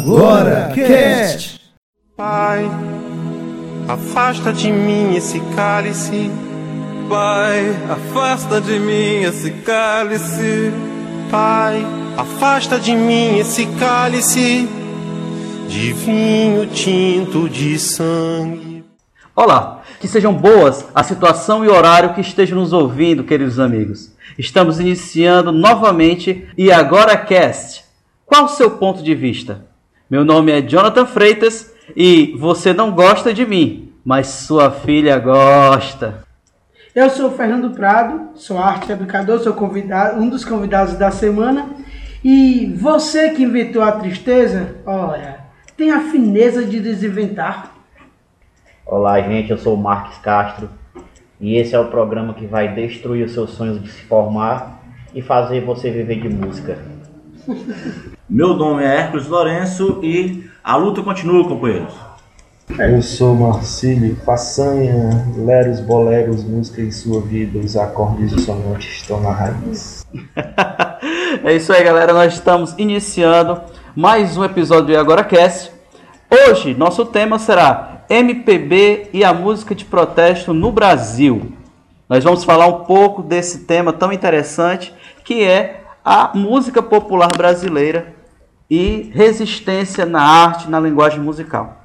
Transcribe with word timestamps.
Agora 0.00 0.72
Cast. 0.74 1.60
Pai, 2.16 2.64
afasta 3.86 4.50
de 4.50 4.72
mim 4.72 5.14
esse 5.14 5.38
cálice. 5.54 6.30
Pai, 7.06 7.76
afasta 7.86 8.62
de 8.62 8.78
mim 8.78 9.24
esse 9.24 9.50
cálice. 9.50 10.72
Pai, 11.30 11.84
afasta 12.16 12.78
de 12.78 12.96
mim 12.96 13.40
esse 13.40 13.66
cálice 13.78 14.66
de 15.68 15.92
vinho 15.92 16.66
tinto 16.68 17.46
de 17.46 17.78
sangue. 17.78 18.82
Olá, 19.36 19.82
que 20.00 20.08
sejam 20.08 20.32
boas 20.32 20.86
a 20.94 21.02
situação 21.02 21.62
e 21.62 21.68
o 21.68 21.74
horário 21.74 22.14
que 22.14 22.22
estejam 22.22 22.58
nos 22.58 22.72
ouvindo, 22.72 23.22
queridos 23.22 23.58
amigos. 23.58 24.10
Estamos 24.38 24.80
iniciando 24.80 25.52
novamente 25.52 26.48
e 26.56 26.72
agora 26.72 27.18
cast. 27.18 27.84
Qual 28.24 28.46
o 28.46 28.48
seu 28.48 28.70
ponto 28.70 29.02
de 29.02 29.14
vista? 29.14 29.68
Meu 30.10 30.24
nome 30.24 30.50
é 30.50 30.60
Jonathan 30.60 31.06
Freitas 31.06 31.72
e 31.94 32.34
você 32.36 32.72
não 32.72 32.90
gosta 32.90 33.32
de 33.32 33.46
mim, 33.46 33.92
mas 34.04 34.26
sua 34.26 34.68
filha 34.68 35.16
gosta. 35.20 36.24
Eu 36.92 37.08
sou 37.08 37.28
o 37.28 37.30
Fernando 37.30 37.70
Prado, 37.70 38.30
sou 38.34 38.58
arte 38.58 38.90
educador, 38.90 39.38
sou 39.38 39.52
convidado, 39.52 40.20
um 40.20 40.28
dos 40.28 40.44
convidados 40.44 40.94
da 40.94 41.12
semana. 41.12 41.70
E 42.24 42.74
você 42.76 43.30
que 43.30 43.44
inventou 43.44 43.82
a 43.82 43.92
tristeza, 43.92 44.74
olha, 44.84 45.42
tem 45.76 45.92
a 45.92 46.00
fineza 46.00 46.64
de 46.64 46.80
desinventar. 46.80 47.72
Olá, 48.84 49.20
gente, 49.20 49.52
eu 49.52 49.58
sou 49.58 49.74
o 49.74 49.80
Marques 49.80 50.18
Castro 50.18 50.68
e 51.40 51.54
esse 51.54 51.76
é 51.76 51.78
o 51.78 51.86
programa 51.86 52.34
que 52.34 52.46
vai 52.46 52.74
destruir 52.74 53.26
os 53.26 53.32
seus 53.32 53.50
sonhos 53.50 53.80
de 53.80 53.88
se 53.88 54.02
formar 54.06 54.82
e 55.14 55.22
fazer 55.22 55.64
você 55.64 55.88
viver 55.88 56.20
de 56.20 56.28
música. 56.28 56.78
Meu 58.30 58.54
nome 58.54 58.84
é 58.84 58.86
Hércules 58.86 59.26
Lourenço 59.26 59.98
e 60.04 60.48
a 60.62 60.76
luta 60.76 61.02
continua, 61.02 61.48
companheiros. 61.48 61.92
Eu 62.78 63.02
sou 63.02 63.34
Marcílio 63.34 64.14
Façanha, 64.24 65.26
leros, 65.36 65.80
boleros, 65.80 66.44
música 66.44 66.80
em 66.80 66.92
sua 66.92 67.20
vida, 67.20 67.58
os 67.58 67.76
acordes 67.76 68.30
dissonantes 68.30 68.88
estão 69.00 69.20
na 69.20 69.32
raiz. 69.32 70.06
é 71.42 71.56
isso 71.56 71.72
aí, 71.72 71.82
galera. 71.82 72.12
Nós 72.12 72.34
estamos 72.34 72.72
iniciando 72.78 73.60
mais 73.96 74.36
um 74.36 74.44
episódio 74.44 74.94
do 74.94 74.96
Agora 74.96 75.24
Cast. 75.24 75.72
Hoje, 76.30 76.72
nosso 76.72 77.04
tema 77.06 77.36
será 77.36 78.04
MPB 78.08 79.08
e 79.12 79.24
a 79.24 79.34
música 79.34 79.74
de 79.74 79.84
protesto 79.84 80.54
no 80.54 80.70
Brasil. 80.70 81.50
Nós 82.08 82.22
vamos 82.22 82.44
falar 82.44 82.68
um 82.68 82.84
pouco 82.84 83.24
desse 83.24 83.64
tema 83.64 83.92
tão 83.92 84.12
interessante 84.12 84.94
que 85.24 85.42
é 85.42 85.80
a 86.04 86.30
música 86.32 86.80
popular 86.80 87.30
brasileira 87.36 88.19
e 88.70 89.10
resistência 89.12 90.06
na 90.06 90.22
arte, 90.22 90.70
na 90.70 90.78
linguagem 90.78 91.18
musical. 91.18 91.84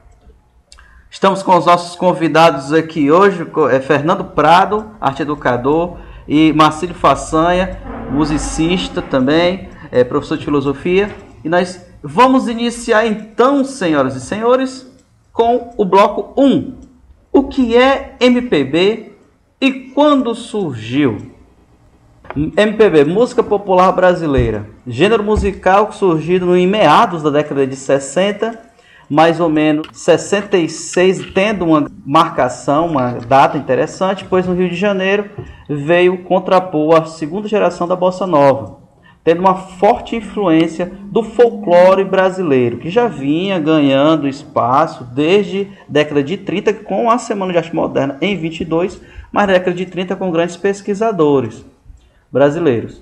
Estamos 1.10 1.42
com 1.42 1.58
os 1.58 1.66
nossos 1.66 1.96
convidados 1.96 2.72
aqui 2.72 3.10
hoje, 3.10 3.48
é 3.72 3.80
Fernando 3.80 4.24
Prado, 4.24 4.92
arte 5.02 5.24
educador, 5.24 5.98
e 6.28 6.54
Marcílio 6.54 6.94
Façanha, 6.94 7.80
musicista 8.12 9.02
também, 9.02 9.70
é 9.92 10.04
professor 10.04 10.38
de 10.38 10.46
filosofia. 10.46 11.16
E 11.44 11.50
nós 11.50 11.84
vamos 12.04 12.48
iniciar 12.48 13.08
então, 13.08 13.64
senhoras 13.64 14.16
e 14.16 14.22
senhores, 14.22 14.86
com 15.32 15.74
o 15.78 15.86
bloco 15.86 16.40
1. 16.40 16.76
O 17.32 17.44
que 17.44 17.76
é 17.76 18.16
MPB 18.20 19.14
e 19.60 19.72
quando 19.94 20.36
surgiu? 20.36 21.35
MPB, 22.36 23.06
música 23.06 23.42
popular 23.42 23.94
brasileira, 23.94 24.68
gênero 24.86 25.24
musical 25.24 25.94
surgido 25.94 26.54
em 26.54 26.68
meados 26.68 27.24
da 27.24 27.30
década 27.30 27.66
de 27.66 27.78
60 27.78 28.60
mais 29.10 29.40
ou 29.40 29.48
menos 29.48 29.88
66, 29.94 31.32
tendo 31.34 31.64
uma 31.64 31.90
marcação, 32.06 32.88
uma 32.88 33.12
data 33.12 33.58
interessante, 33.58 34.26
pois 34.30 34.46
no 34.46 34.54
Rio 34.54 34.70
de 34.70 34.76
Janeiro 34.76 35.30
veio 35.70 36.24
contrapor 36.24 37.02
a 37.02 37.06
segunda 37.06 37.48
geração 37.48 37.88
da 37.88 37.96
bossa 37.96 38.28
nova, 38.28 38.80
tendo 39.24 39.40
uma 39.40 39.56
forte 39.56 40.18
influência 40.18 40.92
do 41.06 41.24
folclore 41.24 42.04
brasileiro, 42.04 42.80
que 42.80 42.90
já 42.90 43.08
vinha 43.08 43.60
ganhando 43.60 44.28
espaço 44.28 45.06
desde 45.06 45.70
década 45.88 46.22
de 46.22 46.36
30 46.36 46.74
com 46.74 47.10
a 47.10 47.18
Semana 47.18 47.54
de 47.54 47.60
Arte 47.60 47.74
Moderna 47.74 48.18
em 48.20 48.36
22, 48.36 49.00
mas 49.32 49.48
década 49.48 49.74
de 49.74 49.86
30 49.86 50.18
com 50.18 50.32
grandes 50.32 50.58
pesquisadores 50.58 51.64
brasileiros. 52.36 53.02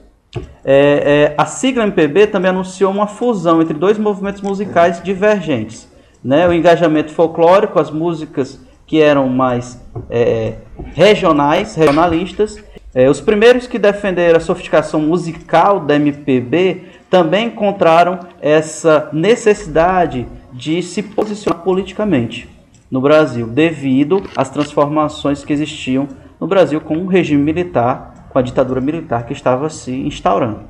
É, 0.64 1.32
é, 1.34 1.36
a 1.36 1.46
sigla 1.48 1.84
MPB 1.86 2.28
também 2.28 2.52
anunciou 2.52 2.92
uma 2.92 3.08
fusão 3.08 3.64
entre 3.64 3.74
dois 3.74 3.98
movimentos 3.98 4.42
musicais 4.42 5.02
divergentes, 5.02 5.88
né, 6.24 6.48
o 6.48 6.54
engajamento 6.54 7.12
folclórico, 7.12 7.80
as 7.80 7.90
músicas 7.90 8.60
que 8.86 9.02
eram 9.02 9.28
mais 9.28 9.84
é, 10.08 10.54
regionais, 10.94 11.74
regionalistas. 11.74 12.64
É, 12.94 13.10
os 13.10 13.20
primeiros 13.20 13.66
que 13.66 13.80
defenderam 13.80 14.38
a 14.38 14.40
sofisticação 14.40 15.02
musical 15.02 15.80
da 15.80 15.96
MPB 15.96 16.84
também 17.10 17.48
encontraram 17.48 18.20
essa 18.40 19.10
necessidade 19.12 20.28
de 20.52 20.84
se 20.84 21.02
posicionar 21.02 21.64
politicamente 21.64 22.48
no 22.92 23.02
Brasil, 23.02 23.48
devido 23.48 24.22
às 24.36 24.52
transformações 24.52 25.44
que 25.44 25.52
existiam 25.52 26.08
no 26.40 26.46
Brasil 26.46 26.80
com 26.80 26.98
o 26.98 27.08
regime 27.08 27.42
militar, 27.42 28.13
com 28.34 28.40
a 28.40 28.42
ditadura 28.42 28.82
militar 28.82 29.26
que 29.26 29.32
estava 29.32 29.70
se 29.70 29.92
instaurando. 29.92 30.62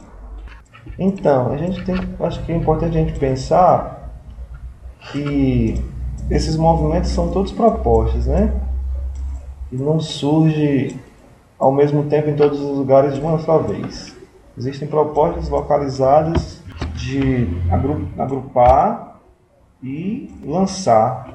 Então, 1.00 1.53
a 1.53 1.57
gente 1.57 1.84
tem, 1.85 1.96
acho 2.19 2.44
que 2.44 2.51
é 2.51 2.56
importante 2.57 2.97
a 2.97 3.01
gente 3.01 3.18
pensar 3.18 4.12
que 5.12 5.81
esses 6.29 6.57
movimentos 6.57 7.09
são 7.12 7.31
todos 7.31 7.53
propostas, 7.53 8.28
né? 8.28 8.53
E 9.72 9.78
não 9.78 10.00
surge 10.02 11.00
ao 11.57 11.72
mesmo 11.72 12.03
tempo 12.03 12.29
em 12.29 12.35
todos 12.35 12.59
os 12.59 12.78
lugares 12.78 13.16
de 13.16 13.22
uma 13.22 13.40
só 13.40 13.59
vez. 13.59 14.13
Existem 14.57 14.88
propostas 14.88 15.47
localizadas 15.47 16.62
de 16.96 17.47
agrupar 18.18 19.22
e 19.81 20.29
lançar 20.46 21.34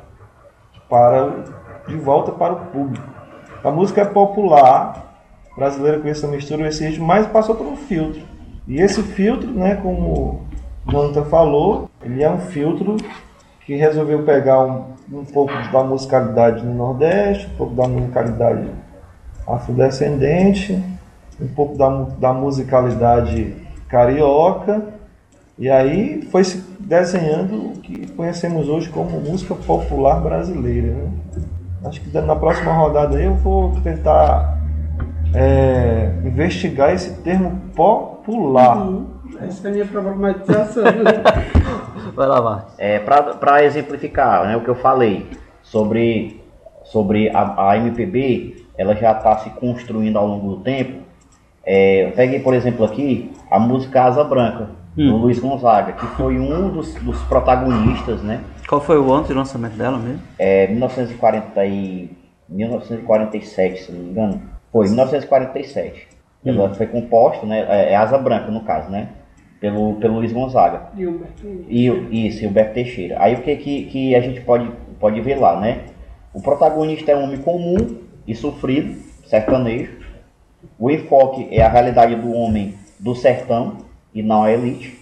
para 0.89 1.45
de 1.89 1.97
volta 1.97 2.33
para 2.33 2.53
o 2.53 2.67
público. 2.67 3.09
A 3.65 3.71
música 3.71 4.03
é 4.03 4.05
popular 4.05 5.08
brasileira 5.59 5.99
com 5.99 6.09
essa 6.09 6.29
mistura, 6.29 6.69
esse 6.69 6.87
ritmo, 6.87 7.05
mas 7.05 7.27
passou 7.27 7.57
por 7.57 7.67
um 7.67 7.77
filtro. 7.77 8.23
E 8.67 8.81
esse 8.81 9.03
filtro, 9.03 9.51
né, 9.51 9.75
como 9.77 10.47
o 10.87 10.91
Jonathan 10.91 11.25
falou, 11.25 11.91
ele 12.03 12.23
é 12.23 12.31
um 12.31 12.39
filtro 12.39 12.97
que 13.67 13.75
resolveu 13.75 14.23
pegar 14.23 14.65
um, 14.65 14.85
um 15.13 15.25
pouco 15.25 15.53
da 15.73 15.83
musicalidade 15.83 16.65
do 16.65 16.73
Nordeste, 16.73 17.49
um 17.53 17.57
pouco 17.57 17.75
da 17.75 17.89
musicalidade 17.89 18.69
afrodescendente, 19.47 20.81
um 21.41 21.49
pouco 21.49 21.77
da, 21.77 21.89
da 22.19 22.33
musicalidade 22.33 23.57
carioca, 23.89 24.87
e 25.59 25.69
aí 25.69 26.23
foi 26.31 26.45
se 26.45 26.63
desenhando 26.79 27.57
o 27.57 27.73
que 27.81 28.07
conhecemos 28.13 28.69
hoje 28.69 28.89
como 28.91 29.21
música 29.21 29.55
popular 29.55 30.21
brasileira. 30.21 30.93
Né? 30.93 31.11
Acho 31.85 32.01
que 32.01 32.11
na 32.17 32.37
próxima 32.37 32.73
rodada 32.73 33.21
eu 33.21 33.35
vou 33.35 33.73
tentar 33.83 34.58
é, 35.35 36.13
investigar 36.25 36.93
esse 36.93 37.23
termo 37.23 37.61
popular. 37.75 38.79
Uhum. 38.79 39.07
Essa 39.41 39.69
é 39.69 39.71
a 39.71 39.75
minha 39.75 39.87
problematização. 39.87 40.85
Vai 42.15 42.27
lá, 42.27 42.43
Marcos. 42.43 42.75
É, 42.79 42.99
Para 42.99 43.65
exemplificar 43.65 44.47
né, 44.47 44.57
o 44.57 44.61
que 44.61 44.69
eu 44.69 44.75
falei 44.75 45.27
sobre, 45.63 46.43
sobre 46.85 47.29
a, 47.31 47.71
a 47.71 47.77
MPB, 47.77 48.67
ela 48.77 48.95
já 48.95 49.13
está 49.13 49.39
se 49.39 49.51
construindo 49.51 50.17
ao 50.17 50.27
longo 50.27 50.57
do 50.57 50.63
tempo. 50.63 51.03
É, 51.65 52.07
eu 52.07 52.13
peguei, 52.13 52.41
por 52.41 52.55
exemplo, 52.55 52.85
aqui 52.85 53.31
a 53.51 53.59
música 53.59 54.05
Asa 54.05 54.25
Branca, 54.25 54.71
hum. 54.97 55.11
do 55.11 55.17
Luiz 55.19 55.39
Gonzaga, 55.39 55.93
que 55.93 56.07
foi 56.07 56.39
um 56.39 56.71
dos, 56.71 56.95
dos 56.95 57.21
protagonistas, 57.23 58.23
né? 58.23 58.41
Qual 58.67 58.81
foi 58.81 58.99
o 58.99 59.13
ano 59.13 59.27
de 59.27 59.35
lançamento 59.35 59.77
dela 59.77 59.99
mesmo? 59.99 60.21
É, 60.39 60.67
1940 60.67 61.65
e, 61.67 62.11
1947, 62.49 63.83
se 63.83 63.93
não 63.93 64.01
me 64.01 64.11
engano. 64.11 64.58
Foi, 64.73 64.87
1947. 64.87 66.09
Hum. 66.45 66.51
Ela 66.51 66.75
foi 66.75 66.87
composta, 66.87 67.47
né? 67.47 67.67
É, 67.69 67.93
é 67.93 67.97
Asa 67.97 68.19
Branca, 68.19 68.51
no 68.51 68.63
caso, 68.63 68.91
né? 68.91 69.09
pelo, 69.61 69.95
pelo 69.95 70.15
Luiz 70.17 70.33
Gonzaga. 70.33 70.89
E 70.97 71.07
o 71.07 71.27
e, 71.69 72.27
Isso, 72.29 72.43
e 72.43 72.47
o 72.47 72.51
Humberto 72.51 72.75
Teixeira. 72.75 73.17
Aí 73.21 73.35
o 73.35 73.43
que, 73.43 73.57
que, 73.57 73.85
que 73.85 74.15
a 74.15 74.21
gente 74.21 74.41
pode, 74.41 74.71
pode 74.99 75.21
ver 75.21 75.37
lá, 75.37 75.59
né? 75.59 75.85
O 76.33 76.41
protagonista 76.41 77.11
é 77.11 77.17
um 77.17 77.25
homem 77.25 77.39
comum 77.39 77.99
e 78.27 78.35
sofrido, 78.35 79.01
sertanejo. 79.27 79.99
O 80.79 80.91
enfoque 80.91 81.49
é 81.51 81.63
a 81.63 81.69
realidade 81.69 82.15
do 82.17 82.33
homem 82.33 82.75
do 82.99 83.15
sertão 83.15 83.79
e 84.15 84.23
não 84.23 84.45
a 84.45 84.53
elite. 84.53 84.99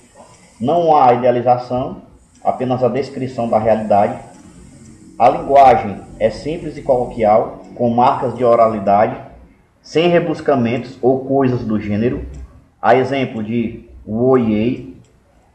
Não 0.61 0.97
há 0.97 1.13
idealização, 1.13 2.03
apenas 2.43 2.83
a 2.83 2.89
descrição 2.89 3.49
da 3.49 3.59
realidade. 3.59 4.19
A 5.19 5.29
linguagem 5.29 6.01
é 6.19 6.31
simples 6.31 6.77
e 6.77 6.83
coloquial, 6.83 7.63
com 7.75 7.91
marcas 7.91 8.35
de 8.35 8.45
oralidade, 8.45 9.17
sem 9.87 10.09
rebuscamentos 10.09 10.99
ou 11.01 11.25
coisas 11.25 11.63
do 11.63 11.81
gênero. 11.81 12.25
A 12.83 12.97
exemplo 12.97 13.41
de 13.41 13.89
o 14.05 14.31
Oiei, 14.31 14.97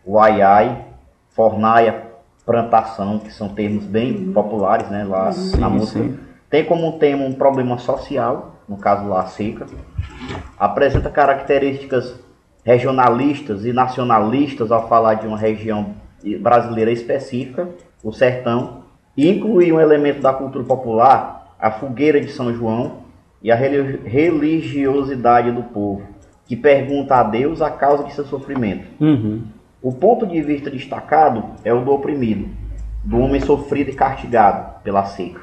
o 0.05 0.17
Aiai, 0.17 0.85
Fornaia, 1.31 2.03
plantação, 2.45 3.19
que 3.19 3.29
são 3.29 3.49
termos 3.49 3.83
bem 3.83 4.31
populares 4.31 4.89
né, 4.89 5.03
lá 5.03 5.25
na 5.25 5.31
Sim, 5.33 5.57
música. 5.75 5.99
sim. 5.99 6.17
Tem 6.49 6.63
como 6.63 6.93
tema 6.93 7.25
um 7.25 7.33
problema 7.33 7.77
social, 7.77 8.55
no 8.69 8.77
caso 8.77 9.05
lá 9.05 9.19
a 9.19 9.25
seca. 9.25 9.65
Apresenta 10.57 11.09
características 11.09 12.17
regionalistas 12.63 13.65
e 13.65 13.73
nacionalistas 13.73 14.71
ao 14.71 14.87
falar 14.87 15.15
de 15.15 15.27
uma 15.27 15.37
região 15.37 15.93
brasileira 16.39 16.91
específica, 16.91 17.67
o 18.01 18.13
sertão, 18.13 18.83
e 19.17 19.29
incluir 19.29 19.73
um 19.73 19.79
elemento 19.79 20.21
da 20.21 20.31
cultura 20.31 20.63
popular, 20.63 21.53
a 21.59 21.69
fogueira 21.69 22.21
de 22.21 22.31
São 22.31 22.53
João 22.53 23.00
e 23.41 23.51
a 23.51 23.55
reli- 23.55 24.01
religiosidade 24.05 25.51
do 25.51 25.63
povo, 25.63 26.03
que 26.45 26.55
pergunta 26.55 27.15
a 27.15 27.23
Deus 27.23 27.61
a 27.61 27.69
causa 27.69 28.03
de 28.03 28.13
seu 28.13 28.25
sofrimento. 28.25 28.85
Uhum. 28.99 29.41
O 29.81 29.91
ponto 29.91 30.27
de 30.27 30.41
vista 30.41 30.69
destacado 30.69 31.43
é 31.63 31.73
o 31.73 31.81
do 31.83 31.91
oprimido, 31.91 32.49
do 33.03 33.19
homem 33.19 33.41
sofrido 33.41 33.89
e 33.89 33.93
castigado 33.93 34.81
pela 34.83 35.05
seca. 35.05 35.41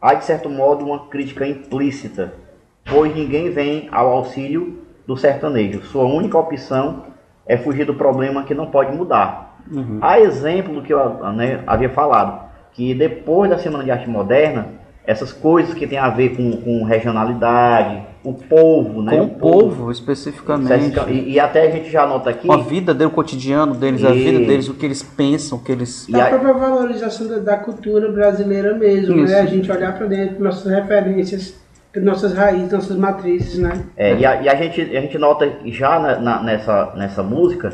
Há, 0.00 0.14
de 0.14 0.24
certo 0.24 0.50
modo, 0.50 0.84
uma 0.84 1.06
crítica 1.06 1.46
implícita, 1.46 2.34
pois 2.84 3.14
ninguém 3.14 3.50
vem 3.50 3.88
ao 3.92 4.10
auxílio 4.10 4.82
do 5.06 5.16
sertanejo. 5.16 5.82
Sua 5.84 6.04
única 6.04 6.36
opção 6.36 7.04
é 7.46 7.56
fugir 7.56 7.84
do 7.84 7.94
problema 7.94 8.42
que 8.42 8.54
não 8.54 8.66
pode 8.66 8.96
mudar. 8.96 9.58
Há 10.00 10.18
exemplo 10.18 10.74
do 10.74 10.82
que 10.82 10.92
eu 10.92 11.32
né, 11.32 11.62
havia 11.66 11.88
falado, 11.88 12.50
que 12.72 12.94
depois 12.94 13.48
da 13.48 13.58
Semana 13.58 13.84
de 13.84 13.92
Arte 13.92 14.10
Moderna, 14.10 14.66
essas 15.04 15.32
coisas 15.32 15.74
que 15.74 15.86
têm 15.86 15.98
a 15.98 16.08
ver 16.08 16.36
com, 16.36 16.52
com 16.62 16.84
regionalidade, 16.84 18.02
o 18.22 18.32
povo, 18.34 19.02
né? 19.02 19.16
Com 19.16 19.22
o 19.24 19.28
povo, 19.30 19.90
especificamente. 19.90 20.96
E, 21.08 21.32
e 21.32 21.40
até 21.40 21.66
a 21.66 21.70
gente 21.70 21.90
já 21.90 22.06
nota 22.06 22.30
aqui. 22.30 22.50
A 22.50 22.56
vida 22.58 22.94
dele, 22.94 23.08
o 23.08 23.12
cotidiano 23.12 23.74
deles, 23.74 24.04
a 24.04 24.10
E- 24.14 24.22
vida 24.24 24.38
deles, 24.46 24.68
o 24.68 24.74
que 24.74 24.86
eles 24.86 25.02
pensam, 25.02 25.58
o 25.58 25.60
que 25.60 25.72
eles. 25.72 26.08
E 26.08 26.14
a 26.14 26.26
a- 26.26 26.28
própria 26.28 26.52
valorização 26.54 27.26
da, 27.26 27.38
da 27.38 27.56
cultura 27.56 28.10
brasileira 28.12 28.74
mesmo, 28.74 29.16
Isso. 29.18 29.32
né? 29.32 29.40
A 29.40 29.46
gente 29.46 29.70
olhar 29.72 29.96
para 29.96 30.06
dentro, 30.06 30.42
nossas 30.42 30.70
referências, 30.72 31.54
nossas 31.96 32.32
raízes, 32.32 32.70
nossas 32.72 32.96
matrizes, 32.96 33.58
né? 33.58 33.82
É, 33.96 34.14
e 34.16 34.24
a, 34.24 34.40
e 34.42 34.48
a 34.48 34.54
gente, 34.54 34.80
a 34.80 35.00
gente 35.00 35.18
nota 35.18 35.50
já 35.66 35.98
na- 35.98 36.18
na- 36.20 36.42
nessa, 36.44 36.92
nessa 36.96 37.22
música 37.24 37.72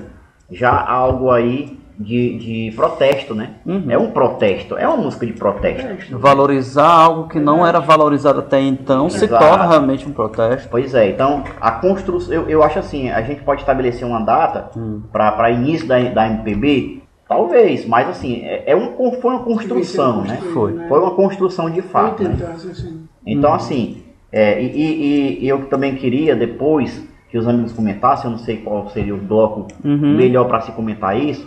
já 0.51 0.71
algo 0.83 1.31
aí 1.31 1.78
de, 1.99 2.39
de 2.71 2.77
protesto, 2.77 3.35
né? 3.35 3.55
Uhum. 3.67 3.85
É 3.89 3.99
um 3.99 4.11
protesto, 4.12 4.77
é 4.77 4.87
uma 4.87 4.97
música 4.97 5.27
de 5.27 5.33
protesto. 5.33 6.17
Valorizar 6.19 6.87
algo 6.89 7.29
que 7.29 7.41
não 7.41 7.67
era 7.67 7.81
valorizado 7.81 8.39
até 8.39 8.61
então 8.61 9.11
se 9.11 9.25
Exato. 9.25 9.45
torna 9.45 9.67
realmente 9.67 10.09
um 10.09 10.12
protesto. 10.12 10.69
Pois 10.71 10.95
é, 10.95 11.11
então 11.11 11.43
a 11.61 11.73
construção, 11.73 12.33
eu, 12.33 12.49
eu 12.49 12.62
acho 12.62 12.79
assim, 12.79 13.11
a 13.11 13.21
gente 13.23 13.43
pode 13.43 13.62
estabelecer 13.62 14.06
uma 14.06 14.21
data 14.21 14.71
Hum. 14.77 15.03
para 15.12 15.50
início 15.50 15.87
da, 15.89 15.99
da 16.00 16.27
MPB, 16.29 17.03
talvez, 17.29 17.85
mas 17.87 18.09
assim, 18.09 18.43
é, 18.44 18.65
é 18.73 18.77
um, 18.77 18.94
foi 19.21 19.31
uma 19.35 19.43
construção, 19.43 20.23
né? 20.23 20.39
Foi. 20.53 20.79
Foi 20.89 21.01
uma 21.01 21.11
construção 21.12 21.69
de 21.69 21.83
fato. 21.83 22.23
né? 22.23 22.35
Então, 22.37 22.53
assim, 22.55 23.09
Então, 23.27 23.53
assim, 23.55 24.03
é, 24.33 24.62
e, 24.62 24.67
e- 24.67 25.44
e 25.44 25.49
eu 25.49 25.67
também 25.67 25.97
queria, 25.97 26.37
depois 26.37 27.06
que 27.31 27.37
os 27.37 27.47
amigos 27.47 27.73
comentassem, 27.73 28.25
eu 28.27 28.31
não 28.31 28.39
sei 28.39 28.59
qual 28.59 28.89
seria 28.89 29.15
o 29.15 29.19
bloco 29.19 29.67
Uhum. 29.85 30.17
melhor 30.17 30.44
para 30.47 30.61
se 30.62 30.73
comentar 30.73 31.19
isso, 31.19 31.47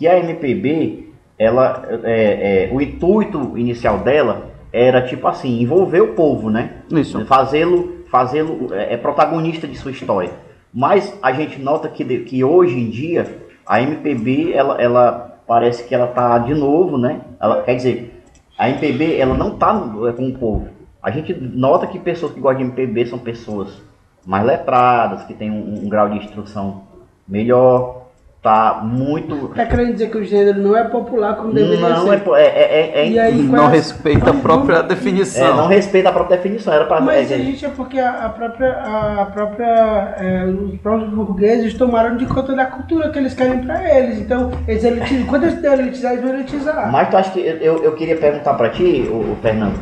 que 0.00 0.08
a 0.08 0.18
MPB, 0.18 1.10
ela, 1.38 1.86
é, 2.04 2.70
é, 2.70 2.74
o 2.74 2.80
intuito 2.80 3.58
inicial 3.58 3.98
dela 3.98 4.50
era, 4.72 5.02
tipo 5.02 5.28
assim, 5.28 5.60
envolver 5.60 6.00
o 6.00 6.14
povo, 6.14 6.48
né? 6.48 6.76
Isso. 6.90 7.22
Fazê-lo 7.26 8.00
fazê-lo 8.10 8.74
é, 8.74 8.94
é 8.94 8.96
protagonista 8.96 9.68
de 9.68 9.76
sua 9.76 9.90
história. 9.90 10.30
Mas 10.72 11.16
a 11.22 11.32
gente 11.32 11.60
nota 11.60 11.86
que, 11.88 12.04
que 12.20 12.42
hoje 12.42 12.78
em 12.78 12.88
dia, 12.88 13.42
a 13.66 13.82
MPB, 13.82 14.54
ela, 14.54 14.80
ela 14.80 15.38
parece 15.46 15.84
que 15.84 15.94
ela 15.94 16.06
tá 16.06 16.38
de 16.38 16.54
novo, 16.54 16.96
né? 16.96 17.20
Ela, 17.38 17.62
quer 17.62 17.74
dizer, 17.74 18.24
a 18.56 18.70
MPB, 18.70 19.16
ela 19.16 19.36
não 19.36 19.58
tá 19.58 19.70
é, 20.08 20.12
com 20.12 20.28
o 20.28 20.38
povo. 20.38 20.68
A 21.02 21.10
gente 21.10 21.34
nota 21.34 21.86
que 21.86 21.98
pessoas 21.98 22.32
que 22.32 22.40
gostam 22.40 22.64
de 22.64 22.70
MPB 22.70 23.06
são 23.06 23.18
pessoas 23.18 23.82
mais 24.26 24.46
letradas, 24.46 25.24
que 25.24 25.34
têm 25.34 25.50
um, 25.50 25.84
um 25.84 25.88
grau 25.90 26.08
de 26.08 26.16
instrução 26.16 26.84
melhor, 27.28 28.09
tá 28.42 28.80
muito... 28.82 29.48
Tá 29.48 29.66
querendo 29.66 29.92
dizer 29.92 30.10
que 30.10 30.16
o 30.16 30.24
gênero 30.24 30.58
não 30.60 30.74
é 30.74 30.84
popular 30.84 31.36
como 31.36 31.52
deveria 31.52 31.90
Não, 31.90 32.06
ser. 32.06 32.14
é, 32.14 32.16
po- 32.16 32.34
é, 32.36 32.46
é, 32.46 32.92
é, 33.02 33.08
E 33.08 33.18
aí, 33.18 33.34
Não 33.42 33.66
é- 33.68 33.72
respeita 33.72 34.30
a 34.30 34.34
própria 34.34 34.76
é, 34.76 34.82
definição. 34.82 35.56
não 35.56 35.66
respeita 35.66 36.08
a 36.08 36.12
própria 36.12 36.38
definição. 36.38 36.72
Era 36.72 36.86
pra, 36.86 37.02
Mas 37.02 37.30
é, 37.30 37.34
a 37.34 37.38
gente 37.38 37.66
é 37.66 37.68
porque 37.68 37.98
a, 38.00 38.24
a 38.24 38.28
própria, 38.30 38.70
a 38.72 39.26
própria, 39.26 40.14
é, 40.18 40.44
os 40.46 40.78
próprios 40.80 41.10
burgueses 41.12 41.74
tomaram 41.74 42.16
de 42.16 42.24
conta 42.24 42.54
da 42.54 42.64
cultura 42.64 43.10
que 43.10 43.18
eles 43.18 43.34
querem 43.34 43.58
pra 43.58 43.98
eles. 43.98 44.18
Então, 44.18 44.50
eles 44.66 44.84
elitizam. 44.84 45.26
Quando 45.26 45.42
eles 45.44 45.60
derem 45.60 45.80
elitizar, 45.86 46.12
eles 46.12 46.24
vão 46.24 46.34
elitizar. 46.34 46.90
Mas 46.90 47.08
tu 47.10 47.16
acha 47.18 47.30
que 47.32 47.40
eu, 47.40 47.82
eu 47.84 47.92
queria 47.92 48.16
perguntar 48.16 48.54
pra 48.54 48.70
ti, 48.70 49.06
o, 49.12 49.36
Fernando, 49.42 49.78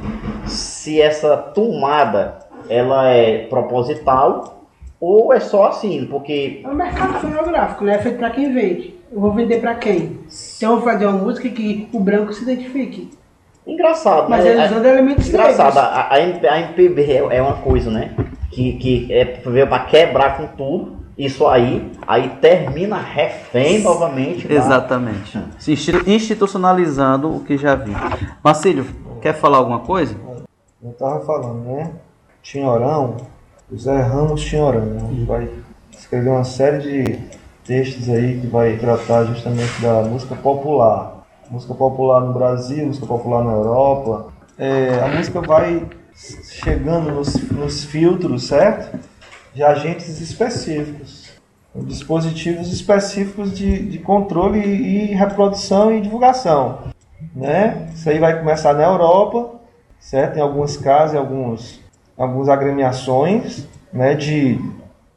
se 0.46 1.00
essa 1.00 1.36
tomada 1.36 2.38
ela 2.68 3.06
é 3.08 3.46
proposital 3.46 4.57
ou 5.00 5.32
é 5.32 5.40
só 5.40 5.66
assim, 5.68 6.06
porque 6.10 6.60
É 6.64 6.68
um 6.68 6.74
mercado 6.74 7.14
fonográfico, 7.20 7.84
né? 7.84 7.94
É 7.94 7.98
feito 7.98 8.18
pra 8.18 8.30
quem 8.30 8.52
vende. 8.52 8.94
Eu 9.10 9.20
vou 9.20 9.32
vender 9.32 9.60
pra 9.60 9.74
quem? 9.74 10.18
Então, 10.56 10.72
eu 10.74 10.80
vou 10.80 10.84
fazer 10.84 11.06
uma 11.06 11.18
música 11.18 11.48
que 11.48 11.88
o 11.92 12.00
branco 12.00 12.32
se 12.32 12.42
identifique. 12.42 13.10
engraçado, 13.66 14.28
Mas 14.28 14.44
né? 14.44 14.50
eles 14.50 14.70
usando 14.70 14.86
elementos 14.86 15.28
engraçado, 15.28 15.78
a, 15.78 16.12
a, 16.14 16.20
MP 16.20 16.46
a 16.48 16.60
MPB 16.60 17.02
é, 17.12 17.36
é 17.36 17.42
uma 17.42 17.54
coisa, 17.58 17.90
né? 17.90 18.14
Que, 18.50 18.72
que 18.74 19.12
é, 19.12 19.40
veio 19.46 19.66
pra 19.66 19.80
quebrar 19.80 20.36
com 20.36 20.46
tudo, 20.48 20.96
isso 21.16 21.46
aí, 21.46 21.90
aí 22.06 22.28
termina 22.40 22.96
refém 22.98 23.80
novamente. 23.82 24.46
tá? 24.48 24.54
Exatamente. 24.54 25.38
Se 25.58 25.72
institu- 25.72 26.08
institucionalizando 26.10 27.34
o 27.36 27.40
que 27.40 27.56
já 27.56 27.74
vi. 27.74 27.92
Marcílio, 28.42 28.86
quer 29.20 29.34
falar 29.34 29.58
alguma 29.58 29.80
coisa? 29.80 30.14
Eu 30.82 30.92
tava 30.92 31.20
falando, 31.24 31.64
né? 31.64 31.90
Tinhorão, 32.42 33.16
o 33.70 33.76
Zé 33.76 34.00
Ramos 34.00 34.42
Tinhorão, 34.42 34.86
né? 34.86 35.08
Ele 35.10 35.24
vai 35.24 35.48
escrever 35.92 36.30
uma 36.30 36.44
série 36.44 36.78
de 36.78 37.18
textos 37.64 38.08
aí 38.08 38.40
que 38.40 38.46
vai 38.46 38.76
tratar 38.76 39.24
justamente 39.24 39.80
da 39.82 40.02
música 40.02 40.34
popular. 40.34 41.26
Música 41.50 41.74
popular 41.74 42.20
no 42.20 42.32
Brasil, 42.32 42.86
música 42.86 43.06
popular 43.06 43.44
na 43.44 43.52
Europa. 43.52 44.32
É, 44.58 45.00
a 45.00 45.08
música 45.08 45.40
vai 45.40 45.86
chegando 46.14 47.12
nos, 47.12 47.34
nos 47.50 47.84
filtros, 47.84 48.46
certo? 48.46 48.98
De 49.54 49.62
agentes 49.62 50.20
específicos. 50.20 51.28
Dispositivos 51.74 52.72
específicos 52.72 53.56
de, 53.56 53.88
de 53.90 53.98
controle 53.98 54.58
e, 54.58 55.12
e 55.12 55.14
reprodução 55.14 55.92
e 55.92 56.00
divulgação. 56.00 56.78
Né? 57.34 57.90
Isso 57.94 58.08
aí 58.08 58.18
vai 58.18 58.38
começar 58.38 58.72
na 58.74 58.84
Europa, 58.84 59.50
certo? 60.00 60.38
Em 60.38 60.40
alguns 60.40 60.76
casos, 60.76 61.14
em 61.14 61.18
alguns, 61.18 61.80
algumas 62.18 62.48
agremiações 62.48 63.66
né, 63.92 64.14
de 64.14 64.58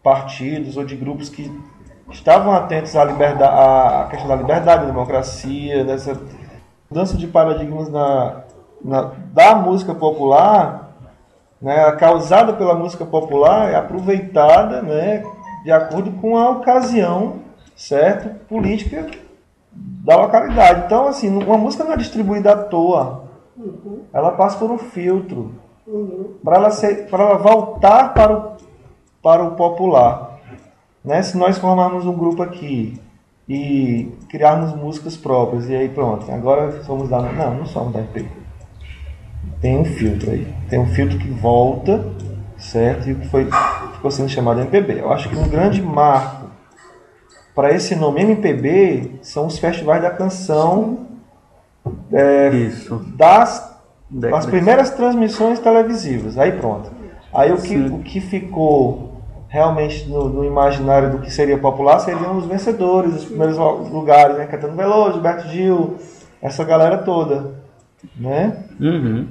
partidos 0.03 0.77
ou 0.77 0.85
de 0.85 0.95
grupos 0.95 1.29
que 1.29 1.51
estavam 2.11 2.53
atentos 2.53 2.95
à, 2.95 3.03
liberdade, 3.03 3.53
à 3.53 4.07
questão 4.09 4.27
da 4.29 4.35
liberdade, 4.35 4.81
da 4.81 4.91
democracia, 4.91 5.83
dessa 5.83 6.19
mudança 6.89 7.17
de 7.17 7.27
paradigmas 7.27 7.89
na, 7.89 8.41
na- 8.83 9.11
da 9.33 9.55
música 9.55 9.93
popular, 9.95 10.91
né, 11.61 11.91
causada 11.93 12.53
pela 12.53 12.75
música 12.75 13.05
popular, 13.05 13.69
é 13.71 13.75
aproveitada 13.75 14.81
né, 14.81 15.23
de 15.63 15.71
acordo 15.71 16.11
com 16.13 16.35
a 16.37 16.49
ocasião, 16.49 17.35
certo? 17.75 18.29
Política 18.47 19.07
da 19.71 20.17
localidade. 20.17 20.83
Então, 20.85 21.07
assim, 21.07 21.29
uma 21.29 21.57
música 21.57 21.83
não 21.83 21.93
é 21.93 21.97
distribuída 21.97 22.51
à 22.53 22.57
toa. 22.57 23.23
Ela 24.11 24.31
passa 24.31 24.57
por 24.57 24.71
um 24.71 24.77
filtro 24.77 25.51
para 26.43 26.57
ela, 26.57 26.71
ser- 26.71 27.07
ela 27.11 27.37
voltar 27.37 28.13
para 28.13 28.33
o, 28.33 28.51
para 29.21 29.43
o 29.43 29.51
popular. 29.51 30.39
Né? 31.03 31.21
Se 31.21 31.37
nós 31.37 31.57
formarmos 31.57 32.05
um 32.05 32.13
grupo 32.13 32.43
aqui 32.43 32.99
e 33.47 34.11
criarmos 34.29 34.73
músicas 34.75 35.17
próprias, 35.17 35.67
e 35.69 35.75
aí 35.75 35.89
pronto, 35.89 36.31
agora 36.31 36.83
somos 36.83 37.09
da. 37.09 37.21
Não, 37.21 37.55
não 37.55 37.65
somos 37.65 37.93
da 37.93 37.99
MP. 37.99 38.25
Tem 39.59 39.77
um 39.77 39.85
filtro 39.85 40.31
aí. 40.31 40.47
Tem 40.69 40.79
um 40.79 40.87
filtro 40.87 41.17
que 41.17 41.29
volta, 41.29 42.05
certo? 42.57 43.09
E 43.09 43.15
que 43.15 43.27
foi, 43.27 43.47
ficou 43.93 44.11
sendo 44.11 44.29
chamado 44.29 44.61
MPB. 44.61 44.99
Eu 44.99 45.11
acho 45.11 45.29
que 45.29 45.35
um 45.35 45.47
grande 45.47 45.81
marco 45.81 46.49
para 47.53 47.71
esse 47.73 47.95
nome 47.95 48.21
MPB 48.21 49.19
são 49.21 49.47
os 49.47 49.57
festivais 49.59 50.01
da 50.01 50.11
canção 50.11 51.07
Isso. 52.53 53.03
das 53.15 53.70
as 54.33 54.45
de- 54.45 54.51
primeiras 54.51 54.89
transmissões 54.91 55.59
televisivas. 55.59 56.37
Aí 56.37 56.51
pronto. 56.51 56.91
Aí 57.33 57.51
o 57.51 57.57
que, 57.57 57.67
Sim. 57.69 57.87
o 57.87 57.99
que 57.99 58.19
ficou 58.19 59.21
realmente 59.47 60.07
no, 60.09 60.29
no 60.29 60.45
imaginário 60.45 61.11
do 61.11 61.19
que 61.19 61.31
seria 61.31 61.57
popular 61.57 61.99
seriam 61.99 62.37
os 62.37 62.45
vencedores, 62.45 63.13
os 63.15 63.25
primeiros 63.25 63.57
lugares, 63.57 64.37
né? 64.37 64.45
Caetano 64.45 64.75
Veloso, 64.75 65.13
Gilberto 65.13 65.47
Gil, 65.49 65.95
essa 66.41 66.63
galera 66.63 66.99
toda, 66.99 67.51
né? 68.17 68.63
Uhum. 68.79 69.27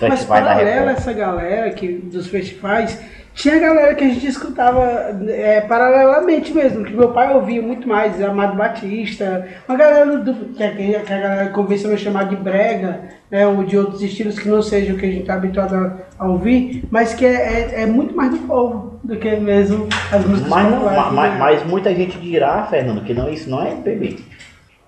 Mas 0.00 0.24
paralelo 0.24 0.88
a 0.88 0.92
essa 0.92 1.12
galera 1.12 1.70
que, 1.70 1.92
dos 1.92 2.26
festivais, 2.26 3.00
tinha 3.36 3.58
galera 3.58 3.94
que 3.94 4.02
a 4.02 4.08
gente 4.08 4.26
escutava 4.26 5.14
é, 5.28 5.60
paralelamente 5.60 6.54
mesmo, 6.54 6.82
que 6.84 6.94
meu 6.94 7.10
pai 7.10 7.34
ouvia 7.34 7.60
muito 7.60 7.86
mais, 7.86 8.20
Amado 8.22 8.56
Batista, 8.56 9.46
uma 9.68 9.76
galera 9.76 10.16
do, 10.18 10.34
que, 10.54 10.62
a, 10.64 10.70
que 10.74 10.96
a 10.96 11.18
galera 11.18 11.48
convencionou 11.50 11.98
chamar 11.98 12.24
de 12.30 12.36
brega, 12.36 13.02
né, 13.30 13.46
ou 13.46 13.62
de 13.62 13.76
outros 13.76 14.00
estilos 14.02 14.38
que 14.38 14.48
não 14.48 14.62
sejam 14.62 14.96
o 14.96 14.98
que 14.98 15.04
a 15.04 15.10
gente 15.10 15.20
está 15.20 15.34
habituado 15.34 15.74
a, 15.74 15.96
a 16.18 16.26
ouvir, 16.26 16.84
mas 16.90 17.12
que 17.12 17.26
é, 17.26 17.34
é, 17.74 17.82
é 17.82 17.86
muito 17.86 18.16
mais 18.16 18.30
do 18.30 18.38
povo 18.38 18.98
do 19.04 19.16
que 19.16 19.36
mesmo 19.36 19.86
as 20.10 20.24
músicas 20.24 20.50
Mas, 20.50 20.74
populares, 20.74 21.12
ma- 21.12 21.28
né? 21.28 21.36
mas 21.38 21.66
muita 21.66 21.94
gente 21.94 22.18
dirá, 22.18 22.64
Fernando, 22.64 23.02
que 23.04 23.12
não, 23.12 23.28
isso 23.30 23.50
não 23.50 23.62
é 23.62 23.70
MPB. 23.72 24.16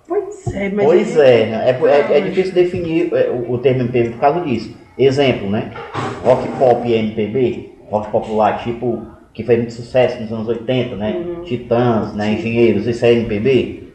Pois 0.09 0.47
é, 0.55 0.71
mas 0.71 0.87
Pois 0.87 1.21
aí- 1.21 1.43
é, 1.43 1.47
né? 1.47 1.71
é, 1.71 2.15
é, 2.15 2.19
é 2.19 2.21
difícil 2.23 2.55
definir 2.55 3.11
é, 3.13 3.29
o, 3.29 3.53
o 3.53 3.59
termo 3.59 3.83
MPB 3.83 4.09
por 4.11 4.21
causa 4.21 4.41
disso. 4.41 4.75
Exemplo, 4.99 5.51
né? 5.51 5.71
Rock 6.25 6.49
pop 6.59 6.89
e 6.89 6.95
MPB, 6.95 7.73
rock 7.91 8.11
popular 8.11 8.63
tipo 8.63 9.07
que 9.33 9.45
fez 9.45 9.59
muito 9.59 9.73
sucesso 9.73 10.21
nos 10.21 10.33
anos 10.33 10.49
80, 10.49 10.97
né? 10.97 11.17
Uhum. 11.17 11.43
Titãs, 11.43 12.15
né? 12.15 12.33
Engenheiros, 12.33 12.87
isso 12.87 13.05
é 13.05 13.13
MPB? 13.13 13.88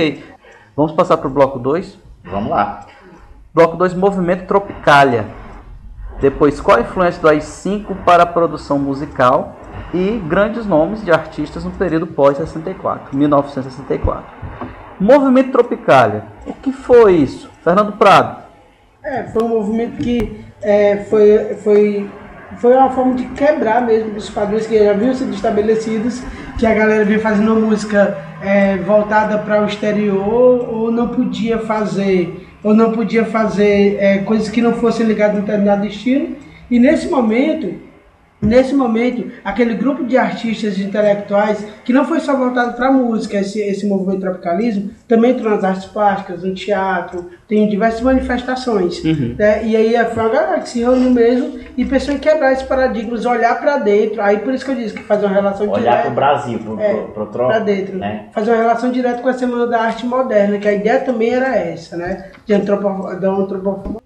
Ok, 0.00 0.24
vamos 0.74 0.92
passar 0.92 1.18
para 1.18 1.28
o 1.28 1.30
bloco 1.30 1.58
2. 1.58 1.98
Vamos 2.24 2.48
lá. 2.48 2.86
Bloco 3.52 3.76
2, 3.76 3.92
Movimento 3.92 4.46
Tropicália. 4.46 5.26
Depois, 6.22 6.58
qual 6.58 6.78
a 6.78 6.80
influência 6.80 7.20
do 7.20 7.28
AI-5 7.28 7.94
para 8.02 8.22
a 8.22 8.26
produção 8.26 8.78
musical 8.78 9.56
e 9.92 10.18
grandes 10.26 10.64
nomes 10.64 11.04
de 11.04 11.12
artistas 11.12 11.66
no 11.66 11.70
período 11.72 12.06
pós-64, 12.06 13.12
1964. 13.12 14.24
Movimento 14.98 15.52
Tropicália. 15.52 16.24
O 16.46 16.54
que 16.54 16.72
foi 16.72 17.16
isso? 17.16 17.50
Fernando 17.62 17.92
Prado. 17.98 18.42
É, 19.02 19.24
foi 19.24 19.42
um 19.42 19.48
movimento 19.48 19.98
que 19.98 20.42
é, 20.62 21.04
foi, 21.04 21.56
foi, 21.56 22.10
foi 22.58 22.74
uma 22.76 22.90
forma 22.90 23.14
de 23.14 23.24
quebrar 23.26 23.84
mesmo 23.86 24.16
os 24.16 24.28
padrões 24.28 24.66
que 24.66 24.78
já 24.78 24.90
haviam 24.90 25.14
sido 25.14 25.32
estabelecidos, 25.34 26.22
que 26.58 26.66
a 26.66 26.74
galera 26.74 27.04
vinha 27.04 27.20
fazendo 27.20 27.54
música 27.56 28.18
é, 28.42 28.76
voltada 28.78 29.38
para 29.38 29.62
o 29.62 29.66
exterior 29.66 30.68
ou 30.68 30.90
não 30.90 31.08
podia 31.08 31.58
fazer, 31.58 32.46
ou 32.62 32.74
não 32.74 32.92
podia 32.92 33.24
fazer 33.24 33.96
é, 33.98 34.18
coisas 34.18 34.48
que 34.48 34.60
não 34.60 34.74
fossem 34.74 35.06
ligadas 35.06 35.36
a 35.36 35.38
um 35.38 35.42
determinado 35.42 35.86
estilo. 35.86 36.36
E 36.70 36.78
nesse 36.78 37.08
momento, 37.08 37.74
Nesse 38.42 38.74
momento, 38.74 39.30
aquele 39.44 39.74
grupo 39.74 40.02
de 40.04 40.16
artistas 40.16 40.78
e 40.78 40.82
intelectuais, 40.82 41.62
que 41.84 41.92
não 41.92 42.06
foi 42.06 42.20
só 42.20 42.34
voltado 42.34 42.72
para 42.74 42.88
a 42.88 42.92
música, 42.92 43.36
esse, 43.38 43.60
esse 43.60 43.86
movimento 43.86 44.20
tropicalismo, 44.20 44.90
também 45.06 45.32
entrou 45.32 45.50
nas 45.50 45.62
artes 45.62 45.84
plásticas, 45.84 46.42
no 46.42 46.54
teatro, 46.54 47.26
tem 47.46 47.68
diversas 47.68 48.00
manifestações. 48.00 49.02
né? 49.38 49.64
E 49.64 49.76
aí 49.76 49.92
foi 50.06 50.22
uma 50.22 50.32
galera 50.32 50.60
que 50.60 50.70
se 50.70 50.80
reuniu 50.80 51.10
mesmo 51.10 51.58
e 51.76 51.84
pensou 51.84 52.14
em 52.14 52.18
quebrar 52.18 52.52
esses 52.52 52.64
paradigmas, 52.64 53.26
olhar 53.26 53.60
para 53.60 53.76
dentro. 53.76 54.22
Aí 54.22 54.38
por 54.38 54.54
isso 54.54 54.64
que 54.64 54.70
eu 54.70 54.74
disse 54.76 54.94
que 54.94 55.02
fazer 55.02 55.26
uma 55.26 55.34
relação 55.34 55.68
Olhar 55.68 55.80
direta. 55.82 56.02
pro 56.06 56.10
Brasil, 56.12 56.58
pro, 56.60 56.80
É, 56.80 56.94
pro, 56.94 57.02
pro 57.08 57.26
tro- 57.26 57.46
Pra 57.48 57.58
dentro. 57.58 57.98
né? 57.98 58.26
Fazer 58.32 58.52
uma 58.52 58.60
relação 58.62 58.90
direta 58.90 59.20
com 59.20 59.28
a 59.28 59.32
Semana 59.34 59.66
da 59.66 59.80
Arte 59.82 60.06
Moderna, 60.06 60.58
que 60.58 60.68
a 60.68 60.72
ideia 60.72 61.00
também 61.00 61.30
era 61.34 61.54
essa, 61.56 61.96
né? 61.96 62.30
De 62.46 62.54
antropo, 62.54 63.14
da 63.16 63.28
antropo, 63.30 63.99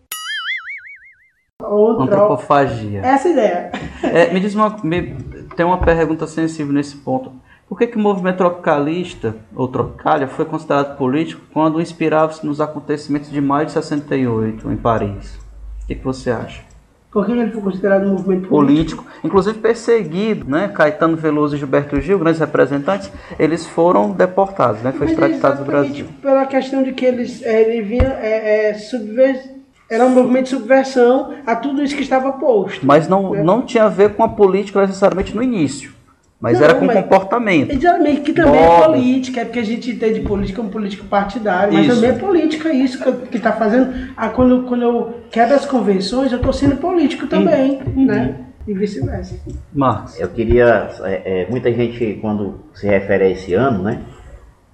antro- 1.65 2.03
Antropofagia. 2.05 3.01
Essa 3.01 3.29
ideia. 3.29 3.73
É, 4.03 4.33
me 4.33 4.41
diz 4.41 4.55
uma. 4.55 4.77
Me, 4.83 5.15
tem 5.57 5.65
uma 5.65 5.79
pergunta 5.79 6.27
sensível 6.27 6.73
nesse 6.73 6.97
ponto. 6.97 7.33
Por 7.69 7.79
que, 7.79 7.87
que 7.87 7.97
o 7.97 8.01
movimento 8.01 8.37
tropicalista, 8.37 9.35
ou 9.57 9.67
tropicália, 9.67 10.29
foi 10.29 10.45
considerado 10.45 10.97
político 10.97 11.41
quando 11.53 11.81
inspirava-se 11.81 12.45
nos 12.45 12.61
acontecimentos 12.61 13.31
de 13.31 13.41
maio 13.41 13.67
de 13.67 13.73
68 13.73 14.71
em 14.71 14.77
Paris? 14.77 15.37
O 15.83 15.87
que, 15.87 15.95
que 15.95 16.05
você 16.05 16.31
acha? 16.31 16.63
Por 17.11 17.25
que 17.25 17.31
ele 17.31 17.51
foi 17.53 17.63
considerado 17.63 18.07
um 18.07 18.11
movimento 18.11 18.49
Político, 18.49 19.05
inclusive 19.23 19.59
perseguido, 19.61 20.51
né? 20.51 20.67
Caetano 20.67 21.17
Veloso 21.17 21.55
e 21.55 21.59
Gilberto 21.59 22.01
Gil, 22.01 22.19
grandes 22.19 22.41
representantes, 22.41 23.11
eles 23.39 23.65
foram 23.65 24.11
deportados, 24.11 24.83
né? 24.83 24.91
Foi 24.91 25.07
é 25.07 25.11
extraditados 25.11 25.61
do 25.61 25.65
Brasil. 25.65 26.07
Pela 26.21 26.45
questão 26.47 26.83
de 26.83 26.93
que 26.93 27.05
eles 27.05 27.41
é, 27.43 27.63
ele 27.63 27.83
vinha 27.83 28.19
é, 28.21 28.71
é, 28.71 28.75
subver... 28.75 29.54
era 29.91 30.05
um 30.05 30.11
movimento 30.11 30.45
de 30.45 30.51
subversão 30.51 31.35
a 31.47 31.55
tudo 31.57 31.83
isso 31.83 31.95
que 31.97 32.03
estava 32.03 32.33
posto. 32.33 32.85
Mas 32.85 33.09
não, 33.09 33.31
né? 33.33 33.43
não 33.43 33.63
tinha 33.63 33.85
a 33.85 33.89
ver 33.89 34.15
com 34.15 34.23
a 34.23 34.29
política 34.29 34.81
necessariamente 34.81 35.35
no 35.35 35.43
início. 35.43 35.93
Mas 36.41 36.59
Não, 36.59 36.65
era 36.67 36.75
com 36.75 36.85
mas- 36.85 36.97
comportamento. 36.97 37.73
Exatamente, 37.73 38.21
que 38.21 38.33
também 38.35 38.61
é 38.61 38.81
política, 38.85 39.41
é 39.41 39.45
porque 39.47 39.61
a 39.61 39.65
gente 39.65 39.91
entende 39.91 40.21
política 40.21 40.59
como 40.61 40.69
político 40.71 41.07
partidário, 41.07 41.73
mas 41.73 41.87
Isso. 41.87 41.95
também 41.95 42.11
é 42.11 42.13
política 42.19 42.71
isso 42.73 42.99
que 43.31 43.37
está 43.39 43.53
fazendo. 43.53 44.13
Ah, 44.15 44.29
quando, 44.29 44.65
quando 44.65 44.83
eu 44.83 45.15
quebro 45.31 45.55
as 45.55 45.65
convenções, 45.65 46.33
eu 46.33 46.37
estou 46.39 46.53
sendo 46.53 46.77
político 46.77 47.27
também, 47.27 47.81
Uhum. 47.87 48.05
né? 48.05 48.35
E 48.67 48.75
vice-versa. 48.75 49.37
Marcos. 49.73 50.21
Eu 50.21 50.29
queria. 50.29 50.91
é, 51.05 51.43
é, 51.45 51.47
muita 51.51 51.73
gente, 51.73 52.19
quando 52.21 52.61
se 52.75 52.87
refere 52.87 53.25
a 53.25 53.29
esse 53.31 53.55
ano, 53.55 53.83
né? 53.83 54.01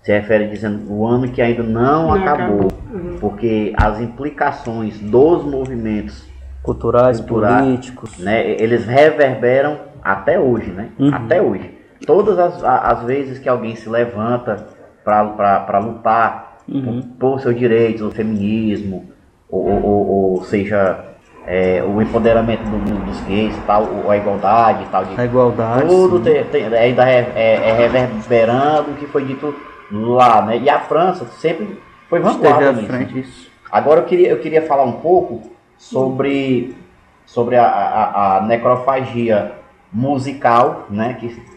Se 0.03 0.13
refere 0.13 0.47
dizendo 0.49 0.91
o 0.91 1.07
ano 1.07 1.29
que 1.29 1.43
ainda 1.43 1.63
não, 1.63 2.05
Não 2.09 2.13
acabou. 2.15 2.61
acabou. 2.69 2.73
Uhum. 2.93 3.17
Porque 3.21 3.73
as 3.77 4.01
implicações 4.01 4.99
dos 4.99 5.45
movimentos, 5.45 6.29
Culturais, 6.63 7.19
Cultural, 7.21 7.61
políticos. 7.63 8.19
né? 8.19 8.51
Eles 8.59 8.85
reverberam 8.87 9.79
até 10.03 10.39
hoje, 10.39 10.71
né? 10.71 10.89
Uhum. 10.99 11.15
Até 11.15 11.41
hoje. 11.41 11.71
Todas 12.07 12.39
as, 12.39 12.63
as 12.65 13.03
vezes 13.05 13.39
que 13.39 13.49
alguém 13.49 13.75
se 13.77 13.89
levanta 13.89 14.67
para 15.05 15.79
lutar 15.79 16.59
Uhum. 16.69 17.03
por, 17.19 17.33
por 17.33 17.41
seus 17.41 17.57
direitos, 17.59 18.03
o 18.03 18.11
feminismo, 18.11 19.07
ou, 19.49 19.67
ou- 19.69 19.85
ou- 19.85 20.31
ou 20.37 20.43
seja, 20.45 21.05
é, 21.47 21.83
o 21.83 22.01
empoderamento 22.01 22.63
do- 22.63 22.79
do- 22.79 23.05
dos 23.07 23.21
gays, 23.23 23.55
tal, 23.67 23.87
a 24.09 24.17
igualdade, 24.17 24.85
tal, 24.91 25.05
de, 25.05 25.21
A 25.21 25.25
igualdade. 25.25 25.87
tudo 25.89 26.21
tem- 26.21 26.45
tem- 26.45 26.67
ainda 26.67 27.09
é, 27.11 27.33
é- 27.35 27.69
é 27.71 27.73
reverberando 27.73 28.91
o 28.93 28.95
que 28.95 29.07
foi 29.07 29.25
dito 29.25 29.53
lá, 29.91 30.43
né? 30.43 30.59
E 30.59 30.69
a 30.69 30.81
França 30.81 31.27
sempre 31.27 31.81
foi 32.09 32.21
vanguarda 32.21 32.73
nisso. 32.73 32.87
frente 32.87 33.13
disso. 33.13 33.51
Agora 33.71 34.01
eu 34.01 34.05
queria, 34.05 34.29
eu 34.29 34.39
queria 34.39 34.63
falar 34.63 34.85
um 34.85 35.01
pouco 35.01 35.43
sobre, 35.77 36.77
sobre 37.25 37.57
a, 37.57 37.65
a, 37.65 38.37
a 38.37 38.41
necrofagia 38.43 39.53
musical, 39.93 40.87
né? 40.91 41.17
Que, 41.19 41.51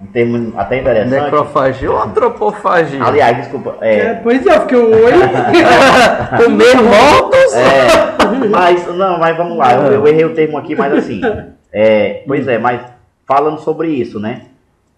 um 0.00 0.06
termo 0.06 0.58
até 0.58 0.78
interessante. 0.80 1.24
Necrofagia 1.24 1.90
ou 1.90 2.02
antropofagia? 2.02 3.04
Aliás, 3.04 3.36
desculpa. 3.36 3.76
É, 3.82 3.98
É, 3.98 4.14
pois 4.14 4.46
é, 4.46 4.58
porque 4.58 4.76
o 4.76 4.88
olho. 4.90 5.20
Comer 6.42 6.76
mortos? 6.80 7.54
é, 7.54 8.48
mas, 8.48 8.86
não, 8.96 9.18
mas 9.18 9.36
vamos 9.36 9.58
lá. 9.58 9.74
Eu, 9.74 9.92
eu 9.92 10.06
errei 10.06 10.24
o 10.24 10.34
termo 10.34 10.56
aqui, 10.56 10.74
mas 10.74 10.92
assim. 10.94 11.20
É, 11.72 12.24
pois 12.26 12.48
é, 12.48 12.58
mas 12.58 12.80
falando 13.24 13.60
sobre 13.60 13.90
isso, 13.90 14.18
né? 14.18 14.46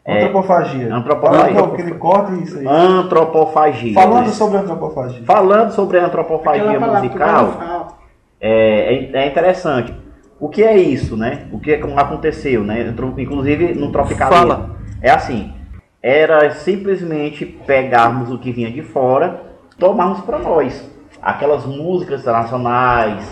É, 0.05 0.25
Antropofagia. 0.25 0.95
Antropofagia. 0.95 1.55
Fala, 1.55 1.77
que 1.77 1.83
ele 1.83 1.95
corta 1.95 2.33
isso 2.33 2.59
aí. 2.59 2.67
Antropofagia. 2.67 3.95
Falando 3.95 4.31
sobre 4.31 4.59
antropofagia. 4.59 5.23
Falando 5.25 5.71
sobre 5.71 5.99
antropofagia 5.99 6.81
musical. 6.81 7.99
é, 8.41 9.11
é, 9.13 9.25
é 9.25 9.27
interessante. 9.29 9.95
O 10.41 10.49
que 10.49 10.65
é 10.65 10.77
isso, 10.77 11.17
né? 11.17 11.47
O 11.53 11.61
que 11.61 11.73
é 11.73 11.81
aconteceu, 11.97 12.65
né? 12.65 12.93
Inclusive 13.17 13.75
no 13.75 13.93
tropicalismo. 13.93 14.49
Fala. 14.49 14.77
É 15.01 15.11
assim, 15.11 15.53
era 16.03 16.51
simplesmente 16.51 17.47
pegarmos 17.47 18.29
o 18.29 18.39
que 18.39 18.51
vinha 18.51 18.73
de 18.73 18.83
fora, 18.83 19.41
tomarmos 19.79 20.21
para 20.23 20.39
nós. 20.39 20.91
Aquelas 21.23 21.65
músicas 21.65 22.23
internacionais, 22.23 23.25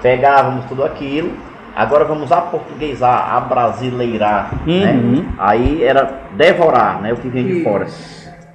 pegávamos 0.00 0.64
tudo 0.66 0.84
aquilo, 0.84 1.32
agora 1.78 2.04
vamos 2.04 2.32
aportuguesar, 2.32 3.36
abrasileirar, 3.36 4.66
né? 4.66 4.92
Uhum. 4.92 5.32
Aí 5.38 5.84
era 5.84 6.22
devorar, 6.36 7.00
né? 7.00 7.12
O 7.12 7.16
que 7.16 7.28
vinha 7.28 7.44
de 7.44 7.62
fora. 7.62 7.86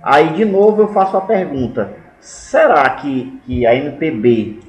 Aí 0.03 0.33
de 0.33 0.43
novo 0.43 0.81
eu 0.81 0.87
faço 0.89 1.15
a 1.15 1.21
pergunta: 1.21 1.93
será 2.19 2.89
que, 2.89 3.39
que 3.45 3.65
a 3.65 3.73
MPB 3.73 4.59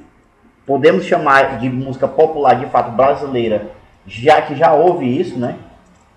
podemos 0.65 1.03
chamar 1.03 1.59
de 1.59 1.69
música 1.69 2.07
popular 2.07 2.55
de 2.55 2.67
fato 2.67 2.91
brasileira, 2.91 3.71
já 4.07 4.41
que 4.41 4.55
já 4.55 4.73
houve 4.73 5.05
isso, 5.19 5.37
né? 5.37 5.55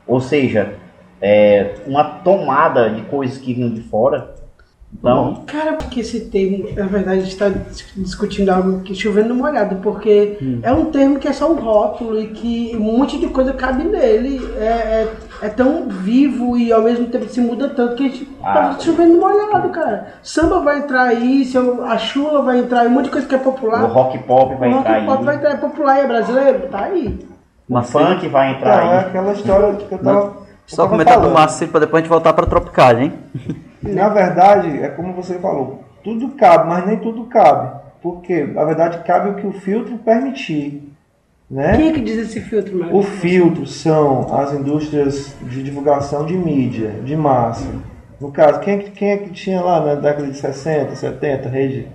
Ou 0.06 0.20
seja, 0.20 0.74
é, 1.20 1.74
uma 1.86 2.04
tomada 2.04 2.88
de 2.88 3.02
coisas 3.02 3.36
que 3.36 3.52
vinham 3.52 3.70
de 3.70 3.82
fora. 3.82 4.37
Então, 4.90 5.42
Cara, 5.46 5.74
porque 5.74 6.00
esse 6.00 6.20
termo, 6.20 6.64
na 6.74 6.86
verdade, 6.86 7.18
a 7.18 7.22
gente 7.22 7.32
está 7.32 7.50
discutindo 7.94 8.48
algo 8.48 8.80
que 8.80 8.94
chovendo 8.94 9.28
no 9.28 9.34
molhado, 9.36 9.76
porque 9.76 10.38
é 10.62 10.72
um 10.72 10.86
termo 10.86 11.18
que 11.18 11.28
é 11.28 11.32
só 11.32 11.52
um 11.52 11.56
rótulo 11.56 12.20
e 12.20 12.28
que 12.28 12.72
um 12.74 12.80
monte 12.98 13.18
de 13.18 13.28
coisa 13.28 13.52
cabe 13.52 13.84
nele. 13.84 14.40
É, 14.58 14.64
é, 14.64 15.08
é 15.42 15.48
tão 15.48 15.88
vivo 15.88 16.56
e 16.56 16.72
ao 16.72 16.82
mesmo 16.82 17.06
tempo 17.06 17.28
se 17.28 17.40
muda 17.40 17.68
tanto 17.68 17.94
que 17.94 18.06
a 18.06 18.08
gente 18.08 18.28
Ah. 18.42 18.52
tá 18.54 18.76
chovendo 18.80 19.20
molhado, 19.20 19.68
cara. 19.68 20.14
Samba 20.22 20.60
vai 20.60 20.78
entrar 20.78 21.04
aí, 21.04 21.44
a 21.86 21.98
chula 21.98 22.42
vai 22.42 22.58
entrar 22.58 22.80
aí, 22.80 22.88
um 22.88 22.90
monte 22.90 23.04
de 23.04 23.10
coisa 23.10 23.26
que 23.26 23.34
é 23.34 23.38
popular. 23.38 23.84
o 23.84 23.86
rock 23.88 24.18
pop 24.20 24.54
vai 24.56 24.68
o 24.68 24.72
rock 24.72 24.88
entrar 24.88 25.06
pop 25.06 25.24
vai 25.24 25.34
aí, 25.34 25.40
entrar, 25.40 25.52
é 25.52 25.56
popular 25.58 25.98
e 25.98 26.00
é 26.00 26.06
brasileiro, 26.06 26.68
tá 26.70 26.80
aí. 26.84 27.18
o 27.68 27.82
funk 27.82 28.26
vai 28.28 28.52
entrar 28.54 28.84
é 28.84 28.88
aí. 28.98 29.04
aquela 29.04 29.32
história 29.32 29.74
que 29.74 29.92
eu 29.92 29.98
tava. 29.98 30.47
Só 30.68 30.86
comentar 30.88 31.14
do 31.16 31.20
falando. 31.22 31.34
Marcelo 31.34 31.70
pra 31.70 31.80
depois 31.80 32.00
a 32.00 32.02
gente 32.04 32.10
voltar 32.10 32.32
pra 32.32 32.46
Tropicália, 32.46 33.04
hein? 33.04 33.12
Na 33.82 34.08
verdade, 34.08 34.68
é 34.82 34.88
como 34.88 35.12
você 35.14 35.38
falou, 35.38 35.82
tudo 36.04 36.28
cabe, 36.30 36.68
mas 36.68 36.86
nem 36.86 36.98
tudo 36.98 37.24
cabe. 37.24 37.78
Porque, 38.02 38.44
na 38.44 38.64
verdade, 38.64 39.02
cabe 39.04 39.30
o 39.30 39.34
que 39.34 39.46
o 39.46 39.52
filtro 39.52 39.98
permitir. 39.98 40.92
Né? 41.50 41.76
Quem 41.76 41.88
é 41.88 41.92
que 41.92 42.00
diz 42.00 42.18
esse 42.18 42.40
filtro, 42.42 42.76
mano? 42.78 42.96
O 42.96 43.02
filtro 43.02 43.66
são 43.66 44.36
as 44.38 44.52
indústrias 44.52 45.34
de 45.42 45.62
divulgação 45.62 46.26
de 46.26 46.36
mídia, 46.36 46.90
de 47.02 47.16
massa. 47.16 47.66
No 48.20 48.30
caso, 48.30 48.60
quem, 48.60 48.74
é 48.74 48.78
que- 48.78 48.90
quem 48.90 49.10
é 49.12 49.16
que 49.16 49.30
tinha 49.30 49.60
lá 49.62 49.80
na 49.80 49.94
década 49.94 50.26
de 50.26 50.36
60, 50.36 50.94
70, 50.94 51.48
Rede 51.48 51.88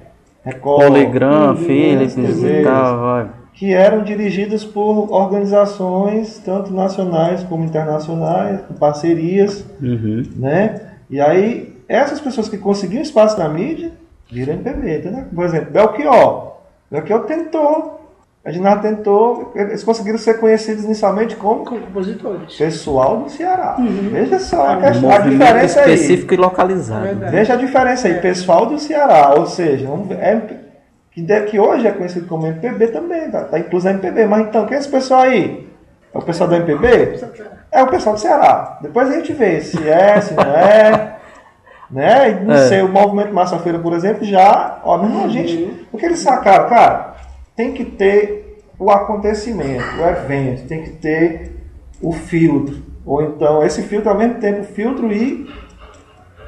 Record, 0.43 0.81
Polygram, 0.87 1.49
Uhum, 1.51 1.55
Philips 1.57 2.15
e 2.17 2.63
tal, 2.63 2.99
vai. 2.99 3.27
Que 3.53 3.71
eram 3.73 4.03
dirigidas 4.03 4.63
por 4.65 5.11
organizações, 5.11 6.39
tanto 6.43 6.73
nacionais 6.73 7.43
como 7.43 7.63
internacionais, 7.63 8.61
com 8.67 8.73
parcerias, 8.73 9.63
Uhum. 9.81 10.23
né? 10.35 10.81
E 11.09 11.21
aí, 11.21 11.75
essas 11.87 12.19
pessoas 12.19 12.49
que 12.49 12.57
conseguiam 12.57 13.01
espaço 13.01 13.37
na 13.37 13.47
mídia, 13.47 13.91
viram 14.31 14.53
MPB, 14.55 14.97
entendeu? 14.97 15.25
Por 15.33 15.45
exemplo, 15.45 15.71
Belchior. 15.71 16.53
Belchior 16.89 17.19
tentou, 17.25 17.99
a 18.45 18.51
Dinar 18.51 18.81
tentou, 18.81 19.51
eles 19.55 19.83
conseguiram 19.83 20.17
ser 20.17 20.39
conhecidos 20.39 20.83
inicialmente 20.83 21.35
como 21.35 21.63
Com 21.63 21.79
compositores. 21.79 22.55
pessoal 22.57 23.17
do 23.17 23.29
Ceará. 23.29 23.77
Veja 24.11 24.39
só 24.39 24.67
a, 24.67 24.77
Um 24.77 24.81
questão, 24.81 25.11
a 25.11 25.17
diferença 25.19 25.79
aí. 25.81 25.93
específico 25.93 26.33
e 26.33 26.37
localizado. 26.37 27.03
Verdade. 27.03 27.31
Veja 27.31 27.53
a 27.53 27.57
diferença 27.57 28.07
aí, 28.07 28.15
pessoal 28.15 28.65
do 28.65 28.79
Ceará, 28.79 29.33
ou 29.37 29.45
seja, 29.45 29.87
MP 29.87 30.55
que, 31.13 31.21
de- 31.21 31.41
que 31.41 31.59
hoje 31.59 31.87
é 31.87 31.91
conhecido 31.91 32.27
como 32.27 32.47
MPB 32.47 32.87
também, 32.87 33.29
tá, 33.29 33.43
tá 33.45 33.59
incluso 33.59 33.85
na 33.85 33.91
MPB, 33.91 34.25
mas 34.25 34.47
então, 34.47 34.65
quem 34.65 34.75
é 34.75 34.79
esse 34.79 34.89
pessoal 34.89 35.21
aí? 35.21 35.67
É 36.13 36.17
o 36.17 36.21
pessoal 36.21 36.49
do 36.49 36.55
MPB? 36.55 37.19
É 37.71 37.81
o 37.83 37.87
pessoal 37.87 38.15
do 38.15 38.21
Ceará. 38.21 38.77
Depois 38.81 39.09
a 39.09 39.13
gente 39.15 39.33
vê 39.33 39.59
se 39.61 39.87
é, 39.89 40.19
se 40.21 40.33
não 40.33 40.43
é. 40.43 41.13
Né? 41.91 42.31
E 42.41 42.45
não 42.45 42.55
É. 42.55 42.67
sei, 42.69 42.81
o 42.81 42.87
movimento 42.87 43.31
Massa 43.33 43.59
Feira, 43.59 43.77
por 43.77 43.93
exemplo, 43.93 44.23
já. 44.25 44.79
Ó, 44.83 44.97
meu 44.97 45.09
irmão, 45.09 45.25
a 45.25 45.29
gente. 45.29 45.85
O 45.91 45.97
que 45.97 46.05
eles 46.07 46.19
sacaram, 46.19 46.67
cara, 46.67 47.13
tem 47.55 47.71
que 47.73 47.85
ter 47.85 48.63
o 48.79 48.89
acontecimento, 48.89 49.83
o 49.99 50.07
evento, 50.07 50.67
tem 50.67 50.81
que 50.83 50.89
ter 50.91 51.55
o 52.01 52.11
filtro. 52.11 52.77
Ou 53.05 53.21
então, 53.21 53.63
esse 53.63 53.83
filtro 53.83 54.09
ao 54.09 54.17
mesmo 54.17 54.35
tempo 54.35 54.63
filtro 54.63 55.11
e. 55.13 55.47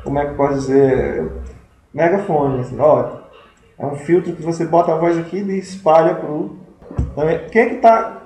Como 0.03 0.17
é 0.17 0.25
que 0.25 0.34
pode 0.34 0.55
dizer? 0.55 1.31
Megafone. 1.93 2.62
Assim, 2.62 2.77
ó, 2.79 3.10
é 3.77 3.86
um 3.86 3.96
filtro 3.96 4.34
que 4.34 4.41
você 4.41 4.65
bota 4.65 4.94
a 4.94 4.98
voz 4.98 5.17
aqui 5.17 5.38
e 5.38 5.58
espalha 5.60 6.15
pro. 6.15 6.58
Então, 7.12 7.27
é- 7.27 7.38
Quem 7.39 7.62
é 7.62 7.70
que 7.70 7.75
tá 7.77 8.22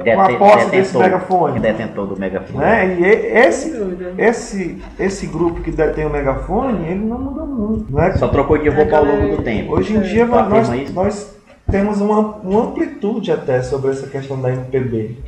uma 0.00 0.26
Deten- 0.26 0.38
posse 0.38 0.70
desse 0.70 0.96
megafone. 0.96 1.52
que 1.54 1.60
detentor 1.60 2.06
do 2.06 2.18
megafone. 2.18 2.58
né? 2.58 2.98
E 2.98 3.04
esse, 3.04 3.72
esse, 4.16 4.82
esse 4.98 5.26
grupo 5.26 5.60
que 5.60 5.70
detém 5.70 6.06
o 6.06 6.10
megafone, 6.10 6.86
ele 6.88 7.04
não 7.04 7.18
mudou 7.18 7.46
muito. 7.46 7.94
Né? 7.94 8.12
Só 8.16 8.28
trocou 8.28 8.56
de 8.56 8.68
roupa 8.70 8.96
ao 8.96 9.04
longo 9.04 9.36
do 9.36 9.42
tempo. 9.42 9.74
Hoje 9.74 9.94
em 9.96 10.00
dia 10.00 10.24
Tu 10.26 10.30
nós, 10.30 10.92
nós 10.94 11.36
temos 11.70 12.00
uma, 12.00 12.18
uma 12.38 12.64
amplitude 12.64 13.30
até 13.30 13.62
sobre 13.62 13.90
essa 13.90 14.06
questão 14.06 14.40
da 14.40 14.50
MPB. 14.50 15.18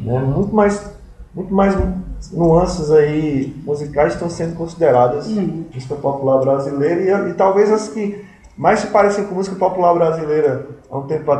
Né? 0.00 0.18
Muito, 0.20 0.54
mais, 0.54 0.94
muito 1.34 1.52
mais 1.52 1.76
nuances 2.32 2.90
aí 2.92 3.52
musicais 3.64 4.12
estão 4.14 4.30
sendo 4.30 4.54
consideradas 4.56 5.28
música 5.28 5.96
popular 5.96 6.38
brasileira 6.38 7.26
e, 7.26 7.30
e 7.30 7.34
talvez 7.34 7.70
as 7.72 7.88
que 7.88 8.24
mais 8.56 8.80
se 8.80 8.88
parecem 8.88 9.24
com 9.24 9.34
música 9.34 9.56
popular 9.56 9.94
brasileira 9.94 10.66
há 10.90 10.98
um 10.98 11.06
tempo 11.06 11.32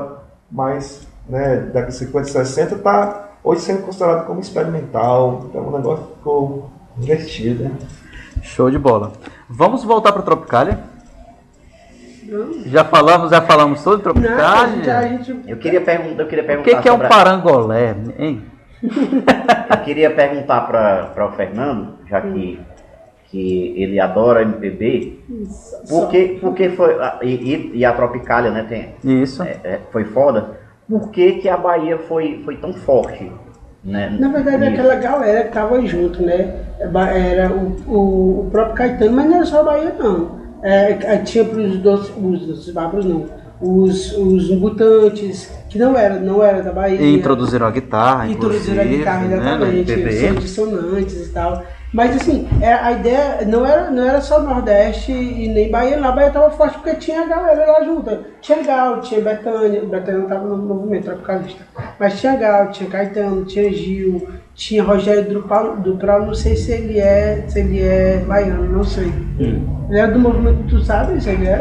mais, 0.50 1.06
né, 1.28 1.56
de 1.56 1.94
50 1.94 2.28
e 2.28 2.32
60, 2.32 2.74
está 2.76 3.28
hoje 3.42 3.62
sendo 3.62 3.82
considerado 3.82 4.26
como 4.26 4.40
experimental. 4.40 5.46
Então 5.48 5.68
o 5.68 5.76
negócio 5.76 6.06
ficou 6.16 6.70
invertido. 6.98 7.64
Né? 7.64 7.72
Show 8.42 8.70
de 8.70 8.78
bola. 8.78 9.12
Vamos 9.48 9.84
voltar 9.84 10.12
pra 10.12 10.22
Tropicália? 10.22 10.78
Já 12.66 12.84
falamos, 12.84 13.30
já 13.30 13.42
falamos 13.42 13.80
sobre 13.80 14.02
Não, 14.20 14.30
a 14.30 14.66
gente, 14.68 14.88
a 14.88 15.00
Tropicália? 15.00 15.24
gente 15.24 15.50
Eu 15.50 15.56
queria 15.56 15.80
perguntar, 15.80 16.22
eu 16.22 16.28
queria 16.28 16.44
O 16.44 16.46
perguntar 16.46 16.70
que, 16.70 16.82
que 16.82 16.88
é 16.88 16.92
um 16.92 16.96
sobre 16.96 17.08
parangolé, 17.08 17.96
hein? 18.18 18.42
Eu 18.82 19.76
queria 19.84 20.10
perguntar 20.10 20.60
para 20.62 21.26
o 21.26 21.32
Fernando, 21.32 21.98
já 22.08 22.20
que, 22.20 22.60
que 23.30 23.74
ele 23.76 24.00
adora 24.00 24.42
MPB, 24.42 25.20
por 25.88 26.08
que, 26.08 26.38
por 26.40 26.54
que 26.54 26.68
foi. 26.70 26.94
a- 26.94 27.18
E, 27.22 27.28
e- 27.34 27.70
e 27.78 27.84
a 27.84 27.92
Tropicália, 27.92 28.50
né? 28.50 28.66
Tem, 28.68 29.22
Isso. 29.22 29.42
é- 29.42 29.56
é, 29.62 29.78
foi 29.92 30.04
foda. 30.04 30.58
Por 30.88 31.10
que, 31.10 31.34
que 31.34 31.48
a 31.48 31.56
Bahia 31.56 31.96
foi, 31.98 32.42
foi 32.44 32.56
tão 32.56 32.72
forte? 32.72 33.30
Né, 33.84 34.14
Na 34.18 34.28
verdade, 34.28 34.56
é 34.56 34.70
nisso? 34.70 34.72
aquela 34.82 34.94
galera 34.96 35.44
que 35.44 35.52
tava 35.52 35.80
junto, 35.86 36.22
né? 36.22 36.54
Era 36.80 37.50
o, 37.52 37.76
o, 37.86 38.40
o 38.46 38.48
próprio 38.50 38.74
Caetano, 38.74 39.12
mas 39.12 39.26
não 39.26 39.36
era 39.36 39.44
só 39.46 39.60
a 39.60 39.62
Bahia, 39.62 39.94
não. 39.98 40.40
É, 40.62 40.90
é, 41.14 41.16
tinha 41.18 41.44
pros 41.44 41.78
doces, 41.78 42.12
os, 42.16 42.48
os 42.48 42.70
bárbaros, 42.70 43.06
não. 43.06 43.24
Os, 43.60 44.12
os 44.16 44.50
mutantes, 44.58 45.50
que 45.68 45.78
não 45.78 45.96
era, 45.96 46.18
não 46.18 46.42
era 46.42 46.62
da 46.62 46.72
Bahia. 46.72 47.00
E 47.00 47.14
introduziram 47.14 47.66
a 47.66 47.70
guitarra, 47.70 48.26
Introduziram 48.28 48.80
a 48.80 48.84
inclusive, 48.84 48.98
guitarra, 48.98 49.26
né, 49.28 49.36
exatamente, 49.36 49.92
MPB. 49.92 50.12
sons 50.28 50.40
dissonantes 50.42 51.26
e 51.28 51.32
tal. 51.32 51.62
Mas 51.92 52.14
assim, 52.14 52.46
é, 52.60 52.72
a 52.72 52.92
ideia 52.92 53.44
não 53.46 53.66
era, 53.66 53.90
não 53.90 54.04
era 54.08 54.20
só 54.20 54.40
Nordeste 54.40 55.10
e 55.10 55.48
nem 55.48 55.70
Bahia. 55.70 55.98
A 55.98 56.12
Bahia 56.12 56.30
tava 56.30 56.50
forte 56.52 56.78
porque 56.78 56.94
tinha 56.96 57.22
a 57.22 57.26
galera 57.26 57.66
lá 57.66 57.82
junto. 57.82 58.16
Tinha 58.40 58.62
Gal, 58.62 59.00
tinha 59.00 59.20
Betânia, 59.20 59.80
Betânia 59.84 60.20
não 60.20 60.28
tava 60.28 60.46
no 60.46 60.56
movimento 60.56 61.04
tropicalista. 61.06 61.64
Mas 61.98 62.20
tinha 62.20 62.36
Gal, 62.36 62.70
tinha 62.70 62.88
Caetano, 62.88 63.44
tinha 63.44 63.72
Gil, 63.72 64.28
tinha 64.54 64.84
Rogério 64.84 65.24
Dupral, 65.32 65.78
Dupral 65.78 66.26
não 66.26 66.34
sei 66.34 66.54
se 66.54 66.70
ele 66.70 67.00
é, 67.00 67.44
se 67.48 67.58
ele 67.58 67.82
é 67.82 68.18
baiano, 68.26 68.70
não 68.70 68.84
sei. 68.84 69.06
Hum. 69.40 69.86
Ele 69.88 69.98
era 69.98 70.12
do 70.12 70.18
movimento, 70.20 70.62
tu 70.68 70.78
sabe 70.84 71.20
se 71.20 71.30
ele 71.30 71.48
é? 71.48 71.60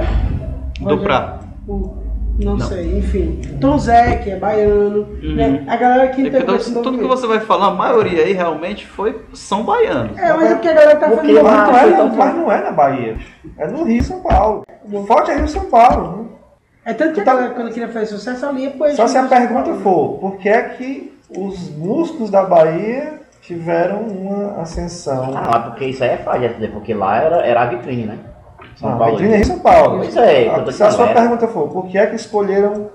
Duprat. 0.79 1.39
O- 1.67 1.98
Não, 2.39 2.57
sei, 2.59 2.97
enfim. 2.97 3.41
Tom 3.59 3.77
Zé, 3.77 4.15
que 4.17 4.31
é 4.31 4.37
baiano. 4.37 5.07
né? 5.21 5.65
A 5.67 5.75
galera 5.75 6.07
que 6.07 6.21
Então, 6.21 6.39
integrou 6.39 6.55
esse 6.55 6.73
tudo 6.73 6.97
que 6.97 7.03
você 7.07 7.27
vai 7.27 7.39
falar, 7.41 7.67
a 7.67 7.71
maioria 7.73 8.23
aí 8.23 8.33
realmente 8.33 8.87
foi, 8.87 9.23
são 9.33 9.63
baianos. 9.63 10.17
É, 10.17 10.33
mas 10.33 10.51
é 10.51 10.55
porque 10.55 10.69
a 10.69 10.73
galera 10.73 10.95
tá 10.95 11.07
lá 11.07 11.15
Mas 11.17 11.27
não, 11.33 11.47
é, 11.47 11.91
tanto. 11.97 12.15
mas 12.15 12.35
não 12.35 12.51
é 12.51 12.63
na 12.63 12.71
Bahia. 12.71 13.17
É 13.57 13.67
no 13.67 13.83
Rio 13.83 14.03
São 14.03 14.21
Paulo. 14.21 14.63
O 14.91 15.05
forte 15.05 15.31
é 15.31 15.35
Rio 15.35 15.47
São 15.49 15.65
Paulo. 15.65 16.17
né? 16.23 16.29
É 16.85 16.93
tanto 16.93 17.13
que 17.13 17.19
a 17.21 17.23
galera, 17.25 17.53
quando 17.53 17.71
queria 17.71 17.89
fazer 17.89 18.05
sucesso, 18.05 18.45
ali 18.45 18.67
é 18.67 18.69
pois. 18.69 18.95
Só 18.95 19.05
se 19.05 19.17
a 19.17 19.23
pergunta 19.23 19.73
for, 19.75 20.17
por 20.19 20.37
que 20.37 20.47
é 20.49 20.61
que 20.69 21.13
os 21.37 21.69
músicos 21.77 22.29
da 22.29 22.43
Bahia 22.43 23.19
tiveram 23.41 23.99
uma 24.01 24.61
ascensão? 24.61 25.31
Ah, 25.35 25.49
mas 25.51 25.63
porque 25.65 25.85
isso 25.85 26.03
aí 26.03 26.11
é 26.11 26.47
dizer, 26.47 26.71
porque 26.71 26.93
lá 26.93 27.17
era, 27.21 27.45
era 27.45 27.61
a 27.61 27.65
vitrine, 27.65 28.05
né? 28.05 28.17
São 28.75 28.89
Ah, 28.89 28.95
Paulo. 28.95 29.11
Vitrine 29.13 29.33
é 29.33 29.37
Rio 29.37 29.45
São 29.45 29.59
Paulo. 29.59 29.97
Pois 29.99 30.17
é, 30.17 30.47
eu 30.47 30.63
tô 30.65 30.71
Se 30.71 30.83
a 30.83 30.91
sua 30.91 31.09
é. 31.09 31.13
pergunta 31.13 31.47
for, 31.47 31.67
por 31.69 31.87
que 31.87 31.97
é 31.97 32.05
que 32.07 32.15
escolheram, 32.15 32.89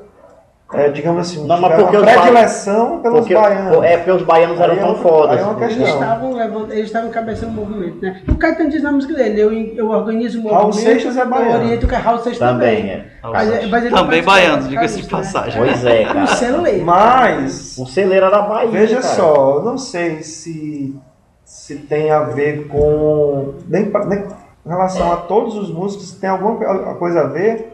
é, 0.73 0.89
digamos 0.89 1.21
assim, 1.21 1.47
Não, 1.47 1.61
mas 1.61 1.75
porque 1.75 1.97
uma 1.97 2.07
os 2.07 2.13
ba- 2.15 2.21
predileção 2.23 2.99
pelos 3.01 3.21
Porque, 3.21 3.35
baianos? 3.35 3.85
é 3.85 3.97
porque 3.99 4.11
os 4.11 4.23
baianos 4.23 4.59
eram 4.61 4.75
é 4.75 4.77
tão 4.79 4.95
fodas. 4.97 5.37
aí 5.37 5.43
é 5.43 5.47
uma 5.47 5.63
Eles 5.65 5.77
questão. 5.77 6.01
estavam 6.01 6.33
levando, 6.33 6.73
eles 6.73 6.87
estavam 6.87 7.09
encabeçando 7.11 7.53
o 7.53 7.55
movimento, 7.67 8.01
né? 8.03 8.23
O 8.29 8.35
Caetano 8.37 8.71
diz 8.71 8.83
na 8.83 8.91
música 8.91 9.15
dele, 9.15 9.41
eu, 9.41 9.53
eu 9.53 9.91
organizo 9.91 10.39
o 10.39 10.43
movimento. 10.43 10.61
Raul 10.61 10.73
Seixas 10.73 11.17
é 11.17 11.25
baiano. 11.25 11.51
Eu 11.53 11.61
oriento 11.61 11.87
o 11.87 11.89
que 11.89 11.95
Raul 11.95 12.19
Seixas 12.21 12.39
Também, 12.39 12.77
também. 12.77 12.91
é. 12.93 13.05
Mas, 13.23 13.69
mas 13.71 13.85
ele 13.85 13.95
Também 13.95 14.23
das 14.23 14.69
diga-se 14.69 14.97
de 14.97 15.03
né? 15.05 15.09
passagem. 15.11 15.63
Pois 15.63 15.85
é, 15.85 16.01
Um 16.11 16.13
cara. 16.13 16.27
celeiro. 16.29 16.85
Mas, 16.85 17.79
O 17.79 17.87
celeiro 17.87 18.27
era 18.27 18.37
da 18.37 18.43
Bahia. 18.43 18.71
veja 18.71 19.01
cara. 19.01 19.15
só, 19.15 19.57
eu 19.59 19.63
não 19.63 19.79
sei 19.79 20.23
se, 20.23 20.97
se 21.45 21.77
tem 21.77 22.11
a 22.11 22.21
ver 22.21 22.67
com. 22.69 23.55
Nem, 23.69 23.93
nem 24.09 24.25
em 24.65 24.69
relação 24.69 25.13
a 25.13 25.17
todos 25.17 25.57
os 25.57 25.71
músicos, 25.71 26.13
tem 26.13 26.29
alguma 26.31 26.57
co- 26.57 26.95
coisa 26.97 27.21
a 27.23 27.27
ver 27.27 27.73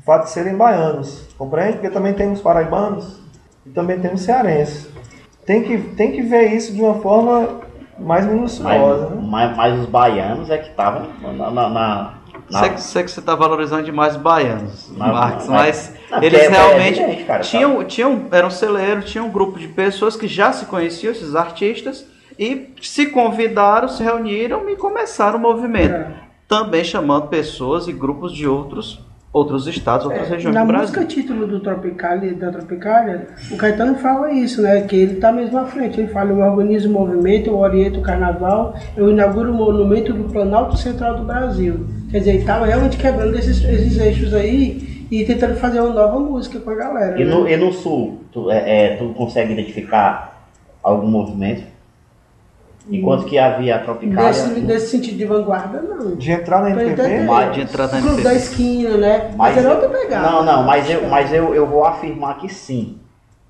o 0.00 0.04
fato 0.04 0.24
de 0.24 0.30
serem 0.30 0.56
baianos. 0.56 1.26
Compreende? 1.36 1.74
Porque 1.74 1.90
também 1.90 2.12
temos 2.14 2.40
paraibanos 2.40 3.20
e 3.66 3.70
também 3.70 3.98
temos 3.98 4.20
cearenses. 4.22 4.88
Tem 5.44 5.62
que, 5.62 5.78
tem 5.78 6.12
que 6.12 6.22
ver 6.22 6.52
isso 6.52 6.72
de 6.74 6.80
uma 6.82 6.94
forma 6.96 7.60
mais 7.98 8.24
minuciosa. 8.26 9.08
Mas, 9.08 9.10
né? 9.10 9.26
mas, 9.28 9.56
mas 9.56 9.80
os 9.80 9.86
baianos 9.86 10.50
é 10.50 10.58
que 10.58 10.68
estavam 10.70 11.08
na. 11.22 11.32
na, 11.32 11.50
na, 11.50 11.68
na- 11.70 12.14
Sei, 12.50 12.70
que- 12.70 12.80
sei 12.80 13.02
que 13.02 13.10
você 13.10 13.20
está 13.20 13.34
valorizando 13.34 13.82
demais 13.82 14.16
os 14.16 14.22
baianos, 14.22 14.90
Não, 14.96 15.08
Marcos, 15.08 15.46
não, 15.48 15.54
mas 15.54 15.92
não, 16.10 16.22
eles 16.22 16.40
é- 16.44 16.48
realmente 16.48 16.98
é 17.00 17.14
cara, 17.24 17.40
tinham, 17.42 17.84
tinham, 17.84 18.22
eram 18.32 18.48
celeiros, 18.50 19.04
tinham 19.10 19.26
um 19.26 19.30
grupo 19.30 19.58
de 19.58 19.68
pessoas 19.68 20.16
que 20.16 20.26
já 20.26 20.50
se 20.50 20.64
conheciam, 20.64 21.10
esses 21.12 21.34
artistas, 21.34 22.06
E 22.38 22.72
se 22.80 23.06
convidaram, 23.06 23.88
se 23.88 24.00
reuniram 24.02 24.66
e 24.70 24.76
começaram 24.76 25.38
o 25.38 25.42
movimento. 25.42 25.92
É. 25.94 26.27
Também 26.48 26.82
chamando 26.82 27.28
pessoas 27.28 27.86
e 27.88 27.92
grupos 27.92 28.32
de 28.32 28.46
outros, 28.46 29.04
outros 29.30 29.66
estados, 29.66 30.06
outras 30.06 30.30
regiões 30.30 30.54
Na 30.54 30.64
do 30.64 30.72
música 30.72 31.00
Brasil. 31.00 31.08
título 31.08 31.46
do 31.46 31.60
Tropicália, 31.60 32.32
da 32.32 32.50
Tropicália, 32.50 33.28
o 33.50 33.56
Caetano 33.58 33.96
fala 33.96 34.32
isso, 34.32 34.62
né? 34.62 34.80
Que 34.80 34.96
ele 34.96 35.12
está 35.14 35.30
mesmo 35.30 35.58
à 35.58 35.66
frente. 35.66 36.00
Ele 36.00 36.08
fala, 36.08 36.30
eu 36.30 36.38
organizo 36.38 36.88
o 36.88 36.92
movimento, 36.92 37.50
eu 37.50 37.58
oriento 37.58 38.00
o 38.00 38.02
carnaval, 38.02 38.74
eu 38.96 39.10
inauguro 39.10 39.52
o 39.52 39.54
monumento 39.54 40.14
do 40.14 40.24
Planalto 40.24 40.74
Central 40.78 41.18
do 41.18 41.24
Brasil. 41.24 41.86
Quer 42.10 42.20
dizer, 42.20 42.30
ele 42.30 42.38
estava 42.38 42.64
realmente 42.64 42.96
quebrando 42.96 43.36
esses, 43.36 43.62
esses 43.62 43.98
eixos 43.98 44.32
aí 44.32 45.06
e 45.10 45.24
tentando 45.24 45.54
fazer 45.56 45.80
uma 45.80 45.92
nova 45.92 46.18
música 46.18 46.58
com 46.60 46.70
a 46.70 46.74
galera. 46.74 47.20
E 47.20 47.24
né? 47.24 47.30
no, 47.30 47.46
e 47.46 47.56
no 47.58 47.72
sul, 47.74 48.20
tu, 48.32 48.50
é, 48.50 48.94
é, 48.94 48.96
tu 48.96 49.12
consegue 49.14 49.52
identificar 49.52 50.48
algum 50.82 51.08
movimento? 51.08 51.62
Enquanto 52.90 53.26
que 53.26 53.38
havia 53.38 53.76
a 53.76 53.78
Tropicália. 53.80 54.28
Nesse, 54.28 54.60
nesse 54.60 54.86
sentido 54.90 55.18
de 55.18 55.24
vanguarda, 55.26 55.82
não. 55.82 56.16
De 56.16 56.30
entrar 56.30 56.62
na 56.62 56.70
Mas- 57.26 57.52
De 57.54 57.60
entrar 57.60 57.86
na 57.92 58.22
da 58.22 58.34
esquina, 58.34 58.96
né? 58.96 59.30
Mas, 59.36 59.56
era 59.56 59.70
outra 59.74 59.88
pegada. 59.88 60.30
Não, 60.30 60.44
não, 60.44 60.62
mas 60.64 60.88
eu, 60.88 61.06
mas 61.08 61.32
eu, 61.32 61.54
eu 61.54 61.66
vou 61.66 61.84
afirmar 61.84 62.38
que 62.38 62.48
sim. 62.48 62.96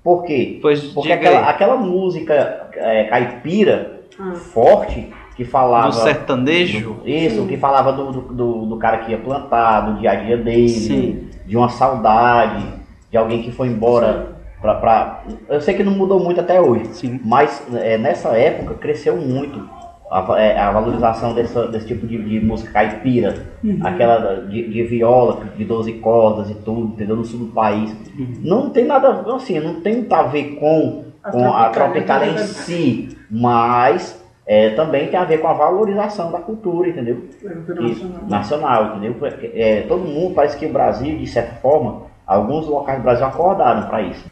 Por 0.03 0.23
quê? 0.23 0.59
Pois 0.61 0.81
Porque 0.93 1.11
aquela, 1.11 1.39
aí. 1.39 1.45
aquela 1.49 1.77
música 1.77 2.67
é, 2.73 3.03
caipira 3.05 3.99
Ah. 4.19 4.33
forte 4.35 5.09
que 5.35 5.45
falava. 5.45 5.87
Do 5.89 5.95
sertanejo? 5.95 6.93
do- 6.95 7.09
isso, 7.09 7.45
que 7.45 7.55
falava 7.55 7.93
do, 7.93 8.11
do, 8.11 8.65
do- 8.65 8.77
cara 8.77 8.97
que 8.99 9.11
ia 9.11 9.17
plantar, 9.17 9.81
do 9.81 9.99
dia 9.99 10.11
a 10.11 10.15
dia 10.15 10.35
dele, 10.37 10.67
Sim. 10.69 11.27
de 11.45 11.55
uma 11.55 11.69
saudade, 11.69 12.65
de 13.09 13.17
alguém 13.17 13.41
que 13.41 13.51
foi 13.51 13.67
embora 13.69 14.38
pra. 14.61 14.75
pra... 14.75 15.23
Eu 15.47 15.61
sei 15.61 15.73
que 15.73 15.83
não 15.83 15.91
mudou 15.93 16.19
muito 16.19 16.39
até 16.41 16.59
hoje. 16.61 16.85
Sim. 16.93 17.19
Mas 17.23 17.61
é, 17.73 17.97
nessa 17.97 18.29
época 18.37 18.75
cresceu 18.75 19.15
muito 19.17 19.67
a, 20.11 20.39
é, 20.41 20.57
a 20.59 20.71
valorização 20.71 21.33
dessa- 21.33 21.67
desse 21.67 21.87
tipo 21.87 22.07
de, 22.07 22.17
de 22.23 22.39
música 22.39 22.71
caipira, 22.71 23.35
aquela 23.83 24.41
de, 24.47 24.67
de 24.69 24.83
viola, 24.83 25.43
de 25.55 25.63
12 25.65 25.93
cordas 25.93 26.49
e 26.49 26.55
tudo, 26.55 26.93
entendeu? 26.93 27.15
No 27.15 27.25
sul 27.25 27.41
do 27.41 27.45
país. 27.53 27.95
Não 28.43 28.69
tem 28.69 28.85
nada, 28.85 29.09
assim, 29.35 29.59
não 29.59 29.81
tem 29.81 30.05
a 30.09 30.23
ver 30.23 30.55
com, 30.55 31.03
A 31.23 31.29
com 31.31 31.53
a 31.53 31.69
Tropicália 31.69 32.29
em 32.31 32.33
né? 32.33 32.37
si, 32.39 33.17
mas 33.29 34.19
é, 34.47 34.71
também 34.71 35.07
tem 35.09 35.19
a 35.19 35.25
ver 35.25 35.37
com 35.39 35.47
a 35.47 35.53
valorização 35.53 36.31
da 36.31 36.39
cultura, 36.39 36.89
entendeu? 36.89 37.25
Cultura 37.39 37.83
E- 37.83 38.07
nacional. 38.27 38.97
entendeu? 38.97 39.15
É, 39.53 39.81
todo 39.87 40.01
mundo, 40.01 40.33
parece 40.33 40.57
que 40.57 40.65
o 40.65 40.73
Brasil, 40.73 41.17
de 41.19 41.27
certa 41.27 41.53
forma, 41.57 42.03
alguns 42.25 42.65
locais 42.67 42.97
do 42.97 43.03
Brasil 43.03 43.25
acordaram 43.27 43.87
para 43.87 44.01
isso. 44.01 44.25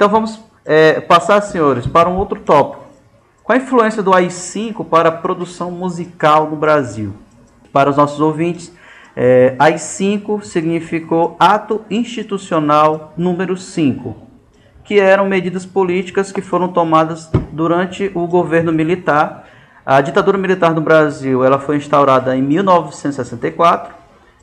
Então 0.00 0.08
vamos 0.08 0.42
é, 0.64 0.98
passar, 0.98 1.42
senhores, 1.42 1.86
para 1.86 2.08
um 2.08 2.16
outro 2.16 2.40
tópico. 2.40 2.86
Qual 3.42 3.54
a 3.54 3.60
influência 3.60 4.02
do 4.02 4.14
AI-5 4.14 4.86
para 4.86 5.10
a 5.10 5.12
produção 5.12 5.70
musical 5.70 6.48
no 6.48 6.56
Brasil? 6.56 7.12
Para 7.70 7.90
os 7.90 7.98
nossos 7.98 8.18
ouvintes, 8.18 8.72
é, 9.14 9.54
AI-5 9.58 10.42
significou 10.42 11.36
Ato 11.38 11.84
Institucional 11.90 13.12
número 13.14 13.58
5, 13.58 14.16
que 14.84 14.98
eram 14.98 15.28
medidas 15.28 15.66
políticas 15.66 16.32
que 16.32 16.40
foram 16.40 16.68
tomadas 16.68 17.30
durante 17.52 18.10
o 18.14 18.26
governo 18.26 18.72
militar. 18.72 19.46
A 19.84 20.00
ditadura 20.00 20.38
militar 20.38 20.72
no 20.72 20.80
Brasil 20.80 21.44
ela 21.44 21.58
foi 21.58 21.76
instaurada 21.76 22.34
em 22.34 22.40
1964 22.40 23.92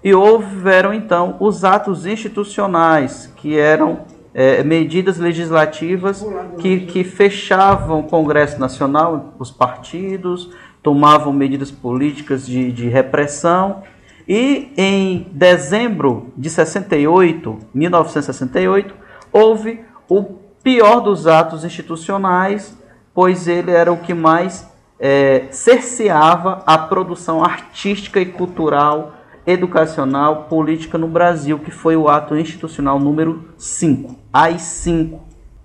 e 0.04 0.14
houveram 0.14 0.94
então 0.94 1.36
os 1.40 1.64
atos 1.64 2.06
institucionais, 2.06 3.34
que 3.38 3.58
eram 3.58 4.06
é, 4.38 4.64
medidas 4.64 5.18
legislativas 5.18 6.24
que, 6.60 6.82
que 6.82 7.04
fechavam 7.04 8.02
o 8.02 8.04
Congresso 8.04 8.60
Nacional, 8.60 9.34
os 9.40 9.50
partidos, 9.50 10.52
tomavam 10.84 11.34
medidas 11.34 11.72
políticas 11.72 12.46
de, 12.46 12.72
de 12.72 12.88
repressão. 12.88 13.82
E 14.28 14.72
em 14.78 15.26
dezembro 15.32 16.32
de 16.38 16.52
68, 16.52 17.58
1968, 17.74 18.94
houve 19.32 19.80
o 20.08 20.24
pior 20.62 21.00
dos 21.00 21.26
atos 21.26 21.66
institucionais, 21.66 22.78
pois 23.16 23.48
ele 23.48 23.72
era 23.72 23.92
o 23.92 23.98
que 23.98 24.14
mais 24.14 24.72
é, 25.00 25.48
cerceava 25.50 26.62
a 26.64 26.78
produção 26.78 27.44
artística 27.44 28.20
e 28.20 28.26
cultural, 28.28 29.14
educacional, 29.48 30.44
política 30.44 30.98
no 30.98 31.08
Brasil, 31.08 31.58
que 31.58 31.72
foi 31.72 31.96
o 31.96 32.10
ato 32.10 32.36
institucional 32.36 33.00
número 33.00 33.46
5, 33.58 34.14
AI-5, 34.34 35.20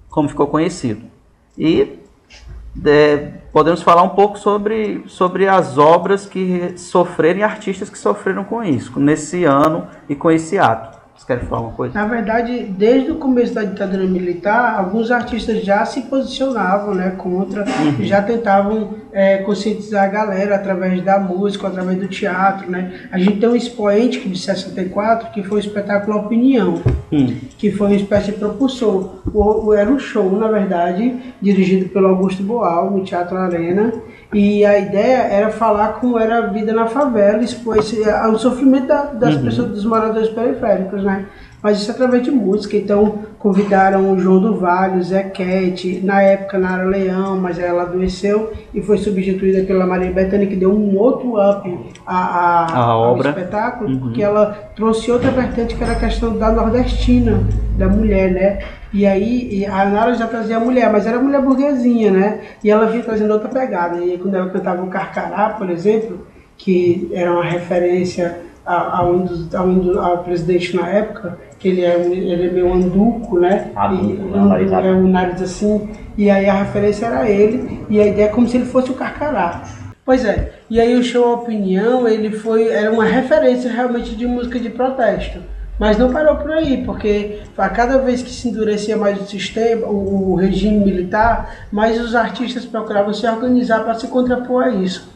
como 0.08 0.28
ficou 0.28 0.46
conhecido. 0.46 1.02
E 1.58 1.98
é, 2.86 3.16
podemos 3.52 3.82
falar 3.82 4.04
um 4.04 4.10
pouco 4.10 4.38
sobre, 4.38 5.02
sobre 5.08 5.48
as 5.48 5.76
obras 5.78 6.24
que 6.24 6.74
sofreram 6.78 7.40
e 7.40 7.42
artistas 7.42 7.90
que 7.90 7.98
sofreram 7.98 8.44
com 8.44 8.62
isso, 8.62 8.98
nesse 9.00 9.44
ano 9.44 9.88
e 10.08 10.14
com 10.14 10.30
esse 10.30 10.56
ato. 10.58 11.01
Vocês 11.14 11.24
querem 11.24 11.44
falar 11.46 11.62
uma 11.62 11.72
coisa? 11.72 11.94
Na 11.94 12.06
verdade, 12.06 12.64
desde 12.76 13.10
o 13.12 13.16
começo 13.16 13.54
da 13.54 13.62
ditadura 13.62 14.04
militar, 14.04 14.76
alguns 14.78 15.10
artistas 15.10 15.62
já 15.62 15.84
se 15.84 16.02
posicionavam 16.02 16.94
né, 16.94 17.10
contra, 17.16 17.64
já 18.00 18.20
tentavam 18.22 18.94
é, 19.12 19.36
conscientizar 19.38 20.04
a 20.04 20.08
galera 20.08 20.56
através 20.56 21.00
da 21.04 21.18
música, 21.20 21.68
através 21.68 21.98
do 21.98 22.08
teatro. 22.08 22.68
Né? 22.70 22.92
A 23.12 23.18
gente 23.18 23.38
tem 23.38 23.48
um 23.48 23.54
expoente 23.54 24.18
que 24.20 24.28
de 24.28 24.38
64, 24.38 25.30
que 25.32 25.42
foi 25.44 25.58
o 25.58 25.60
espetáculo 25.60 26.16
Opinião, 26.18 26.80
Hum. 27.12 27.36
que 27.58 27.70
foi 27.70 27.88
uma 27.88 27.96
espécie 27.96 28.32
de 28.32 28.38
propulsor. 28.38 29.16
O, 29.34 29.66
o- 29.66 29.74
era 29.74 29.90
um 29.90 29.98
show, 29.98 30.32
na 30.38 30.48
verdade, 30.48 31.14
dirigido 31.42 31.90
pelo 31.90 32.08
Augusto 32.08 32.42
Boal, 32.42 32.90
no 32.90 33.04
Teatro 33.04 33.36
Arena, 33.36 33.92
e 34.32 34.64
a 34.64 34.78
ideia 34.78 35.18
era 35.24 35.50
falar 35.50 36.00
como 36.00 36.18
era 36.18 36.38
a 36.38 36.46
vida 36.46 36.72
na 36.72 36.86
favela, 36.86 37.42
expor 37.42 37.76
esse, 37.76 38.00
o 38.00 38.38
sofrimento 38.38 38.86
da- 38.86 39.04
das 39.12 39.36
pessoas, 39.36 39.68
dos 39.72 39.84
moradores 39.84 40.30
periféricos, 40.30 41.01
né? 41.02 41.26
Mas 41.62 41.80
isso 41.80 41.92
através 41.92 42.24
de 42.24 42.30
música. 42.30 42.76
Então, 42.76 43.20
convidaram 43.38 44.12
o 44.12 44.18
João 44.18 44.40
do 44.40 44.56
Vale, 44.56 44.98
o 44.98 45.02
Zé 45.02 45.22
Quete, 45.22 46.00
na 46.02 46.20
época 46.20 46.58
Nara 46.58 46.84
Leão, 46.84 47.38
mas 47.40 47.56
ela 47.58 47.82
adoeceu 47.82 48.52
e 48.74 48.82
foi 48.82 48.98
substituída 48.98 49.62
pela 49.64 49.86
Maria 49.86 50.10
Bethânia, 50.10 50.46
que 50.48 50.56
deu 50.56 50.72
um 50.72 50.98
outro 50.98 51.34
up 51.34 51.78
a, 52.04 52.16
a, 52.16 52.66
A 52.66 52.78
ao 52.78 53.12
obra. 53.12 53.28
espetáculo, 53.28 53.96
porque 54.00 54.22
ela 54.22 54.46
trouxe 54.74 55.10
outra 55.12 55.30
vertente 55.30 55.76
que 55.76 55.84
era 55.84 55.92
a 55.92 55.96
questão 56.00 56.36
da 56.36 56.50
nordestina, 56.50 57.40
da 57.78 57.88
mulher, 57.88 58.32
né? 58.32 58.58
E 58.92 59.06
aí 59.06 59.48
e 59.60 59.64
a 59.64 59.84
Nara 59.86 60.14
já 60.14 60.26
trazia 60.26 60.56
a 60.56 60.60
mulher, 60.60 60.90
mas 60.90 61.06
era 61.06 61.18
mulher 61.20 61.40
burguesinha, 61.42 62.10
né? 62.10 62.40
E 62.62 62.70
ela 62.70 62.86
vinha 62.86 63.04
trazendo 63.04 63.32
outra 63.32 63.48
pegada. 63.48 63.98
E 64.04 64.18
quando 64.18 64.34
ela 64.34 64.50
cantava 64.50 64.82
o 64.82 64.88
Carcará, 64.88 65.50
por 65.50 65.70
exemplo, 65.70 66.26
que 66.58 67.08
era 67.12 67.32
uma 67.32 67.44
referência 67.44 68.36
a- 68.66 69.02
do- 69.04 70.00
ao 70.00 70.18
presidente 70.18 70.74
na 70.76 70.88
época, 70.88 71.38
que 71.58 71.68
ele 71.68 71.84
é, 71.84 71.94
ele 72.00 72.46
é 72.46 72.50
meio 72.50 72.72
anduco, 72.72 73.38
né? 73.38 73.70
Adulto, 73.74 74.04
E- 74.60 74.66
né? 74.66 74.88
É 74.88 74.92
um 74.92 75.08
nariz 75.08 75.40
assim, 75.42 75.88
e 76.16 76.30
aí 76.30 76.48
a 76.48 76.54
referência 76.54 77.06
era 77.06 77.28
ele, 77.28 77.84
e 77.88 78.00
a 78.00 78.06
ideia 78.06 78.26
é 78.26 78.28
como 78.28 78.48
se 78.48 78.56
ele 78.56 78.66
fosse 78.66 78.90
o 78.90 78.94
Carcará. 78.94 79.62
Pois 80.04 80.24
é, 80.24 80.52
e 80.68 80.80
aí 80.80 80.96
o 80.96 81.02
show 81.02 81.32
Opinião, 81.32 82.08
ele 82.08 82.30
foi, 82.30 82.68
era 82.68 82.90
uma 82.90 83.04
referência 83.04 83.70
realmente 83.70 84.16
de 84.16 84.26
música 84.26 84.58
de 84.58 84.70
protesto. 84.70 85.38
Mas 85.78 85.96
não 85.96 86.12
parou 86.12 86.36
por 86.36 86.52
aí, 86.52 86.84
porque 86.84 87.40
a 87.56 87.68
cada 87.68 87.98
vez 87.98 88.22
que 88.22 88.30
se 88.30 88.48
endurecia 88.48 88.96
mais 88.96 89.20
o 89.20 89.24
sistema, 89.24 89.86
o 89.86 90.34
regime 90.36 90.84
militar, 90.84 91.66
mais 91.72 92.00
os 92.00 92.14
artistas 92.14 92.64
procuravam 92.64 93.12
se 93.12 93.26
organizar 93.26 93.82
para 93.82 93.94
se 93.94 94.06
contrapor 94.08 94.64
a 94.64 94.68
isso. 94.70 95.11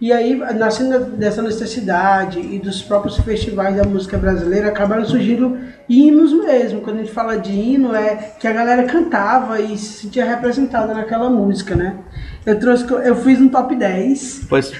E 0.00 0.12
aí, 0.12 0.36
nascendo 0.56 1.06
dessa 1.16 1.42
necessidade 1.42 2.38
e 2.38 2.60
dos 2.60 2.80
próprios 2.82 3.16
festivais 3.18 3.74
da 3.76 3.82
música 3.82 4.16
brasileira, 4.16 4.68
acabaram 4.68 5.04
surgindo 5.04 5.58
hinos 5.88 6.32
mesmo. 6.32 6.82
Quando 6.82 6.96
a 6.96 7.00
gente 7.00 7.10
fala 7.10 7.36
de 7.36 7.50
hino, 7.50 7.92
é 7.92 8.14
que 8.38 8.46
a 8.46 8.52
galera 8.52 8.84
cantava 8.84 9.60
e 9.60 9.76
se 9.76 10.02
sentia 10.04 10.24
representada 10.24 10.94
naquela 10.94 11.28
música, 11.28 11.74
né? 11.74 11.96
Eu 12.46 12.60
trouxe, 12.60 12.86
eu 12.90 13.16
fiz 13.16 13.40
um 13.40 13.48
top 13.48 13.74
10. 13.74 14.46
Pois 14.48 14.70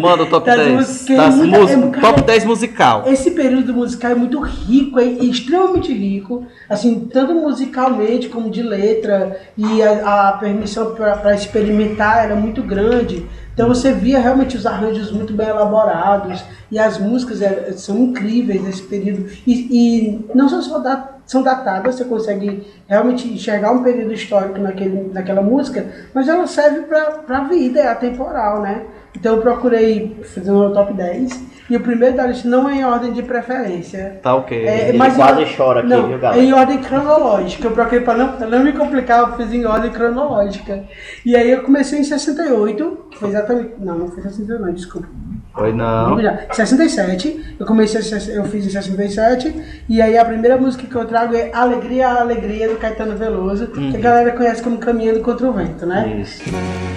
manda 0.00 0.22
o 0.22 0.26
top 0.26 0.46
Das 0.48 0.56
10. 0.58 0.72
músicas, 0.72 1.16
das 1.16 1.34
muita- 1.34 1.58
mus- 1.58 1.70
é, 1.72 2.00
top 2.00 2.22
10 2.22 2.44
musical. 2.44 3.02
Esse 3.08 3.32
período 3.32 3.74
musical 3.74 4.12
é 4.12 4.14
muito 4.14 4.38
rico, 4.40 5.00
é 5.00 5.04
extremamente 5.04 5.92
rico, 5.92 6.46
assim, 6.68 7.08
tanto 7.12 7.34
musicalmente 7.34 8.28
como 8.28 8.48
de 8.48 8.62
letra, 8.62 9.36
e 9.58 9.82
a, 9.82 10.28
a 10.28 10.32
permissão 10.34 10.94
para 10.94 11.34
experimentar 11.34 12.24
era 12.24 12.36
muito 12.36 12.62
grande. 12.62 13.26
Então 13.60 13.68
você 13.68 13.92
via 13.92 14.18
realmente 14.18 14.56
os 14.56 14.64
arranjos 14.64 15.12
muito 15.12 15.34
bem 15.34 15.46
elaborados, 15.46 16.42
e 16.70 16.78
as 16.78 16.96
músicas 16.98 17.42
é- 17.42 17.72
são 17.72 17.98
incríveis 17.98 18.62
nesse 18.62 18.82
período. 18.84 19.26
E, 19.46 19.52
e 19.70 20.24
não 20.34 20.48
são 20.48 20.62
só 20.62 20.78
da- 20.78 21.16
são 21.26 21.42
datadas, 21.42 21.96
você 21.96 22.04
consegue 22.06 22.66
realmente 22.88 23.28
enxergar 23.28 23.70
um 23.72 23.82
período 23.82 24.14
histórico 24.14 24.58
naquele, 24.58 25.10
naquela 25.12 25.42
música, 25.42 25.86
mas 26.14 26.26
ela 26.26 26.46
serve 26.46 26.86
para 26.86 27.22
a 27.28 27.44
vida, 27.44 27.80
é 27.80 27.88
atemporal, 27.88 28.62
né? 28.62 28.82
Então 29.14 29.36
eu 29.36 29.42
procurei 29.42 30.16
fazer 30.34 30.50
um 30.52 30.72
top 30.72 30.94
10, 30.94 31.38
e 31.70 31.76
o 31.76 31.80
primeiro 31.80 32.16
da 32.16 32.26
lista 32.26 32.48
não 32.48 32.68
é 32.68 32.74
em 32.76 32.84
ordem 32.84 33.12
de 33.12 33.22
preferência. 33.22 34.18
Tá 34.22 34.34
ok. 34.34 34.66
É, 34.66 34.88
Ele 34.88 34.98
mas 34.98 35.14
quase 35.14 35.42
em- 35.42 35.56
chora 35.56 35.80
aqui, 35.80 35.88
não, 35.88 36.06
viu, 36.08 36.16
é 36.16 36.18
galera? 36.20 36.42
em 36.42 36.52
ordem 36.52 36.78
cronológica. 36.78 37.66
Eu 37.66 37.70
procurei 37.70 38.00
para 38.00 38.18
não, 38.18 38.32
pra 38.32 38.46
não 38.48 38.64
me 38.64 38.72
complicar, 38.72 39.20
eu 39.20 39.36
fiz 39.36 39.52
em 39.52 39.64
ordem 39.64 39.90
cronológica. 39.90 40.82
E 41.24 41.36
aí 41.36 41.50
eu 41.50 41.62
comecei 41.62 42.00
em 42.00 42.04
68, 42.04 43.06
que 43.10 43.18
foi 43.18 43.28
exatamente. 43.30 43.70
Não, 43.78 43.96
não 43.96 44.08
foi 44.08 44.22
68, 44.22 44.62
não, 44.62 44.72
desculpa. 44.72 45.08
Oi, 45.56 45.72
não. 45.72 46.10
Vamos 46.10 46.22
lá. 46.24 46.38
67, 46.52 47.56
eu 47.58 47.66
comecei, 47.66 48.00
eu 48.36 48.44
fiz 48.44 48.66
em 48.66 48.70
67, 48.70 49.82
e 49.88 50.00
aí 50.00 50.16
a 50.16 50.24
primeira 50.24 50.56
música 50.56 50.86
que 50.86 50.94
eu 50.94 51.04
trago 51.04 51.34
é 51.34 51.50
Alegria, 51.52 52.08
Alegria, 52.08 52.68
do 52.68 52.76
Caetano 52.76 53.16
Veloso, 53.16 53.66
que 53.66 53.96
a 53.96 54.00
galera 54.00 54.30
conhece 54.32 54.62
como 54.62 54.78
Caminhando 54.78 55.20
Contra 55.20 55.48
o 55.48 55.52
Vento, 55.52 55.84
né? 55.86 56.20
Isso. 56.22 56.40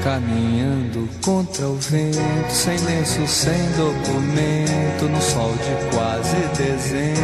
Caminhando 0.03 1.09
contra 1.25 1.65
o 1.67 1.75
vento, 1.75 2.17
sem 2.49 2.77
lenço, 2.85 3.25
sem 3.25 3.53
documento, 3.75 4.62
no 5.09 5.21
sol 5.21 5.51
de 5.53 5.95
quase 5.95 6.35
dezembro, 6.55 7.23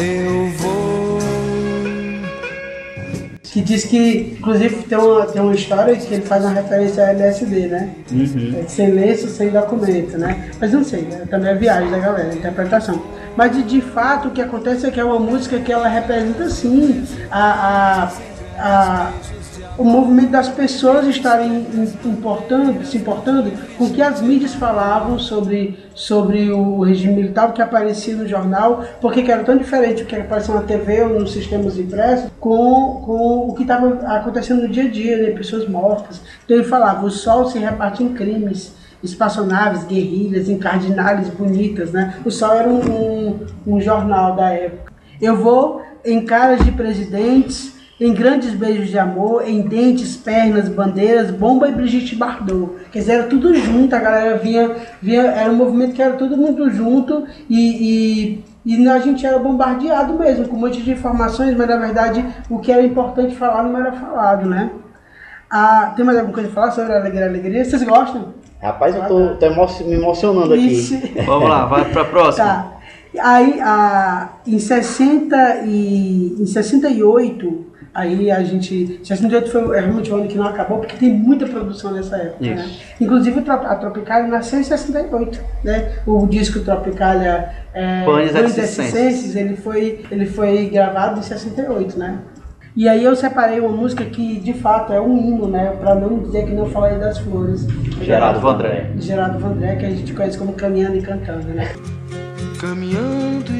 eu 0.00 0.48
vou. 0.58 1.18
Que 3.42 3.60
diz 3.60 3.84
que, 3.84 4.36
inclusive, 4.38 4.76
tem 4.84 4.96
uma, 4.96 5.26
tem 5.26 5.42
uma 5.42 5.54
história 5.54 5.96
que 5.96 6.14
ele 6.14 6.22
faz 6.24 6.44
uma 6.44 6.52
referência 6.54 7.04
a 7.04 7.10
LSD, 7.10 7.66
né? 7.66 7.90
É, 8.64 8.68
Sem 8.68 8.90
lenço, 8.92 9.28
sem 9.28 9.48
documento, 9.50 10.16
né? 10.16 10.50
Mas 10.60 10.72
não 10.72 10.84
sei, 10.84 11.02
né? 11.02 11.22
também 11.28 11.50
é 11.50 11.54
viagem 11.56 11.90
da 11.90 11.98
galera, 11.98 12.32
interpretação. 12.32 13.02
Mas 13.36 13.52
de, 13.56 13.62
de 13.64 13.80
fato 13.80 14.28
o 14.28 14.30
que 14.30 14.40
acontece 14.40 14.86
é 14.86 14.90
que 14.90 15.00
é 15.00 15.04
uma 15.04 15.18
música 15.18 15.58
que 15.58 15.72
ela 15.72 15.88
representa 15.88 16.48
sim 16.48 17.04
a, 17.30 18.08
a, 18.58 18.58
a- 18.58 19.12
o 19.78 19.84
movimento 19.84 20.30
das 20.30 20.48
pessoas 20.48 21.06
estarem 21.06 21.48
im- 21.72 22.08
importando, 22.08 22.84
se 22.84 22.98
importando 22.98 23.50
com 23.78 23.84
o 23.84 23.90
que 23.90 24.02
as 24.02 24.20
mídias 24.20 24.54
falavam 24.54 25.18
sobre, 25.18 25.78
sobre 25.94 26.50
o 26.50 26.80
regime 26.82 27.14
militar, 27.14 27.48
o 27.48 27.52
que 27.52 27.62
aparecia 27.62 28.14
no 28.14 28.28
jornal, 28.28 28.84
porque 29.00 29.22
que 29.22 29.30
era 29.32 29.42
tão 29.44 29.56
diferente 29.56 30.02
o 30.02 30.06
que 30.06 30.16
aparecia 30.16 30.54
na 30.54 30.62
TV 30.62 31.02
ou 31.02 31.20
nos 31.20 31.32
sistemas 31.32 31.78
impressos 31.78 32.30
com, 32.38 33.02
com 33.04 33.48
o 33.48 33.54
que 33.54 33.62
estava 33.62 33.88
acontecendo 34.16 34.62
no 34.62 34.68
dia 34.68 34.84
a 34.84 34.88
dia, 34.88 35.16
né? 35.16 35.30
pessoas 35.30 35.66
mortas. 35.68 36.20
Então 36.44 36.56
ele 36.58 36.66
falava, 36.66 37.06
o 37.06 37.10
sol 37.10 37.46
se 37.46 37.58
reparte 37.58 38.02
em 38.02 38.10
crimes, 38.12 38.74
espaçonaves, 39.02 39.84
guerrilhas, 39.84 40.48
encardinales 40.50 41.28
bonitas, 41.30 41.90
né? 41.90 42.16
O 42.22 42.30
Sol 42.30 42.52
era 42.52 42.68
um, 42.68 42.80
um, 42.80 43.46
um 43.66 43.80
jornal 43.80 44.36
da 44.36 44.50
época. 44.50 44.92
Eu 45.18 45.38
vou 45.38 45.80
em 46.04 46.22
caras 46.26 46.62
de 46.64 46.70
presidentes, 46.72 47.79
em 48.00 48.14
grandes 48.14 48.54
beijos 48.54 48.88
de 48.88 48.98
amor, 48.98 49.46
em 49.46 49.60
dentes, 49.60 50.16
pernas, 50.16 50.68
bandeiras, 50.68 51.30
bomba 51.30 51.68
e 51.68 51.72
Brigitte 51.72 52.16
Bardot. 52.16 52.72
Quer 52.90 53.00
dizer, 53.00 53.12
era 53.12 53.22
tudo 53.24 53.54
junto, 53.54 53.94
a 53.94 53.98
galera 53.98 54.38
vinha, 54.38 54.74
vinha 55.02 55.22
era 55.22 55.50
um 55.52 55.56
movimento 55.56 55.92
que 55.94 56.00
era 56.00 56.14
todo 56.14 56.36
mundo 56.36 56.70
junto 56.70 57.26
e, 57.48 58.40
e, 58.64 58.74
e 58.74 58.88
a 58.88 58.98
gente 59.00 59.26
era 59.26 59.38
bombardeado 59.38 60.14
mesmo, 60.18 60.48
com 60.48 60.56
um 60.56 60.60
monte 60.60 60.80
de 60.80 60.92
informações, 60.92 61.54
mas 61.54 61.68
na 61.68 61.76
verdade 61.76 62.24
o 62.48 62.58
que 62.58 62.72
era 62.72 62.82
importante 62.82 63.36
falar 63.36 63.62
não 63.64 63.78
era 63.78 63.92
falado, 63.92 64.48
né? 64.48 64.70
Ah, 65.50 65.92
tem 65.94 66.04
mais 66.04 66.16
alguma 66.16 66.34
coisa 66.34 66.48
a 66.48 66.52
falar 66.52 66.70
sobre 66.70 66.92
a 66.92 66.96
Alegria 67.00 67.26
Alegria? 67.26 67.64
Vocês 67.64 67.82
gostam? 67.82 68.32
Rapaz, 68.62 68.94
eu 68.94 69.02
tô, 69.06 69.34
tô 69.34 69.46
emo- 69.46 69.66
me 69.86 69.94
emocionando 69.94 70.54
aqui. 70.54 71.12
Vamos 71.26 71.48
lá, 71.48 71.66
vai 71.66 71.84
pra 71.90 72.04
próxima. 72.04 72.44
Tá. 72.46 72.72
Aí, 73.20 73.60
a, 73.60 74.28
em, 74.46 74.58
60 74.58 75.62
e, 75.66 76.36
em 76.40 76.46
68, 76.46 77.66
aí 77.94 78.30
a 78.30 78.42
gente. 78.42 79.00
68 79.04 79.50
foi 79.50 79.76
é 79.76 79.80
realmente 79.80 80.10
o 80.10 80.16
ano 80.16 80.28
que 80.28 80.36
não 80.38 80.46
acabou, 80.46 80.78
porque 80.78 80.96
tem 80.96 81.12
muita 81.12 81.46
produção 81.46 81.92
nessa 81.92 82.16
época. 82.16 82.44
Né? 82.44 82.54
Isso. 82.54 82.80
Inclusive 83.00 83.42
Trop- 83.42 83.66
a 83.66 83.74
Tropicália 83.74 84.28
nasceu 84.28 84.60
em 84.60 84.64
68. 84.64 85.40
Né? 85.64 85.92
O 86.06 86.26
disco 86.26 86.60
Tropicália 86.60 87.50
é. 87.74 88.04
Existências, 88.88 89.36
ele 89.36 89.56
foi, 89.56 90.04
ele 90.10 90.26
foi 90.26 90.68
gravado 90.68 91.18
em 91.18 91.22
68, 91.22 91.98
né? 91.98 92.18
E 92.76 92.88
aí 92.88 93.04
eu 93.04 93.16
separei 93.16 93.58
uma 93.58 93.68
música 93.70 94.04
que 94.04 94.38
de 94.38 94.52
fato 94.52 94.92
é 94.92 95.00
um 95.00 95.18
hino, 95.18 95.48
né? 95.48 95.72
Pra 95.80 95.94
não 95.94 96.20
dizer 96.20 96.46
que 96.46 96.52
não 96.52 96.66
falei 96.66 96.98
das 96.98 97.18
flores. 97.18 97.66
Geraldo 98.00 98.38
Vandré. 98.40 98.92
De 98.94 99.04
Geraldo 99.04 99.38
Vandré, 99.40 99.74
que 99.74 99.86
a 99.86 99.90
gente 99.90 100.12
conhece 100.14 100.38
como 100.38 100.52
Caminhando 100.52 100.96
e 100.96 101.02
Cantando, 101.02 101.48
né? 101.48 101.68
Caminhando 102.60 103.50
e 103.52 103.59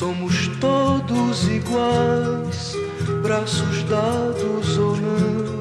somos 0.00 0.48
todos 0.58 1.46
iguais, 1.46 2.74
braços 3.22 3.82
dados 3.82 4.78
ou 4.78 4.96
não. 4.96 5.60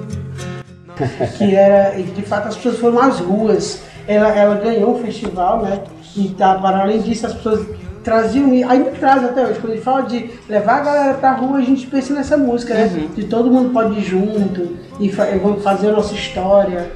que 1.37 1.53
era, 1.53 1.99
e 1.99 2.03
de 2.03 2.21
fato 2.21 2.47
as 2.47 2.55
pessoas 2.55 2.79
foram 2.79 3.01
às 3.01 3.19
ruas. 3.19 3.81
Ela, 4.07 4.29
ela 4.29 4.55
ganhou 4.55 4.95
um 4.95 5.03
festival, 5.03 5.61
né? 5.61 5.83
E 6.15 6.29
tá, 6.29 6.55
para 6.55 6.83
além 6.83 7.01
disso, 7.01 7.27
as 7.27 7.33
pessoas 7.33 7.67
traziam, 8.01 8.49
ainda 8.69 8.91
traz 8.91 9.25
até 9.25 9.45
hoje, 9.45 9.59
quando 9.59 9.73
a 9.73 9.75
gente 9.75 9.83
fala 9.83 10.01
de 10.03 10.31
levar 10.47 10.77
a 10.77 10.83
galera 10.85 11.13
pra 11.15 11.33
rua, 11.33 11.57
a 11.57 11.61
gente 11.61 11.85
pensa 11.87 12.13
nessa 12.13 12.37
música, 12.37 12.73
né? 12.73 12.87
De 13.13 13.25
todo 13.25 13.51
mundo 13.51 13.71
pode 13.71 13.99
ir 13.99 14.03
junto 14.03 14.77
e 15.01 15.11
fa 15.11 15.25
vamos 15.43 15.61
fazer 15.61 15.89
a 15.89 15.91
nossa 15.91 16.13
história. 16.13 16.89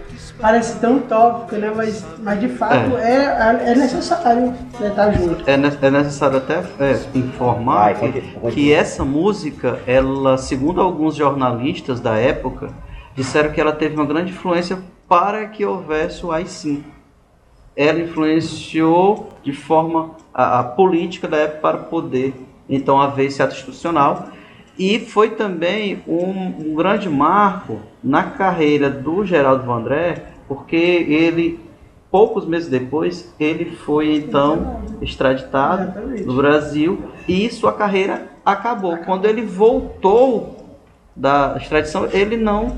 Parece 0.44 0.78
tão 0.78 0.98
utópico, 0.98 1.56
né? 1.56 1.72
Mas, 1.74 2.06
mas 2.22 2.38
de 2.38 2.50
fato 2.50 2.98
é, 2.98 3.72
é 3.72 3.76
necessário 3.76 4.54
né, 4.78 4.90
estar 4.90 5.10
junto. 5.14 5.50
É, 5.50 5.54
é 5.54 5.90
necessário 5.90 6.38
até 6.38 6.62
é, 6.82 7.00
informar 7.16 7.94
Vai, 7.94 8.12
que, 8.12 8.22
continua. 8.22 8.52
que 8.52 8.74
essa 8.74 9.06
música, 9.06 9.80
ela, 9.88 10.38
segundo 10.38 10.82
alguns 10.82 11.16
jornalistas 11.16 12.02
da 12.02 12.18
época, 12.18 12.72
disseram 13.16 13.54
que 13.54 13.62
ela 13.62 13.72
teve 13.72 13.96
uma 13.96 14.06
grande 14.06 14.34
influência 14.34 14.80
para 15.08 15.48
que 15.48 15.66
houvesse 15.66 16.26
o 16.26 16.32
AI-5. 16.34 16.82
Ela 17.74 18.02
influenciou 18.02 19.30
de 19.42 19.54
forma 19.54 20.12
a, 20.34 20.60
a 20.60 20.64
política 20.66 21.26
da 21.26 21.38
época 21.38 21.62
para 21.62 21.78
poder 21.78 22.34
então 22.68 23.00
haver 23.00 23.28
esse 23.28 23.42
ato 23.42 23.54
institucional 23.54 24.28
e 24.78 25.00
foi 25.00 25.32
também 25.32 26.02
um, 26.08 26.72
um 26.72 26.76
grande 26.76 27.08
marco 27.08 27.80
na 28.04 28.24
carreira 28.24 28.90
do 28.90 29.24
Geraldo 29.24 29.64
Vandré, 29.64 30.33
porque 30.48 30.76
ele 30.76 31.60
poucos 32.12 32.46
meses 32.46 32.70
depois 32.70 33.34
ele 33.40 33.72
foi 33.76 34.16
então 34.18 34.82
extraditado 35.02 35.84
Exatamente. 35.84 36.24
no 36.24 36.36
Brasil 36.36 37.00
e 37.28 37.50
sua 37.50 37.74
carreira 37.74 38.28
acabou. 38.46 38.98
Quando 38.98 39.26
ele 39.26 39.42
voltou 39.42 40.78
da 41.16 41.56
extradição, 41.60 42.08
ele 42.12 42.38
não 42.38 42.78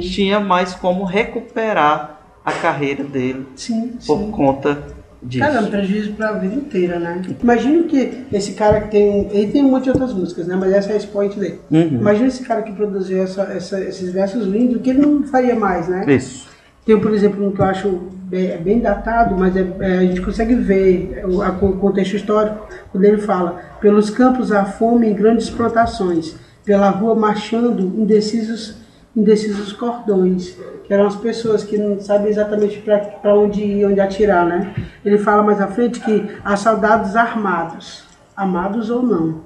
tinha 0.00 0.40
mais 0.40 0.74
como 0.74 1.04
recuperar 1.04 2.20
a 2.44 2.52
carreira 2.52 3.02
dele 3.04 3.46
Sim, 3.56 3.92
por 4.06 4.18
sim. 4.18 4.30
conta 4.30 4.78
disso. 5.22 5.44
Cara, 5.46 5.60
é 5.60 5.62
um 5.62 5.70
prejuízo 5.70 6.12
pra 6.12 6.32
vida 6.32 6.54
inteira, 6.54 6.98
né? 6.98 7.22
Imagina 7.42 7.84
que 7.84 8.24
esse 8.30 8.52
cara 8.52 8.82
que 8.82 8.90
tem. 8.90 9.28
Ele 9.32 9.50
tem 9.52 9.64
um 9.64 9.70
monte 9.70 9.84
de 9.84 9.90
outras 9.90 10.12
músicas, 10.12 10.46
né? 10.46 10.54
Mas 10.54 10.72
essa 10.72 10.90
é 10.90 10.94
a 10.94 10.96
expoente 10.98 11.38
dele. 11.38 11.60
Uhum. 11.70 11.80
Imagina 12.00 12.26
esse 12.26 12.42
cara 12.44 12.60
que 12.62 12.72
produziu 12.72 13.22
essa, 13.22 13.42
essa- 13.44 13.80
esses 13.80 14.12
versos 14.12 14.46
lindos, 14.46 14.82
que 14.82 14.90
ele 14.90 15.00
não 15.00 15.22
faria 15.22 15.54
mais, 15.54 15.88
né? 15.88 16.04
Isso. 16.12 16.52
Tem, 16.84 17.00
por 17.00 17.12
exemplo, 17.14 17.46
um 17.46 17.50
que 17.50 17.60
eu 17.60 17.64
acho 17.64 17.88
bem, 18.24 18.50
é 18.50 18.58
bem 18.58 18.78
datado, 18.80 19.34
mas 19.38 19.56
é- 19.56 19.66
é, 19.80 19.98
a 19.98 20.00
gente 20.02 20.20
consegue 20.20 20.54
ver 20.54 21.24
o, 21.26 21.42
a- 21.42 21.48
o 21.50 21.76
contexto 21.78 22.14
histórico, 22.16 22.66
quando 22.92 23.04
ele 23.04 23.18
fala: 23.18 23.60
pelos 23.80 24.10
campos 24.10 24.52
há 24.52 24.64
fome 24.64 25.08
em 25.08 25.14
grandes 25.14 25.48
plantações, 25.48 26.36
pela 26.64 26.90
rua 26.90 27.14
marchando 27.14 27.80
indecisos, 27.98 28.76
indecisos 29.16 29.72
cordões, 29.72 30.56
que 30.84 30.92
eram 30.92 31.06
as 31.06 31.16
pessoas 31.16 31.64
que 31.64 31.78
não 31.78 31.98
sabem 32.00 32.28
exatamente 32.28 32.78
para 33.22 33.34
onde 33.34 33.62
ir, 33.62 33.86
onde 33.86 34.00
atirar, 34.00 34.44
né? 34.46 34.74
Ele 35.04 35.16
fala 35.16 35.42
mais 35.42 35.60
à 35.60 35.66
frente 35.68 36.00
que 36.00 36.26
há 36.44 36.54
soldados 36.56 37.16
armados, 37.16 38.04
amados 38.36 38.90
ou 38.90 39.02
não, 39.02 39.40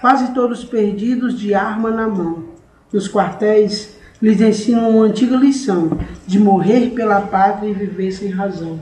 quase 0.00 0.32
todos 0.34 0.64
perdidos 0.64 1.38
de 1.38 1.54
arma 1.54 1.90
na 1.90 2.08
mão. 2.08 2.50
Nos 2.92 3.06
quartéis, 3.06 3.96
lhes 4.20 4.40
ensinam 4.40 4.90
uma 4.90 5.06
antiga 5.06 5.36
lição 5.36 5.98
de 6.26 6.38
morrer 6.38 6.90
pela 6.90 7.20
pátria 7.22 7.68
e 7.68 7.72
viver 7.72 8.10
sem 8.12 8.28
razão. 8.30 8.78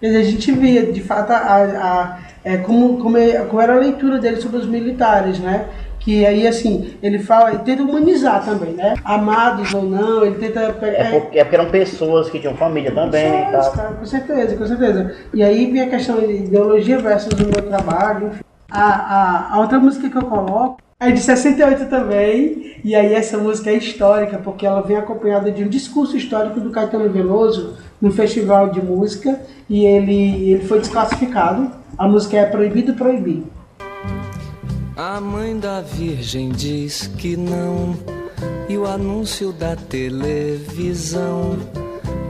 Quer 0.00 0.06
dizer, 0.08 0.18
a 0.20 0.24
gente 0.24 0.52
vê, 0.52 0.82
de 0.90 1.00
fato, 1.00 1.30
a, 1.30 1.36
a, 1.36 2.18
é, 2.44 2.56
como, 2.56 2.98
como, 2.98 3.16
é- 3.16 3.44
como 3.44 3.60
era 3.62 3.74
a 3.74 3.78
leitura 3.78 4.18
dele 4.18 4.36
sobre 4.38 4.58
os 4.58 4.66
militares, 4.66 5.38
né? 5.38 5.66
Que 6.00 6.26
aí, 6.26 6.44
assim, 6.48 6.94
ele 7.00 7.20
fala, 7.20 7.50
ele 7.50 7.60
tenta 7.60 7.84
humanizar 7.84 8.44
também, 8.44 8.72
né? 8.72 8.94
Amados 9.04 9.72
ou 9.72 9.84
não, 9.84 10.24
ele 10.24 10.34
tenta 10.34 10.72
pegar. 10.72 10.98
É 10.98 11.20
porque, 11.20 11.38
é 11.38 11.44
porque 11.44 11.54
eram 11.56 11.70
pessoas 11.70 12.28
que 12.28 12.40
tinham 12.40 12.56
família 12.56 12.90
também 12.92 13.28
e 13.48 13.52
tal. 13.52 13.70
cara, 13.70 13.92
com 13.92 14.04
certeza, 14.04 14.56
com 14.56 14.66
certeza. 14.66 15.14
E 15.32 15.40
aí 15.44 15.70
vem 15.70 15.82
a 15.82 15.88
questão 15.88 16.18
de 16.18 16.32
ideologia 16.32 16.98
versus 16.98 17.32
o 17.38 17.44
meu 17.44 17.62
trabalho. 17.68 18.26
enfim. 18.26 18.40
A, 18.68 18.82
a, 18.90 19.54
a 19.54 19.60
outra 19.60 19.78
música 19.78 20.10
que 20.10 20.16
eu 20.16 20.22
coloco 20.24 20.78
é 21.02 21.10
de 21.10 21.20
68 21.20 21.86
também. 21.86 22.76
E 22.84 22.94
aí 22.94 23.12
essa 23.12 23.36
música 23.38 23.70
é 23.70 23.74
histórica, 23.74 24.38
porque 24.38 24.66
ela 24.66 24.80
vem 24.82 24.96
acompanhada 24.96 25.50
de 25.50 25.64
um 25.64 25.68
discurso 25.68 26.16
histórico 26.16 26.60
do 26.60 26.70
Caetano 26.70 27.10
Veloso 27.10 27.76
no 28.00 28.12
festival 28.12 28.70
de 28.70 28.80
música. 28.80 29.40
E 29.68 29.84
ele, 29.84 30.50
ele 30.50 30.64
foi 30.64 30.80
desclassificado. 30.80 31.70
A 31.98 32.08
música 32.08 32.36
é 32.36 32.46
Proibido 32.46 32.94
Proibir. 32.94 33.42
A 34.96 35.20
mãe 35.20 35.58
da 35.58 35.80
Virgem 35.80 36.50
diz 36.50 37.06
que 37.06 37.36
não, 37.36 37.96
e 38.68 38.76
o 38.76 38.86
anúncio 38.86 39.52
da 39.52 39.74
televisão. 39.74 41.58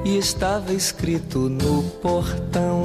E 0.04 0.18
estava 0.18 0.72
escrito 0.72 1.48
no 1.48 1.82
portão, 2.02 2.82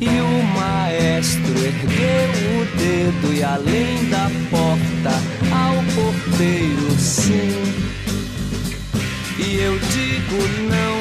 e 0.00 0.06
o 0.06 0.42
maestro 0.56 1.50
ergueu 1.58 2.30
o 2.60 2.64
dedo, 2.76 3.34
e 3.34 3.42
além 3.42 4.08
da 4.08 4.30
porta, 4.48 5.10
ao 5.52 5.82
porteiro 5.94 6.90
sim. 6.98 7.52
E 9.38 9.56
eu 9.56 9.76
digo 9.78 10.40
não, 10.70 10.98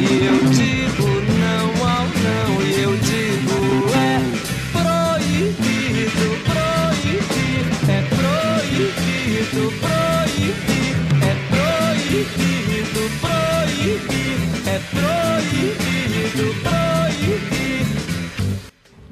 e 0.00 0.26
eu 0.26 0.38
digo 0.50 1.08
não 1.20 1.27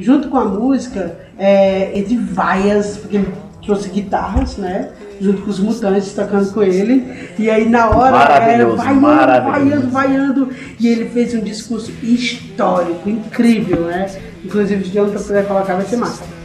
junto 0.06 0.28
com 0.28 0.36
a 0.36 0.44
música, 0.44 1.16
é, 1.36 1.98
entre 1.98 2.16
vaias, 2.16 2.96
porque 2.96 3.16
ele 3.16 3.28
trouxe 3.60 3.88
guitarras, 3.88 4.56
né? 4.56 4.90
Junto 5.20 5.42
com 5.42 5.50
os 5.50 5.58
mutantes 5.58 6.12
tocando 6.12 6.52
com 6.52 6.62
ele. 6.62 7.32
E 7.36 7.50
aí 7.50 7.68
na 7.68 7.90
hora 7.90 8.16
era 8.34 8.66
vaiando, 8.68 9.50
vaiando, 9.50 9.90
vaiando. 9.90 10.50
E 10.78 10.86
ele 10.86 11.08
fez 11.08 11.34
um 11.34 11.40
discurso 11.40 11.90
histórico, 12.04 13.10
incrível, 13.10 13.80
né? 13.80 14.08
Inclusive, 14.44 14.84
se 14.84 14.90
o 14.90 14.92
Jonathan 14.92 15.24
puder 15.24 15.48
colocar, 15.48 15.74
vai 15.74 15.86
ser 15.86 15.96
massa. 15.96 16.35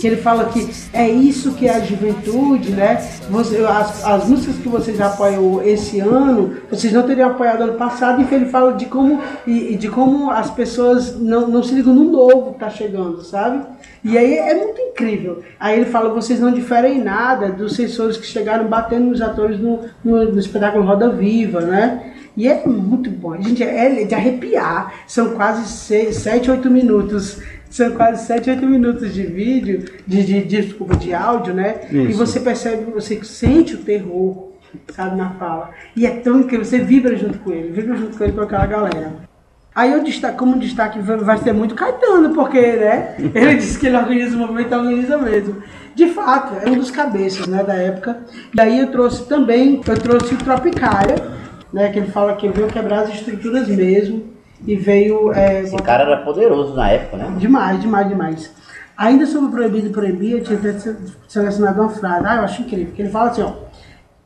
Que 0.00 0.06
ele 0.06 0.16
fala 0.16 0.46
que 0.46 0.68
é 0.92 1.08
isso 1.08 1.52
que 1.52 1.66
é 1.66 1.76
a 1.76 1.80
juventude, 1.80 2.70
né? 2.70 2.96
Você, 3.30 3.58
as, 3.64 4.04
as 4.04 4.28
músicas 4.28 4.56
que 4.56 4.68
vocês 4.68 5.00
apoiam 5.00 5.62
esse 5.62 6.00
ano, 6.00 6.56
vocês 6.70 6.92
não 6.92 7.02
teriam 7.02 7.30
apoiado 7.30 7.62
ano 7.62 7.74
passado, 7.74 8.22
e 8.22 8.34
ele 8.34 8.46
fala 8.46 8.74
de 8.74 8.86
como, 8.86 9.20
e, 9.46 9.76
de 9.76 9.88
como 9.88 10.30
as 10.30 10.50
pessoas 10.50 11.18
não, 11.18 11.48
não 11.48 11.62
se 11.62 11.74
ligam 11.74 11.94
no 11.94 12.04
novo 12.04 12.52
que 12.52 12.60
tá 12.60 12.70
chegando, 12.70 13.22
sabe? 13.22 13.64
E 14.02 14.18
aí 14.18 14.36
é 14.36 14.54
muito 14.54 14.80
incrível. 14.80 15.42
Aí 15.58 15.76
ele 15.80 15.86
fala, 15.86 16.10
vocês 16.10 16.38
não 16.38 16.52
diferem 16.52 16.98
em 16.98 17.02
nada 17.02 17.50
dos 17.50 17.74
sensores 17.74 18.16
que 18.16 18.26
chegaram 18.26 18.66
batendo 18.68 19.06
nos 19.06 19.22
atores 19.22 19.58
no, 19.58 19.80
no, 20.04 20.32
no 20.32 20.38
espetáculo 20.38 20.84
Roda 20.84 21.08
Viva, 21.08 21.60
né? 21.60 22.12
E 22.36 22.48
é 22.48 22.66
muito 22.66 23.10
bom. 23.10 23.40
Gente, 23.40 23.62
é 23.62 24.04
de 24.04 24.14
arrepiar. 24.14 24.92
São 25.06 25.30
quase 25.30 25.66
7, 26.12 26.50
8 26.50 26.70
minutos. 26.70 27.40
São 27.74 27.90
quase 27.90 28.24
7, 28.24 28.50
8 28.50 28.64
minutos 28.66 29.12
de 29.12 29.24
vídeo, 29.24 29.84
de, 30.06 30.22
de, 30.24 30.42
de- 30.44 30.62
desculpa, 30.62 30.94
de 30.94 31.12
áudio, 31.12 31.52
né? 31.52 31.80
E 31.90 32.04
Isso. 32.10 32.18
você 32.18 32.38
percebe, 32.38 32.84
você 32.92 33.18
sente 33.24 33.74
o 33.74 33.78
terror, 33.78 34.52
sabe, 34.94 35.16
na 35.16 35.30
fala. 35.30 35.70
E 35.96 36.06
é 36.06 36.10
tão 36.10 36.38
incrível, 36.38 36.64
você 36.64 36.78
vibra 36.78 37.16
junto 37.16 37.36
com 37.40 37.50
ele, 37.50 37.72
vibra 37.72 37.96
junto 37.96 38.16
com 38.16 38.22
ele 38.22 38.32
com 38.32 38.42
aquela 38.42 38.66
galera. 38.66 39.12
Aí 39.74 39.90
eu 39.92 40.04
destaco, 40.04 40.36
como 40.38 40.56
destaque 40.56 41.00
vai- 41.00 41.38
ser 41.38 41.52
muito 41.52 41.74
Caetano, 41.74 42.32
porque, 42.32 42.60
né? 42.60 43.16
Ele 43.34 43.56
disse 43.56 43.76
que 43.76 43.88
ele 43.88 43.96
organiza 43.96 44.36
o 44.36 44.38
movimento, 44.38 44.72
organiza 44.72 45.18
mesmo. 45.18 45.56
De 45.96 46.06
fato, 46.10 46.54
é 46.64 46.70
um 46.70 46.76
dos 46.78 46.92
cabeças, 46.92 47.48
né, 47.48 47.64
da 47.64 47.74
época. 47.74 48.18
E 48.56 48.60
aí 48.60 48.78
eu 48.78 48.92
trouxe 48.92 49.26
também, 49.26 49.80
eu 49.84 49.98
trouxe 49.98 50.32
o 50.32 50.38
Tropicália, 50.38 51.16
né, 51.72 51.90
que 51.90 51.98
ele 51.98 52.06
fala 52.12 52.36
que 52.36 52.48
veio 52.48 52.68
quebrar 52.68 53.00
as 53.00 53.14
estruturas 53.14 53.66
mesmo. 53.66 54.32
E 54.66 54.76
veio... 54.76 55.32
É, 55.32 55.62
Esse 55.62 55.76
cara 55.76 56.04
era 56.04 56.16
poderoso 56.24 56.74
na 56.74 56.90
época, 56.90 57.16
né? 57.16 57.34
Demais, 57.38 57.80
demais, 57.80 58.08
demais. 58.08 58.50
Ainda 58.96 59.26
sobre 59.26 59.48
o 59.48 59.50
proibido 59.50 59.88
e 59.88 59.90
proibir, 59.90 60.32
eu 60.32 60.42
tinha 60.44 60.58
até 60.58 60.72
se- 60.78 60.96
selecionado 61.28 61.80
uma 61.80 61.90
frase. 61.90 62.24
Ah, 62.26 62.36
eu 62.36 62.42
acho 62.44 62.62
incrível. 62.62 62.92
Que 62.94 63.02
ele 63.02 63.10
fala 63.10 63.30
assim, 63.30 63.42
ó. 63.42 63.52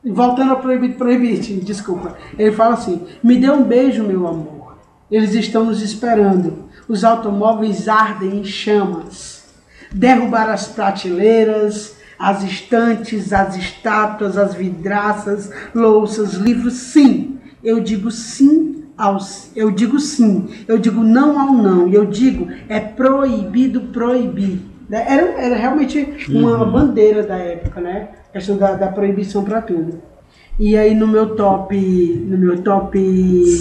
Voltando 0.05 0.51
ao 0.51 0.59
proibido 0.61 0.95
proibir, 0.95 1.39
desculpa. 1.63 2.15
Ele 2.37 2.51
fala 2.53 2.75
assim: 2.75 3.05
Me 3.21 3.35
dê 3.37 3.49
um 3.49 3.63
beijo, 3.63 4.03
meu 4.03 4.25
amor. 4.27 4.77
Eles 5.11 5.33
estão 5.33 5.65
nos 5.65 5.81
esperando. 5.81 6.69
Os 6.87 7.03
automóveis 7.03 7.87
ardem 7.89 8.39
em 8.39 8.43
chamas. 8.45 9.43
Derrubar 9.91 10.49
as 10.49 10.67
prateleiras, 10.67 11.97
as 12.17 12.43
estantes, 12.43 13.33
as 13.33 13.57
estátuas, 13.57 14.37
as 14.37 14.53
vidraças, 14.53 15.51
louças, 15.75 16.33
livros. 16.35 16.73
Sim, 16.75 17.37
eu 17.63 17.79
digo 17.81 18.09
sim 18.11 18.78
aos. 18.99 19.49
Eu 19.55 19.71
digo 19.71 19.97
sim. 19.99 20.47
Eu 20.67 20.77
digo 20.77 21.01
não 21.03 21.39
ao 21.39 21.53
não. 21.53 21.87
E 21.87 21.95
eu 21.95 22.05
digo 22.05 22.47
é 22.67 22.79
proibido 22.79 23.81
proibir. 23.93 24.59
Né? 24.89 25.05
Era, 25.07 25.41
era 25.41 25.55
realmente 25.55 26.27
uma 26.29 26.65
bandeira 26.65 27.23
da 27.23 27.37
época, 27.37 27.79
né? 27.79 28.09
A 28.29 28.33
questão 28.33 28.57
da, 28.57 28.73
da 28.73 28.87
proibição 28.87 29.43
para 29.43 29.61
tudo. 29.61 30.01
E 30.59 30.75
aí 30.77 30.93
no 30.93 31.07
meu 31.07 31.35
top. 31.37 31.73
No 32.27 32.37
meu 32.37 32.61
top. 32.61 32.99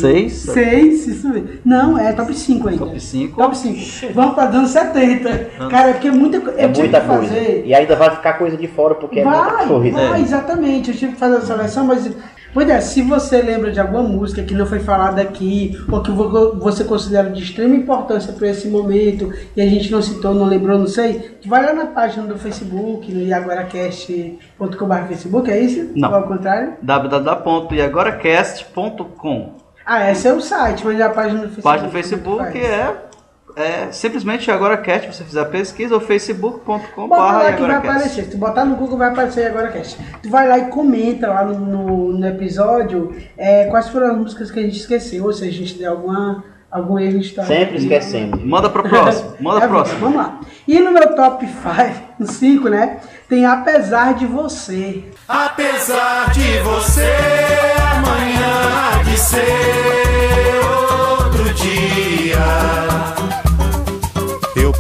Seis? 0.00 0.32
6, 0.32 1.06
isso 1.06 1.28
mesmo. 1.28 1.48
Não, 1.64 1.96
é 1.96 2.12
top 2.12 2.34
5 2.34 2.68
ainda. 2.68 2.84
Top 2.86 3.00
5. 3.00 3.36
Top 3.36 3.56
5. 3.56 4.12
Vamos 4.14 4.34
para 4.34 4.48
anos 4.50 4.70
70. 4.70 5.50
Cara, 5.70 5.90
é 5.90 5.92
porque 5.92 6.08
é 6.08 6.10
muita 6.10 6.40
coisa. 6.40 6.58
É 6.60 6.66
tive 6.66 6.80
muita 6.80 7.00
coisa. 7.00 7.22
fazer. 7.28 7.62
E 7.64 7.72
ainda 7.72 7.94
vai 7.94 8.10
ficar 8.10 8.32
coisa 8.32 8.56
de 8.56 8.66
fora 8.66 8.96
porque 8.96 9.20
é 9.20 9.24
muita 9.24 9.40
Vai, 9.40 9.66
coisa. 9.68 10.08
vai, 10.08 10.22
exatamente. 10.22 10.90
Eu 10.90 10.96
tive 10.96 11.12
que 11.12 11.18
fazer 11.18 11.36
a 11.36 11.40
seleção, 11.42 11.86
mas. 11.86 12.10
Pois 12.58 12.68
é, 12.70 12.80
se 12.80 13.02
você 13.02 13.40
lembra 13.40 13.70
de 13.70 13.78
alguma 13.78 14.02
música 14.02 14.42
que 14.42 14.52
não 14.52 14.66
foi 14.66 14.80
falada 14.80 15.22
aqui, 15.22 15.78
ou 15.88 16.02
que 16.02 16.10
vo- 16.10 16.58
você 16.58 16.82
considera 16.82 17.30
de 17.30 17.40
extrema 17.40 17.76
importância 17.76 18.32
para 18.32 18.48
esse 18.48 18.66
momento, 18.66 19.32
e 19.56 19.62
a 19.62 19.64
gente 19.64 19.92
não 19.92 20.02
citou, 20.02 20.34
não 20.34 20.44
lembrou, 20.44 20.76
não 20.76 20.88
sei, 20.88 21.36
vai 21.46 21.64
lá 21.64 21.72
na 21.72 21.86
página 21.86 22.26
do 22.26 22.36
Facebook, 22.36 23.14
no 23.14 23.20
iaguaracast.com.br 23.20 24.94
Facebook, 25.06 25.48
é 25.48 25.60
isso? 25.60 25.88
Não. 25.94 26.08
Ou 26.08 26.16
ao 26.16 26.22
contrário? 26.24 26.72
www.iagoracast.com 26.82 29.52
Ah, 29.86 30.10
esse 30.10 30.26
é 30.26 30.32
o 30.34 30.40
site, 30.40 30.84
mas 30.84 30.98
é 30.98 31.04
a 31.04 31.10
página 31.10 31.42
do 31.42 31.50
Facebook. 31.50 31.62
Página 31.62 31.88
do 31.88 31.92
Facebook 31.92 32.58
é, 32.58 32.92
é 33.56 33.90
simplesmente 33.90 34.50
AgoraCast. 34.50 35.12
Se 35.12 35.18
você 35.18 35.24
fizer 35.24 35.40
a 35.40 35.44
pesquisa, 35.44 35.94
ou 35.94 36.00
facebook.com.br 36.00 37.08
Bota 37.08 37.32
lá 37.32 37.52
que 37.52 37.62
vai 37.62 37.76
aparecer. 37.76 38.24
Se 38.24 38.30
tu 38.30 38.36
botar 38.36 38.64
no 38.64 38.76
Google 38.76 38.98
vai 38.98 39.08
aparecer 39.08 39.46
agora 39.46 39.68
cast. 39.68 39.98
Tu 40.22 40.30
vai 40.30 40.48
lá 40.48 40.58
e 40.58 40.66
comenta 40.66 41.28
lá 41.28 41.44
no, 41.44 41.58
no, 41.58 42.12
no 42.18 42.26
episódio 42.26 43.14
é, 43.36 43.66
quais 43.66 43.88
foram 43.88 44.12
as 44.12 44.16
músicas 44.16 44.50
que 44.50 44.58
a 44.58 44.62
gente 44.62 44.78
esqueceu, 44.78 45.24
ou 45.24 45.32
se 45.32 45.44
a 45.44 45.50
gente 45.50 45.74
deu 45.78 45.90
alguma, 45.90 46.44
algum 46.70 46.98
erro 46.98 47.18
histórico. 47.18 47.54
Sempre 47.54 47.76
esquecendo. 47.76 48.38
Manda 48.44 48.68
pro 48.70 48.82
próximo. 48.82 49.34
Manda 49.40 49.64
É 49.64 49.68
próximo. 49.68 50.00
Vamos 50.00 50.16
lá. 50.16 50.40
E 50.66 50.78
no 50.78 50.92
meu 50.92 51.14
top 51.14 51.46
5, 51.46 51.58
no 52.18 52.26
5, 52.26 52.68
né? 52.68 53.00
Tem 53.28 53.44
Apesar 53.44 54.14
de 54.14 54.26
Você. 54.26 55.04
Apesar 55.26 56.32
de 56.32 56.58
você, 56.60 57.12
amanhã 57.92 58.98
há 58.98 59.02
de 59.02 59.18
ser 59.18 59.97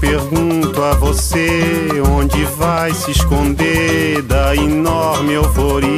pergunto 0.00 0.82
a 0.82 0.94
você 0.94 1.90
onde 2.16 2.44
vai 2.44 2.92
se 2.94 3.10
esconder 3.10 4.22
da 4.22 4.54
enorme 4.54 5.34
euforia. 5.34 5.88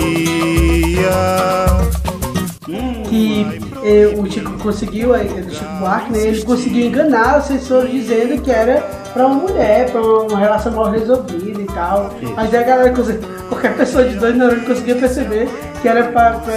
Que 3.08 3.46
eh, 3.84 4.14
o 4.18 4.30
Chico 4.30 4.52
conseguiu, 4.58 5.14
eh, 5.14 5.24
do 5.24 5.50
Chico 5.52 5.70
Buarque, 5.78 6.12
né? 6.12 6.18
Ele 6.26 6.42
conseguiu 6.42 6.86
enganar 6.86 7.38
os 7.38 7.44
assessores 7.44 7.90
dizendo 7.90 8.40
que 8.42 8.50
era 8.50 8.80
pra 9.12 9.26
uma 9.26 9.34
mulher, 9.36 9.90
pra 9.90 10.00
uma, 10.00 10.22
uma 10.22 10.38
relação 10.38 10.72
mal 10.72 10.90
resolvida 10.90 11.60
e 11.60 11.66
tal. 11.66 12.10
Mas 12.36 12.52
aí 12.54 12.62
a 12.62 12.66
galera, 12.66 12.94
conseguiu- 12.94 13.28
qualquer 13.48 13.76
pessoa 13.76 14.04
de 14.04 14.16
dois 14.16 14.36
neurônios 14.36 14.66
conseguia 14.66 14.94
perceber 14.96 15.48
que 15.82 15.88
era 15.88 16.04
pra, 16.08 16.32
pra 16.34 16.52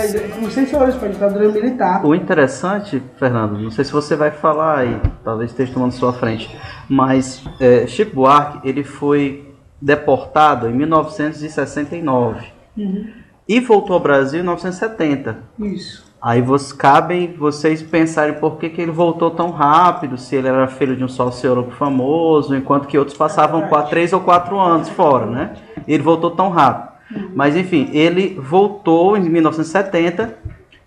os 0.46 0.54
sensores, 0.54 0.96
pra 0.96 1.08
ditadura 1.08 1.50
militar. 1.50 2.06
O 2.06 2.14
interessante, 2.14 3.02
Fernando, 3.18 3.58
não 3.58 3.72
sei 3.72 3.84
se 3.86 3.92
você 3.92 4.16
vai 4.16 4.30
falar 4.32 4.80
aí, 4.80 4.98
talvez 5.24 5.50
esteja 5.52 5.74
tomando 5.74 5.94
sua 5.94 6.12
frente, 6.14 6.54
mas 6.90 7.44
é, 7.60 7.88
Chico 7.88 8.16
Buarque 8.16 8.68
ele 8.68 8.84
foi 8.84 9.50
deportado 9.82 10.68
em 10.70 10.74
1969 10.74 12.46
Uhum. 12.76 13.06
E 13.48 13.60
voltou 13.60 13.96
ao 13.96 14.00
Brasil 14.00 14.40
em 14.40 14.44
1970. 14.44 15.38
Isso. 15.60 16.14
Aí 16.22 16.42
você, 16.42 16.74
cabem 16.74 17.34
vocês 17.34 17.82
pensarem 17.82 18.36
por 18.36 18.58
que, 18.58 18.70
que 18.70 18.82
ele 18.82 18.92
voltou 18.92 19.30
tão 19.32 19.50
rápido, 19.52 20.18
se 20.18 20.38
ele 20.38 20.48
era 20.48 20.68
filho 20.68 20.96
de 20.96 21.04
um 21.04 21.10
sociólogo 21.10 21.72
famoso, 21.72 22.56
enquanto 22.56 22.88
que 22.88 22.98
outros 22.98 23.18
passavam 23.18 23.68
quatro, 23.68 23.90
três 23.90 24.14
ou 24.14 24.22
quatro 24.22 24.58
anos 24.58 24.88
fora, 24.88 25.26
né? 25.26 25.54
Ele 25.86 26.02
voltou 26.02 26.32
tão 26.32 26.50
rápido. 26.50 26.94
Mas 27.36 27.58
enfim, 27.58 27.90
ele 27.92 28.40
voltou 28.40 29.18
em 29.18 29.30
1970 29.30 30.38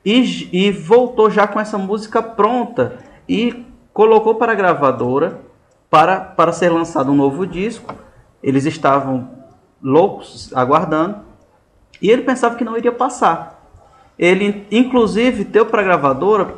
e, 0.02 0.48
e 0.52 0.70
voltou 0.70 1.30
já 1.30 1.46
com 1.46 1.60
essa 1.60 1.76
música 1.76 2.22
pronta 2.22 2.96
e 3.28 3.66
colocou 3.92 4.36
para 4.36 4.52
a 4.52 4.54
gravadora 4.54 5.40
para, 5.90 6.18
para 6.20 6.52
ser 6.52 6.70
lançado 6.70 7.12
um 7.12 7.16
novo 7.16 7.46
disco. 7.46 7.94
Eles 8.42 8.64
estavam 8.64 9.28
loucos, 9.82 10.50
aguardando, 10.54 11.25
e 12.00 12.10
ele 12.10 12.22
pensava 12.22 12.54
que 12.56 12.64
não 12.64 12.76
iria 12.76 12.92
passar. 12.92 13.54
Ele, 14.18 14.66
inclusive, 14.70 15.44
deu 15.44 15.66
para 15.66 15.82
a 15.82 15.84
gravadora 15.84 16.54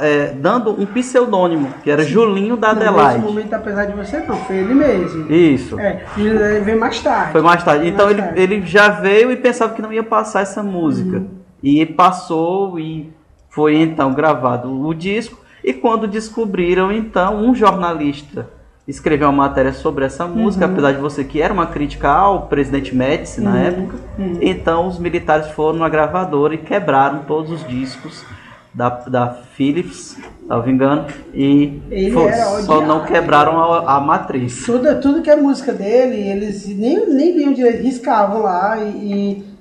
é, 0.00 0.32
dando 0.32 0.70
um 0.70 0.86
pseudônimo, 0.86 1.72
que 1.82 1.90
era 1.90 2.02
Julinho 2.02 2.56
da 2.56 2.68
Não, 2.68 2.80
Nesse 2.80 2.88
Adelaide. 2.88 3.24
momento, 3.24 3.52
apesar 3.54 3.84
de 3.84 3.92
você, 3.92 4.20
não, 4.20 4.36
foi 4.38 4.56
ele 4.56 4.74
mesmo. 4.74 5.30
Isso. 5.30 5.78
É, 5.78 6.04
ele 6.16 6.60
veio 6.60 6.80
mais 6.80 6.98
tarde. 7.00 7.32
Foi 7.32 7.42
mais 7.42 7.62
tarde. 7.62 7.82
Foi 7.82 7.88
Então 7.90 8.06
mais 8.06 8.18
ele, 8.18 8.26
tarde. 8.26 8.40
ele 8.40 8.62
já 8.66 8.88
veio 8.88 9.30
e 9.30 9.36
pensava 9.36 9.74
que 9.74 9.82
não 9.82 9.92
ia 9.92 10.02
passar 10.02 10.40
essa 10.40 10.62
música. 10.62 11.22
E 11.62 11.84
passou 11.84 12.78
e 12.78 13.12
foi 13.50 13.76
então 13.76 14.12
gravado 14.14 14.70
o 14.86 14.94
disco. 14.94 15.38
E 15.62 15.72
quando 15.72 16.06
descobriram, 16.06 16.90
então, 16.90 17.36
um 17.44 17.54
jornalista 17.54 18.48
escreveu 18.88 19.28
uma 19.28 19.48
matéria 19.48 19.72
sobre 19.72 20.04
essa 20.06 20.26
música, 20.26 20.66
Uhum. 20.66 20.72
apesar 20.72 20.92
de 20.92 20.98
você 21.00 21.22
que 21.22 21.40
era 21.42 21.52
uma 21.52 21.66
crítica 21.66 22.08
ao 22.08 22.46
presidente 22.46 22.94
Médici 22.96 23.40
na 23.40 23.50
Uhum. 23.50 23.56
época. 23.58 23.96
Uhum. 24.18 24.38
Então 24.40 24.88
os 24.88 24.98
militares 24.98 25.48
foram 25.48 25.78
na 25.78 25.88
gravadora 25.90 26.54
e 26.54 26.58
quebraram 26.58 27.20
todos 27.26 27.50
os 27.52 27.66
discos 27.68 28.24
da, 28.72 28.88
da 28.88 29.26
Philips, 29.28 30.16
salvo 30.46 30.70
engano, 30.70 31.06
e 31.34 31.80
Ele 31.90 32.10
fo- 32.12 32.28
era 32.28 32.44
só 32.62 32.80
não 32.80 33.04
quebraram 33.04 33.60
a, 33.62 33.96
a 33.96 34.00
matriz. 34.00 34.64
Tudo, 34.64 35.00
tudo 35.00 35.20
que 35.22 35.30
é 35.30 35.36
música 35.36 35.72
dele, 35.72 36.16
eles 36.16 36.66
nem, 36.68 37.06
nem 37.12 37.36
liam 37.36 37.52
direito, 37.52 37.82
riscavam 37.82 38.42
lá 38.42 38.78
e. 38.82 39.44
e. 39.44 39.58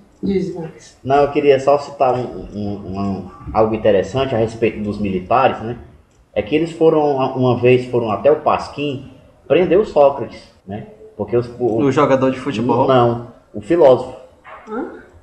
Não, 1.04 1.16
eu 1.18 1.32
queria 1.32 1.60
só 1.60 1.78
citar 1.78 2.14
um, 2.16 2.48
um- 2.54 2.98
um- 3.00 3.26
algo 3.54 3.74
interessante 3.76 4.34
a 4.34 4.38
respeito 4.38 4.82
dos 4.82 5.00
militares, 5.00 5.60
né? 5.62 5.78
É 6.34 6.42
que 6.42 6.56
eles 6.56 6.72
foram, 6.72 7.16
uma 7.36 7.58
vez, 7.60 7.86
foram 7.86 8.12
até 8.12 8.32
o 8.32 8.38
Pasquim 8.38 9.12
prender 9.48 9.80
o 9.80 9.86
Sócrates, 9.86 10.42
né? 10.68 10.84
Porque 11.16 11.36
os, 11.36 11.48
o, 11.60 11.78
O 11.84 11.92
jogador 11.92 12.32
de 12.32 12.40
futebol. 12.40 12.88
Não, 12.88 13.28
o 13.54 13.62
filósofo. 13.62 14.16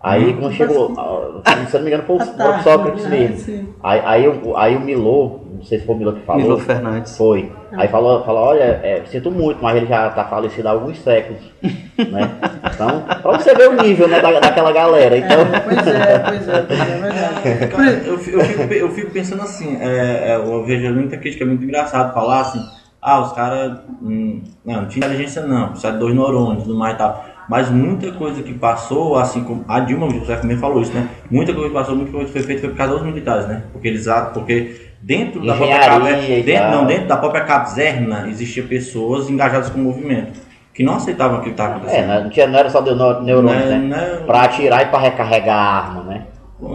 Aí 0.02 0.34
quando 0.34 0.52
chegou, 0.52 0.92
ah, 0.98 1.64
se 1.66 1.74
eu 1.76 1.80
não 1.80 1.84
me 1.88 1.94
engano, 1.94 2.02
foi 2.06 2.16
o 2.16 2.18
tá. 2.36 2.60
Sócrates 2.62 3.06
Ah, 3.06 3.08
mesmo. 3.08 3.74
Aí, 3.82 4.02
aí, 4.04 4.28
o- 4.28 4.54
aí 4.56 4.76
o 4.76 4.80
Milô, 4.80 5.40
não 5.54 5.62
sei 5.64 5.78
se 5.78 5.86
foi 5.86 5.94
o 5.94 5.98
Milô 5.98 6.12
que 6.12 6.20
falou. 6.26 6.42
Milô 6.42 6.58
Fernandes. 6.58 7.16
Foi. 7.16 7.50
Ah. 7.72 7.76
Aí 7.80 7.88
falou, 7.88 8.22
falou 8.22 8.42
olha, 8.48 8.64
é, 8.82 9.02
sinto 9.06 9.30
muito, 9.30 9.62
mas 9.62 9.76
ele 9.78 9.86
já 9.86 10.10
tá 10.10 10.24
falecido 10.26 10.68
há 10.68 10.72
alguns 10.72 10.98
séculos. 10.98 11.40
né? 11.62 12.30
Então, 12.74 13.02
pra 13.22 13.38
você 13.38 13.54
ver 13.54 13.68
o 13.68 13.80
nível 13.82 14.08
né, 14.08 14.20
da, 14.20 14.40
daquela 14.40 14.72
galera. 14.72 15.16
Então, 15.16 15.36
Pois 15.64 15.86
é, 15.86 16.18
pois 16.18 16.48
é, 16.48 16.62
pois 16.62 16.80
é, 16.80 16.98
verdade. 16.98 17.66
Cara, 17.70 17.90
eu, 18.04 18.12
eu 18.14 18.18
fico, 18.18 18.40
eu 18.74 18.90
fico 18.90 19.10
pensando 19.12 19.42
assim, 19.42 19.76
é, 19.80 20.30
é, 20.32 20.36
eu 20.36 20.64
vejo 20.64 20.92
muita 20.92 21.16
crítica, 21.16 21.44
é 21.44 21.46
muito 21.46 21.62
engraçado 21.62 22.12
falar 22.12 22.40
assim, 22.40 22.58
ah, 23.04 23.20
os 23.20 23.32
caras, 23.32 23.78
hum, 24.02 24.42
não, 24.64 24.74
não 24.82 24.88
tinha 24.88 25.04
inteligência 25.06 25.42
não, 25.46 25.68
precisa 25.68 25.92
de 25.92 25.98
dois 25.98 26.14
neurônios 26.14 26.62
tudo 26.64 26.78
mais 26.78 26.94
e 26.94 26.98
tal. 26.98 27.24
Mas 27.46 27.68
muita 27.70 28.10
coisa 28.12 28.42
que 28.42 28.54
passou, 28.54 29.16
assim 29.18 29.44
como 29.44 29.62
a 29.68 29.78
Dilma, 29.80 30.06
o 30.06 30.10
José 30.18 30.36
também 30.36 30.56
falou 30.56 30.80
isso, 30.80 30.94
né? 30.94 31.06
Muita 31.30 31.52
coisa 31.52 31.68
que 31.68 31.74
passou, 31.74 31.94
muita 31.94 32.10
coisa 32.10 32.26
que 32.26 32.32
foi 32.32 32.42
feita 32.42 32.62
foi 32.62 32.70
por 32.70 32.76
causa 32.78 32.94
dos 32.94 33.02
militares, 33.02 33.46
né? 33.46 33.64
Porque 33.70 33.86
eles, 33.88 34.08
ah, 34.08 34.30
porque 34.32 34.80
dentro 35.02 35.44
da 35.44 35.54
própria 35.54 35.78
caverna, 35.78 36.42
dentro, 36.42 36.70
não, 36.70 36.86
dentro 36.86 37.06
da 37.06 37.16
própria 37.18 37.44
caverna 37.44 38.26
existia 38.30 38.62
pessoas 38.62 39.28
engajadas 39.28 39.68
com 39.68 39.78
o 39.78 39.82
movimento, 39.82 40.40
que 40.72 40.82
não 40.82 40.94
aceitavam 40.94 41.36
aquilo 41.40 41.54
que 41.54 41.60
estava 41.60 41.74
é, 41.74 41.76
acontecendo. 41.76 42.22
não, 42.24 42.30
tinha, 42.30 42.46
não 42.46 42.58
era 42.58 42.70
só 42.70 42.80
de 42.80 42.94
neu- 42.94 43.20
neurônios, 43.22 43.64
Não 43.66 43.72
é- 43.72 43.78
né? 43.78 43.88
não 43.88 43.96
é- 43.98 44.16
Pra 44.26 44.42
atirar 44.44 44.82
e 44.82 44.86
pra 44.86 44.98
recarregar 45.00 45.54
a 45.56 45.76
arma, 45.76 46.02
né? 46.04 46.22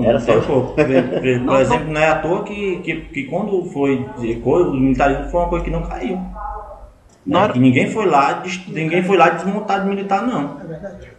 Era 0.04 0.20
só 0.20 0.40
pouco. 0.42 0.74
Por, 0.76 0.90
exemplo, 1.60 1.92
não 1.92 2.00
é 2.02 2.08
à 2.10 2.16
toa 2.20 2.44
que, 2.44 2.78
que, 2.78 2.96
que 3.02 3.24
quando 3.24 3.64
foi 3.72 4.06
o 4.18 4.74
militarismo 4.74 5.30
foi 5.30 5.40
uma 5.42 5.50
coisa 5.50 5.66
que 5.66 5.72
não 5.72 5.82
caiu. 5.84 6.16
Né? 6.18 6.26
Não 7.26 7.42
era- 7.44 7.54
Que 7.54 7.60
ninguém 7.60 7.92
foi 7.92 8.06
lá, 8.06 8.44
ninguém 8.70 9.04
foi 9.04 9.18
lá 9.18 9.30
desmontar 9.30 9.82
de 9.84 9.90
militar, 9.90 10.26
não. 10.26 10.58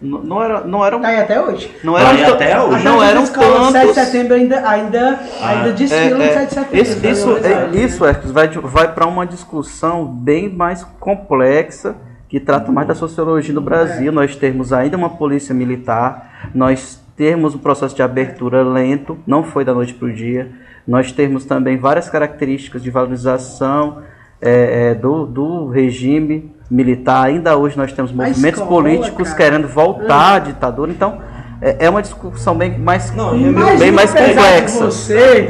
Não, 0.01 0.19
não 0.23 0.43
era, 0.43 0.61
não 0.63 0.85
eram, 0.85 1.01
Tá 1.01 1.09
aí 1.09 1.21
até 1.21 1.41
hoje. 1.41 1.71
não 1.85 1.95
Tá 1.95 2.01
eram, 2.01 2.11
aí 2.11 2.25
tan- 2.25 2.33
até 2.35 2.61
hoje. 2.61 2.85
não 2.85 3.01
Até 3.01 3.11
eram 3.11 3.23
as 3.23 3.29
escolas, 3.29 3.73
7 3.73 3.73
de 3.73 3.73
tantos. 3.95 3.95
setembro 3.95 4.35
ainda, 4.35 4.69
ainda, 4.69 5.21
ainda 5.43 5.69
Ah, 5.69 5.73
desfilam 5.73 6.21
É, 6.21 6.27
é, 6.27 6.33
7 6.33 6.49
de 6.49 6.55
setembro. 6.55 6.77
isso, 6.83 7.01
né? 7.01 7.11
isso, 7.11 7.35
Verdade. 7.35 7.79
é, 7.79 7.85
isso 7.85 8.05
Hercules, 8.05 8.33
vai, 8.33 8.49
vai 8.49 8.93
para 8.95 9.07
uma 9.07 9.27
discussão 9.27 10.05
bem 10.07 10.49
mais 10.49 10.83
complexa 10.99 11.95
que 12.29 12.41
trata 12.41 12.71
mais 12.73 12.89
da 12.89 12.95
sociologia 12.95 13.53
do 13.55 13.61
Brasil. 13.61 14.11
Nós 14.13 14.35
temos 14.37 14.73
ainda 14.73 14.97
uma 14.97 15.11
polícia 15.11 15.55
militar, 15.55 16.51
nós 16.55 17.01
temos 17.21 17.55
um 17.55 17.59
processo 17.59 17.95
de 17.95 18.03
abertura 18.03 18.63
lento, 18.63 19.19
não 19.27 19.45
foi 19.45 19.63
da 19.63 19.75
noite 19.75 19.93
para 19.93 20.09
o 20.09 20.11
dia. 20.11 20.51
Nós 20.89 21.13
temos 21.13 21.45
também 21.45 21.77
várias 21.77 22.09
características 22.09 22.83
de 22.83 22.91
valorização 22.91 23.99
é, 24.41 24.93
é, 24.93 24.95
do, 24.95 25.27
do 25.27 25.69
regime 25.69 26.51
militar. 26.71 27.27
Ainda 27.27 27.59
hoje 27.59 27.77
nós 27.77 27.93
temos 27.93 28.11
movimentos 28.11 28.63
escola, 28.63 28.69
políticos 28.71 29.35
cara. 29.35 29.37
querendo 29.37 29.69
voltar 29.69 30.37
à 30.37 30.39
ditadura. 30.39 30.91
Então, 30.91 31.21
é, 31.61 31.85
é 31.85 31.91
uma 31.91 32.01
discussão 32.01 32.57
bem 32.57 32.79
mais, 32.79 33.15
Não, 33.15 33.37
e- 33.37 33.53
bem 33.79 33.93
mais 33.93 34.15
complexa. 34.15 34.87
Você, 34.87 35.47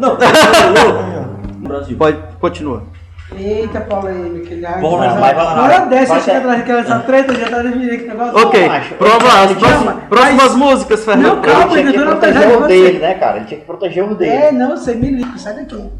Não, 0.00 0.18
no 1.60 1.68
Brasil. 1.68 1.96
Pode, 1.96 2.18
continua. 2.40 2.82
Eita 2.82 2.88
polêmica, 2.88 2.88
já. 2.88 2.88
Vamos 2.88 2.88
lá, 2.88 2.88
já- 2.88 2.88
vai, 2.88 2.88
vai 2.88 2.90
lá. 2.90 2.97
Na 5.54 5.62
hora 5.62 5.80
dessa, 5.86 6.06
Vai 6.06 6.16
acho 6.16 6.24
que 6.24 6.30
ser- 6.30 6.42
ela 6.42 6.60
quer 6.62 6.78
essa 6.78 6.98
treta, 7.00 7.34
já 7.34 7.48
tá 7.48 7.58
definindo 7.62 7.98
que 7.98 8.08
negócio. 8.08 8.38
Ok, 8.46 8.68
prova 8.98 9.16
ele- 9.16 9.28
as 9.28 9.50
ele 9.50 9.60
próximas, 10.08 10.54
músicas, 10.54 11.04
Fernando. 11.04 11.34
Não, 11.36 11.42
calma, 11.42 11.78
Ele 11.78 11.90
tinha 11.92 12.04
que 12.04 12.10
proteger 12.10 12.48
de 12.48 12.56
o 12.56 12.66
dele, 12.66 12.98
né, 12.98 13.14
cara? 13.14 13.36
Ele 13.36 13.46
tinha 13.46 13.60
que 13.60 13.66
proteger 13.66 14.04
o 14.04 14.14
dele. 14.14 14.30
É, 14.32 14.52
não, 14.52 14.70
você 14.76 14.94
me 14.94 15.10
liga, 15.10 15.36
sai 15.38 15.54
daqui. 15.54 15.90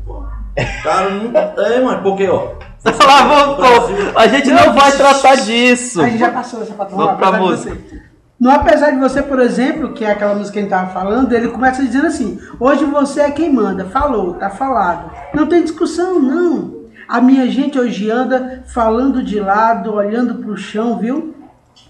Cara, 0.82 1.10
não. 1.10 1.64
É, 1.66 1.80
mano, 1.80 2.02
porque, 2.02 2.28
ó. 2.28 2.52
Lá 2.84 3.22
voltou. 3.24 3.88
A 4.16 4.26
gente 4.26 4.50
não 4.50 4.72
vai 4.72 4.92
tratar 4.92 5.34
disso. 5.36 6.00
A 6.00 6.08
gente 6.08 6.18
já 6.18 6.30
passou 6.30 6.62
essa 6.62 6.72
patrão, 6.74 6.96
Vamos 6.98 7.16
pra 7.16 7.32
música. 7.32 7.74
você. 7.74 8.02
No 8.40 8.50
Apesar 8.52 8.90
de 8.92 8.98
Você, 9.00 9.20
por 9.20 9.40
exemplo, 9.40 9.92
que 9.92 10.04
é 10.04 10.12
aquela 10.12 10.34
música 10.34 10.52
que 10.52 10.58
a 10.60 10.62
gente 10.62 10.70
tava 10.70 10.90
falando, 10.92 11.32
ele 11.32 11.48
começa 11.48 11.82
dizendo 11.82 12.06
assim: 12.06 12.38
Hoje 12.58 12.84
você 12.84 13.20
é 13.20 13.30
quem 13.32 13.52
manda, 13.52 13.84
falou, 13.84 14.34
tá 14.34 14.48
falado. 14.48 15.10
Não 15.34 15.46
tem 15.46 15.62
discussão, 15.62 16.20
não. 16.20 16.77
A 17.08 17.20
minha 17.20 17.46
gente 17.50 17.78
hoje 17.78 18.10
anda 18.10 18.62
falando 18.66 19.22
de 19.22 19.40
lado, 19.40 19.94
olhando 19.94 20.34
pro 20.36 20.56
chão, 20.56 20.98
viu? 20.98 21.34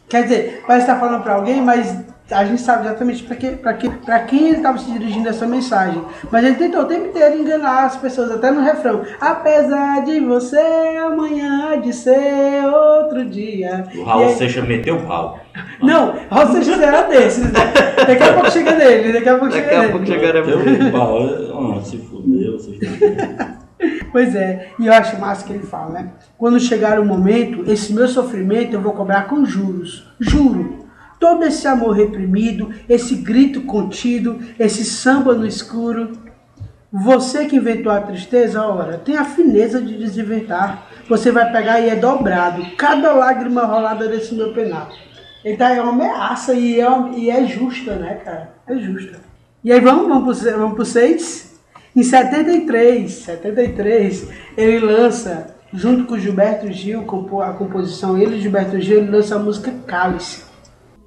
Quer 0.08 0.22
dizer, 0.22 0.62
parece 0.66 0.86
estar 0.86 0.98
falando 1.00 1.22
para 1.22 1.34
alguém, 1.34 1.60
mas 1.60 1.98
a 2.30 2.44
gente 2.44 2.60
sabe 2.60 2.86
exatamente 2.86 3.22
para 3.24 3.36
que, 3.36 3.50
pra 3.52 3.72
que, 3.74 3.88
pra 3.90 4.18
quem 4.20 4.48
ele 4.48 4.56
estava 4.58 4.78
se 4.78 4.90
dirigindo 4.92 5.28
essa 5.28 5.46
mensagem. 5.46 6.00
Mas 6.30 6.44
ele 6.44 6.54
tentou 6.54 6.82
o 6.82 6.84
tempo 6.84 7.06
inteiro 7.08 7.36
enganar 7.40 7.86
as 7.86 7.96
pessoas, 7.96 8.30
até 8.30 8.50
no 8.50 8.60
refrão. 8.60 9.02
Apesar 9.20 10.04
de 10.04 10.20
você, 10.20 10.60
amanhã 11.04 11.70
há 11.72 11.76
de 11.76 11.92
ser 11.92 12.64
outro 12.66 13.24
dia. 13.24 13.86
O 13.96 14.04
Raul 14.04 14.28
aí- 14.28 14.34
Seixas 14.36 14.66
meteu 14.68 14.96
o 14.96 15.06
pau. 15.06 15.40
não, 15.82 16.14
Raul 16.30 16.52
Seixas 16.52 16.80
era 16.80 17.02
desses. 17.02 17.44
né? 17.52 17.58
Daqui 18.06 18.22
a 18.22 18.32
pouco 18.34 18.50
chega 18.50 18.72
nele, 18.76 19.12
daqui 19.14 19.28
a 19.28 19.36
pouco 19.38 19.52
Daqui 19.54 19.68
chega 19.68 19.80
a 19.80 19.90
pouco 19.90 19.98
nele. 19.98 20.12
chegaremos. 20.12 20.64
Meteu 20.64 20.86
o 20.88 20.92
pau. 20.92 21.18
Ah, 21.76 21.82
se 21.82 21.96
fudeu, 21.98 22.58
se 22.58 22.78
fudeu. 22.78 23.57
Pois 24.10 24.34
é, 24.34 24.72
e 24.78 24.86
eu 24.86 24.92
acho 24.92 25.18
massa 25.18 25.44
que 25.44 25.52
ele 25.52 25.64
fala, 25.64 25.90
né? 25.90 26.12
Quando 26.36 26.58
chegar 26.58 26.98
o 26.98 27.04
momento, 27.04 27.70
esse 27.70 27.92
meu 27.92 28.08
sofrimento 28.08 28.74
eu 28.74 28.80
vou 28.80 28.92
cobrar 28.92 29.28
com 29.28 29.44
juros. 29.44 30.06
Juro. 30.18 30.86
Todo 31.20 31.44
esse 31.44 31.66
amor 31.66 31.96
reprimido, 31.96 32.72
esse 32.88 33.16
grito 33.16 33.62
contido, 33.62 34.38
esse 34.58 34.84
samba 34.84 35.34
no 35.34 35.46
escuro. 35.46 36.12
Você 36.92 37.46
que 37.46 37.56
inventou 37.56 37.92
a 37.92 38.00
tristeza, 38.00 38.62
ora, 38.62 38.98
tem 38.98 39.16
a 39.16 39.24
fineza 39.24 39.80
de 39.80 39.98
desinventar. 39.98 40.86
Você 41.08 41.30
vai 41.30 41.50
pegar 41.52 41.80
e 41.80 41.88
é 41.88 41.96
dobrado. 41.96 42.64
Cada 42.76 43.12
lágrima 43.12 43.64
rolada 43.64 44.08
desse 44.08 44.34
meu 44.34 44.52
penal. 44.52 44.88
Ele 45.44 45.56
tá, 45.56 45.70
é 45.70 45.80
uma 45.80 45.92
ameaça 45.92 46.54
e 46.54 46.80
é, 46.80 46.86
e 47.16 47.30
é 47.30 47.46
justa, 47.46 47.96
né, 47.96 48.14
cara? 48.24 48.54
É 48.66 48.76
justa. 48.76 49.20
E 49.62 49.72
aí 49.72 49.80
vamos, 49.80 50.08
vamos 50.08 50.40
pro, 50.40 50.52
vamos 50.58 50.74
pro 50.74 50.84
seis? 50.84 51.47
Em 51.94 52.02
73, 52.02 53.10
73, 53.10 54.28
ele 54.56 54.78
lança, 54.78 55.56
junto 55.72 56.04
com 56.04 56.18
Gilberto 56.18 56.70
Gil, 56.72 57.00
a 57.42 57.52
composição, 57.52 58.16
ele 58.16 58.36
e 58.36 58.40
Gilberto 58.40 58.80
Gil, 58.80 58.98
ele 58.98 59.10
lança 59.10 59.36
a 59.36 59.38
música 59.38 59.72
Cálice. 59.86 60.42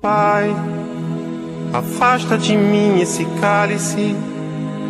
Pai, 0.01 0.49
afasta 1.71 2.37
de 2.37 2.57
mim 2.57 2.99
esse 2.99 3.23
cálice. 3.39 4.15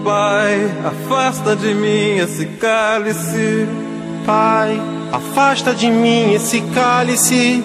Pai, 0.03 0.71
afasta 0.85 1.55
de 1.55 1.73
mim 1.73 2.17
esse 2.17 2.45
cálice. 2.45 3.67
Pai, 4.25 4.79
afasta 5.11 5.73
de 5.73 5.91
mim 5.91 6.33
esse 6.33 6.61
cálice 6.73 7.61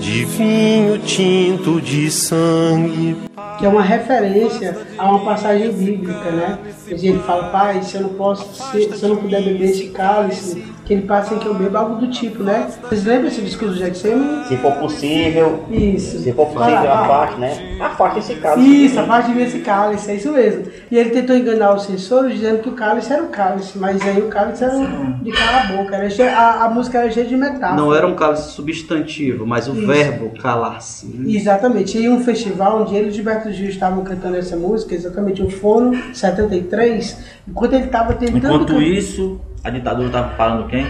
de 0.00 0.24
vinho 0.24 0.98
tinto 0.98 1.80
de 1.80 2.10
sangue. 2.10 3.27
Que 3.58 3.66
é 3.66 3.68
uma 3.68 3.82
referência 3.82 4.76
a 4.96 5.10
uma 5.10 5.24
passagem 5.24 5.72
bíblica, 5.72 6.30
né? 6.30 6.58
Ele 6.86 7.18
fala, 7.20 7.44
pai, 7.50 7.82
se 7.82 7.96
eu 7.96 8.02
não 8.02 8.10
posso, 8.10 8.46
se, 8.70 8.92
se 8.96 9.02
eu 9.02 9.08
não 9.10 9.16
puder 9.16 9.42
beber 9.42 9.64
esse 9.70 9.88
cálice, 9.88 10.64
que 10.84 10.94
ele 10.94 11.02
passa 11.02 11.34
em 11.34 11.38
que 11.38 11.46
eu 11.46 11.52
beba 11.54 11.80
algo 11.80 11.96
do 11.96 12.08
tipo, 12.10 12.42
né? 12.42 12.66
Vocês 12.82 13.04
lembram 13.04 13.28
esse 13.28 13.42
discurso 13.42 13.74
do 13.74 13.78
Getsemane? 13.80 14.44
Se 14.46 14.56
for 14.56 14.72
possível, 14.76 15.64
Isso. 15.70 16.18
se 16.20 16.32
for 16.32 16.46
possível, 16.46 16.82
lá, 16.84 17.00
afaste, 17.04 17.40
né? 17.40 17.76
Afaste 17.80 18.18
esse 18.20 18.34
cálice. 18.36 18.84
Isso, 18.86 19.00
a 19.00 19.02
parte 19.02 19.32
de 19.32 19.40
esse 19.42 19.58
cálice, 19.58 20.10
é 20.10 20.14
isso 20.14 20.32
mesmo. 20.32 20.64
E 20.90 20.96
ele 20.96 21.10
tentou 21.10 21.36
enganar 21.36 21.74
os 21.74 21.82
censores 21.82 22.32
dizendo 22.34 22.60
que 22.62 22.68
o 22.70 22.72
cálice 22.72 23.12
era 23.12 23.22
o 23.22 23.28
cálice, 23.28 23.76
mas 23.76 24.00
aí 24.06 24.18
o 24.22 24.28
cálice 24.28 24.64
era 24.64 24.74
de 24.78 25.30
cala 25.32 25.60
a 25.60 25.76
boca. 25.76 25.96
Era 25.96 26.08
cheio- 26.08 26.30
a, 26.30 26.64
a 26.64 26.70
música 26.70 26.98
era 27.00 27.10
cheia 27.10 27.26
de 27.26 27.36
metáfora. 27.36 27.74
Não 27.82 27.94
era 27.94 28.06
um 28.06 28.14
cálice 28.14 28.50
substantivo, 28.52 29.46
mas 29.46 29.68
o 29.68 29.72
Isso. 29.74 29.86
verbo 29.86 30.30
calar-se. 30.40 31.06
né? 31.06 31.30
Exatamente. 31.34 31.98
E 31.98 32.08
um 32.08 32.20
festival 32.24 32.80
onde 32.82 32.94
ele 32.96 33.08
e 33.08 33.47
Gil 33.52 33.68
estavam 33.68 34.04
cantando 34.04 34.36
essa 34.36 34.56
música, 34.56 34.94
exatamente 34.94 35.42
o 35.42 35.50
Fono 35.50 35.94
73, 36.14 37.24
enquanto 37.48 37.72
ele 37.74 37.84
estava 37.84 38.14
tentando. 38.14 38.38
Enquanto 38.38 38.74
can- 38.74 38.82
isso, 38.82 39.40
a 39.64 39.70
ditadura 39.70 40.10
tava 40.10 40.34
parando 40.36 40.68
quem? 40.68 40.86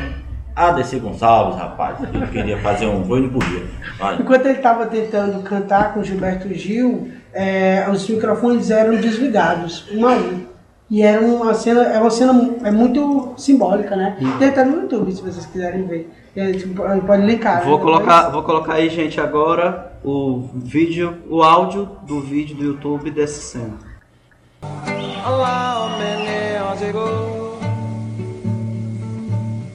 A 0.55 0.73
DC 0.73 0.99
Gonçalves, 0.99 1.57
rapaz. 1.57 1.99
Ele 2.13 2.27
queria 2.27 2.59
fazer 2.59 2.87
um 2.87 3.03
voo 3.03 3.19
e 3.19 3.23
não 3.23 3.29
podia. 3.31 3.63
Enquanto 4.19 4.47
ele 4.47 4.59
estava 4.59 4.87
tentando 4.87 5.41
cantar 5.43 5.95
com 5.95 6.03
Gilberto 6.03 6.53
Gil, 6.53 7.11
é, 7.33 7.87
os 7.91 8.09
microfones 8.09 8.69
eram 8.71 8.97
desligados, 8.97 9.87
um 9.93 10.05
a 10.07 10.13
um. 10.15 10.48
E 10.91 11.03
era 11.03 11.21
uma 11.21 11.53
cena, 11.53 11.83
é 11.83 12.01
uma 12.01 12.11
cena 12.11 12.57
é 12.65 12.71
muito 12.71 13.35
simbólica, 13.37 13.95
né? 13.95 14.17
Tem 14.39 14.49
até 14.49 14.65
no 14.65 14.83
YouTube, 14.83 15.13
se 15.13 15.21
vocês 15.21 15.45
quiserem 15.45 15.87
ver. 15.87 16.11
É, 16.35 16.53
tipo, 16.53 16.83
pode 17.07 17.27
linkar. 17.27 17.65
Vou 17.65 17.79
né, 17.79 17.85
colocar, 17.85 18.17
depois. 18.17 18.33
vou 18.33 18.43
colocar 18.43 18.75
aí, 18.75 18.89
gente, 18.89 19.21
agora 19.21 19.93
o 20.03 20.49
vídeo, 20.55 21.19
o 21.29 21.43
áudio 21.43 21.91
do 22.03 22.21
vídeo 22.21 22.57
do 22.57 22.65
YouTube 22.65 23.11
dessa 23.11 23.41
cena. 23.41 23.77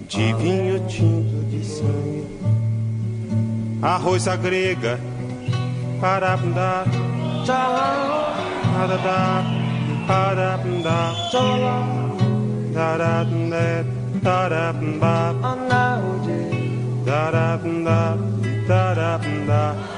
de 0.07 0.33
vinho 0.33 0.79
tinto 0.87 1.43
de 1.49 1.65
sangue, 1.65 2.27
arroz 3.81 4.27
à 4.27 4.35
grega, 4.35 4.99
parabundá, 5.99 6.85
parabá, 7.45 8.35
parabundá, 8.75 9.62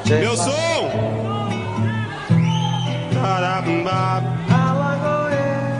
Meu 0.08 0.36
som! 0.38 0.90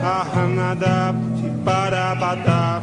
Arranadá, 0.02 1.14
parabadá, 1.64 2.82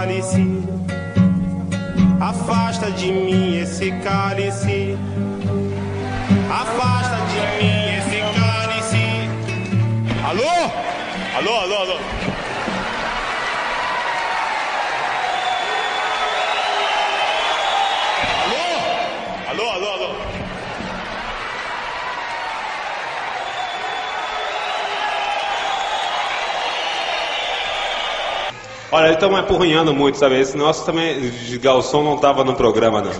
cálice. 0.00 0.46
Afasta 2.20 2.90
de 2.90 3.12
mim 3.12 3.58
esse 3.58 3.92
cálice. 4.02 4.96
Afasta 6.50 7.16
de 7.30 7.40
mim 7.58 7.98
esse 7.98 8.20
cálice. 8.40 9.28
Alô? 10.24 10.70
Alô, 11.36 11.60
alô, 11.60 11.76
alô. 11.82 12.19
Olha, 28.92 29.04
eles 29.04 29.16
estão 29.16 29.30
me 29.30 29.38
apurrinhando 29.38 29.94
muito, 29.94 30.18
sabe? 30.18 30.40
Esse 30.40 30.56
nosso 30.56 30.84
também, 30.84 31.32
som 31.82 32.02
não 32.02 32.16
tava 32.16 32.42
no 32.42 32.54
programa, 32.54 33.00
não. 33.00 33.12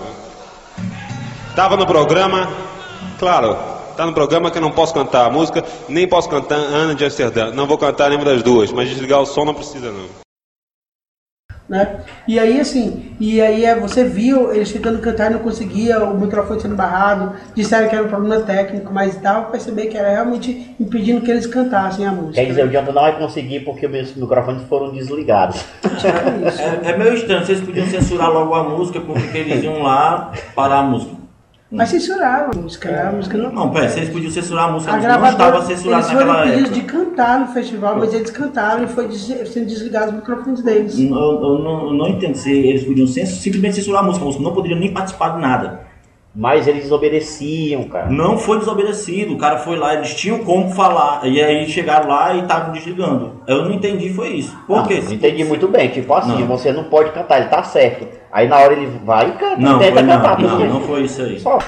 Tava 1.54 1.76
no 1.76 1.86
programa, 1.86 2.48
claro, 3.18 3.56
tá 3.96 4.04
no 4.04 4.12
programa 4.12 4.50
que 4.50 4.58
eu 4.58 4.62
não 4.62 4.72
posso 4.72 4.92
cantar 4.92 5.26
a 5.26 5.30
música, 5.30 5.64
nem 5.88 6.08
posso 6.08 6.28
cantar 6.28 6.56
Ana 6.56 6.94
de 6.94 7.04
Amsterdã. 7.04 7.52
Não 7.52 7.66
vou 7.66 7.78
cantar 7.78 8.08
nenhuma 8.08 8.24
das 8.24 8.42
duas, 8.42 8.72
mas 8.72 8.88
desligar 8.88 9.20
o 9.20 9.26
som 9.26 9.44
não 9.44 9.54
precisa, 9.54 9.92
não. 9.92 10.29
Né? 11.70 12.00
E 12.26 12.36
aí 12.36 12.60
assim, 12.60 13.14
e 13.20 13.40
aí 13.40 13.64
é, 13.64 13.78
você 13.78 14.02
viu 14.02 14.52
eles 14.52 14.72
tentando 14.72 14.98
cantar 14.98 15.30
e 15.30 15.34
não 15.34 15.40
conseguia, 15.40 16.02
o 16.02 16.20
microfone 16.20 16.60
sendo 16.60 16.74
barrado, 16.74 17.32
disseram 17.54 17.88
que 17.88 17.94
era 17.94 18.04
um 18.04 18.08
problema 18.08 18.42
técnico, 18.42 18.92
mas 18.92 19.14
dava 19.20 19.42
pra 19.42 19.52
perceber 19.52 19.86
que 19.86 19.96
era 19.96 20.10
realmente 20.10 20.74
impedindo 20.80 21.20
que 21.20 21.30
eles 21.30 21.46
cantassem 21.46 22.04
a 22.04 22.10
música. 22.10 22.34
Quer 22.34 22.46
dizer, 22.46 22.66
o 22.66 22.72
Jonathan 22.72 22.92
não 22.92 23.02
vai 23.02 23.16
conseguir 23.16 23.60
porque 23.60 23.86
os 23.86 24.16
microfones 24.16 24.64
foram 24.64 24.92
desligados. 24.92 25.64
É, 26.84 26.90
é 26.90 26.98
meio 26.98 27.14
estranho, 27.14 27.46
vocês 27.46 27.60
podiam 27.60 27.86
censurar 27.86 28.32
logo 28.32 28.52
a 28.52 28.64
música, 28.64 29.00
porque 29.00 29.38
eles 29.38 29.62
iam 29.62 29.82
lá 29.82 30.32
parar 30.56 30.78
a 30.78 30.82
música. 30.82 31.19
Mas 31.72 31.88
censuraram 31.90 32.50
a 32.52 32.56
música, 32.56 32.90
né? 32.90 33.02
a 33.08 33.12
música 33.12 33.38
não. 33.38 33.52
Não, 33.52 33.70
pera, 33.70 33.88
vocês 33.88 34.08
podiam 34.08 34.30
censurar 34.30 34.68
a 34.68 34.72
música, 34.72 34.90
A 34.92 34.94
a 34.94 34.98
música 34.98 35.18
não 35.20 35.28
estava 35.30 35.62
censurada 35.64 36.02
eles 36.02 36.12
foram 36.12 36.26
naquela 36.26 36.54
época. 36.56 36.70
de 36.74 36.80
cantar 36.82 37.40
no 37.40 37.46
festival, 37.48 37.96
mas 37.98 38.12
eles 38.12 38.30
cantaram 38.30 38.84
e 38.84 38.86
foi 38.88 39.06
des- 39.06 39.48
sendo 39.52 39.66
desligados 39.66 40.08
os 40.08 40.14
microfones 40.16 40.62
deles. 40.62 40.98
Eu, 40.98 41.08
eu 41.14 41.58
não, 41.60 41.86
eu 41.86 41.92
não 41.94 42.08
entendo 42.08 42.34
se 42.34 42.50
eles 42.52 42.82
podiam 42.84 43.06
simplesmente 43.06 43.76
censurar 43.76 44.02
a 44.02 44.06
música, 44.06 44.24
a 44.24 44.26
música 44.26 44.42
não 44.42 44.52
poderia 44.52 44.76
nem 44.76 44.92
participar 44.92 45.36
de 45.36 45.40
nada. 45.40 45.80
Mas 46.34 46.68
eles 46.68 46.84
desobedeciam, 46.84 47.84
cara. 47.84 48.08
Não 48.08 48.38
foi 48.38 48.58
desobedecido, 48.60 49.34
o 49.34 49.38
cara 49.38 49.58
foi 49.58 49.76
lá, 49.76 49.94
eles 49.94 50.14
tinham 50.14 50.38
como 50.44 50.70
falar, 50.70 51.26
e 51.26 51.42
aí 51.42 51.68
chegaram 51.68 52.08
lá 52.08 52.32
e 52.34 52.40
estavam 52.42 52.72
desligando. 52.72 53.42
Eu 53.48 53.64
não 53.64 53.72
entendi, 53.72 54.10
foi 54.12 54.28
isso. 54.28 54.56
Por 54.66 54.76
Não, 54.78 54.86
quê? 54.86 55.02
eu 55.04 55.12
entendi 55.12 55.42
muito 55.42 55.66
bem. 55.66 55.88
Tipo 55.88 56.14
assim, 56.14 56.38
Não. 56.40 56.46
você 56.46 56.72
não 56.72 56.84
pode 56.84 57.10
cantar, 57.10 57.40
ele 57.40 57.48
tá 57.48 57.64
certo. 57.64 58.06
Aí 58.30 58.46
na 58.46 58.58
hora 58.58 58.74
ele 58.74 58.86
vai 59.04 59.28
e 59.28 59.32
canta, 59.32 59.56
Não, 59.56 59.78
tenta 59.80 59.92
foi, 59.94 60.02
não, 60.02 60.16
cantar. 60.16 60.40
não, 60.40 60.58
não 60.66 60.80
foi 60.82 61.02
isso 61.02 61.20
aí. 61.22 61.40
Só. 61.40 61.58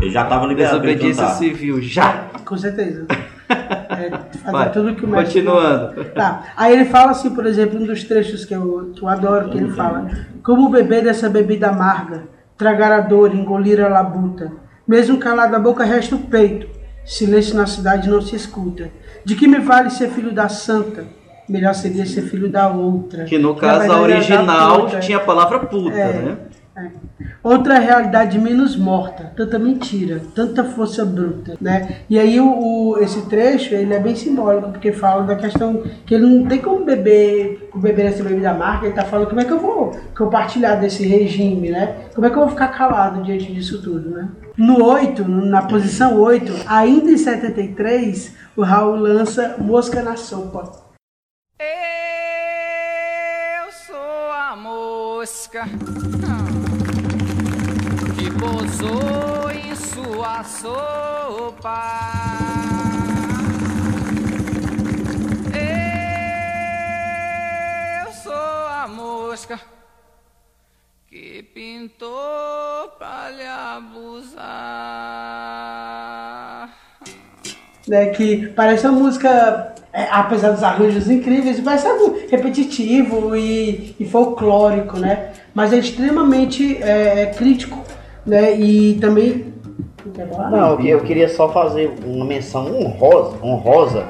Ele 0.00 0.10
já 0.10 0.22
estava 0.22 0.46
liberado 0.46 0.80
Desobediência 0.80 1.26
civil, 1.30 1.82
já! 1.82 2.26
Com 2.44 2.56
certeza. 2.56 3.06
É, 3.48 4.10
fazer 4.10 4.50
Vai, 4.52 4.72
tudo 4.72 4.94
que 4.96 5.04
o 5.04 5.08
mestre 5.08 5.40
continuando. 5.40 6.04
Tá. 6.06 6.42
Aí 6.56 6.72
ele 6.72 6.84
fala 6.86 7.12
assim, 7.12 7.30
por 7.30 7.46
exemplo, 7.46 7.80
um 7.80 7.86
dos 7.86 8.02
trechos 8.02 8.44
que 8.44 8.52
eu, 8.52 8.90
que 8.94 9.00
eu 9.02 9.08
adoro, 9.08 9.48
que 9.50 9.56
ele 9.56 9.70
fala: 9.70 10.10
Como 10.42 10.68
beber 10.68 11.04
dessa 11.04 11.28
bebida 11.30 11.68
amarga, 11.68 12.24
tragar 12.56 12.92
a 12.92 13.00
dor, 13.00 13.34
engolir 13.34 13.80
a 13.84 13.88
labuta. 13.88 14.52
Mesmo 14.86 15.18
calado 15.18 15.56
a 15.56 15.58
boca, 15.58 15.84
resta 15.84 16.14
o 16.14 16.18
peito. 16.18 16.68
Silêncio 17.04 17.54
na 17.56 17.66
cidade 17.66 18.08
não 18.08 18.20
se 18.20 18.34
escuta. 18.34 18.90
De 19.24 19.34
que 19.34 19.46
me 19.46 19.58
vale 19.58 19.90
ser 19.90 20.08
filho 20.10 20.32
da 20.32 20.48
santa? 20.48 21.04
Melhor 21.48 21.74
seria 21.74 22.04
ser 22.04 22.22
filho 22.22 22.48
da 22.48 22.68
outra. 22.68 23.24
Que 23.24 23.38
no 23.38 23.54
caso 23.54 23.90
a 23.92 24.00
original 24.00 24.88
tinha 25.00 25.18
a 25.18 25.20
palavra 25.20 25.60
puta, 25.60 25.96
É. 25.96 26.12
né? 26.12 26.36
Outra 27.42 27.78
realidade 27.78 28.38
menos 28.38 28.76
morta, 28.76 29.32
tanta 29.36 29.58
mentira, 29.58 30.20
tanta 30.34 30.64
força 30.64 31.04
bruta, 31.04 31.56
né? 31.60 32.00
E 32.10 32.18
aí 32.18 32.38
o, 32.40 32.46
o- 32.92 32.98
esse 32.98 33.22
trecho 33.28 33.74
ele 33.74 33.94
é 33.94 33.98
bem 34.00 34.14
simbólico 34.16 34.70
porque 34.72 34.92
fala 34.92 35.22
da 35.22 35.36
questão 35.36 35.82
que 36.04 36.14
ele 36.14 36.26
não 36.26 36.46
tem 36.46 36.58
como 36.60 36.84
beber, 36.84 37.70
beber 37.74 38.06
essa 38.06 38.22
bebida 38.22 38.50
amarga. 38.50 38.86
Ele 38.86 38.94
tá 38.94 39.04
falando 39.04 39.28
como 39.28 39.40
é 39.40 39.44
que 39.44 39.52
eu 39.52 39.60
vou 39.60 39.96
compartilhar 40.16 40.74
desse 40.76 41.06
regime, 41.06 41.70
né? 41.70 41.94
Como 42.14 42.26
é 42.26 42.30
que 42.30 42.36
eu 42.36 42.40
vou 42.40 42.50
ficar 42.50 42.68
calado 42.68 43.22
diante 43.22 43.52
disso 43.52 43.80
tudo, 43.80 44.10
né? 44.10 44.28
No 44.56 44.82
8, 44.84 45.26
na 45.28 45.62
posição 45.62 46.18
8, 46.20 46.52
ainda 46.66 47.10
em 47.10 47.16
73, 47.18 48.34
o 48.56 48.62
Raul 48.62 48.96
lança 48.96 49.56
Mosca 49.58 50.02
na 50.02 50.16
Sopa. 50.16 50.84
Eu 53.58 53.72
sou 53.72 53.96
a 54.32 54.56
mosca 54.56 55.64
que 55.64 56.55
pousou 58.46 59.50
em 59.50 59.74
sua 59.74 60.44
sopa. 60.44 61.82
Eu 68.04 68.12
sou 68.12 68.32
a 68.32 68.86
mosca 68.88 69.58
que 71.08 71.42
pintou 71.42 72.88
pra 72.98 73.30
lhe 73.30 73.46
abusar. 73.46 74.36
né, 77.88 78.06
que 78.06 78.48
parece 78.48 78.86
uma 78.86 78.98
música, 78.98 79.74
é, 79.92 80.08
apesar 80.10 80.50
dos 80.50 80.62
arranjos 80.62 81.08
incríveis, 81.08 81.60
parece 81.60 81.86
algo 81.86 82.18
repetitivo 82.28 83.36
e, 83.36 83.94
e 83.98 84.04
folclórico, 84.04 84.98
né? 84.98 85.32
Mas 85.54 85.72
é 85.72 85.78
extremamente 85.78 86.82
é, 86.82 87.26
crítico, 87.26 87.84
né? 88.26 88.58
E 88.58 88.94
também. 88.94 89.54
Não, 90.50 90.80
eu 90.80 91.00
queria 91.00 91.28
só 91.28 91.48
fazer 91.48 91.92
uma 92.04 92.24
menção 92.24 92.66
honrosa, 92.80 93.36
honrosa 93.42 94.06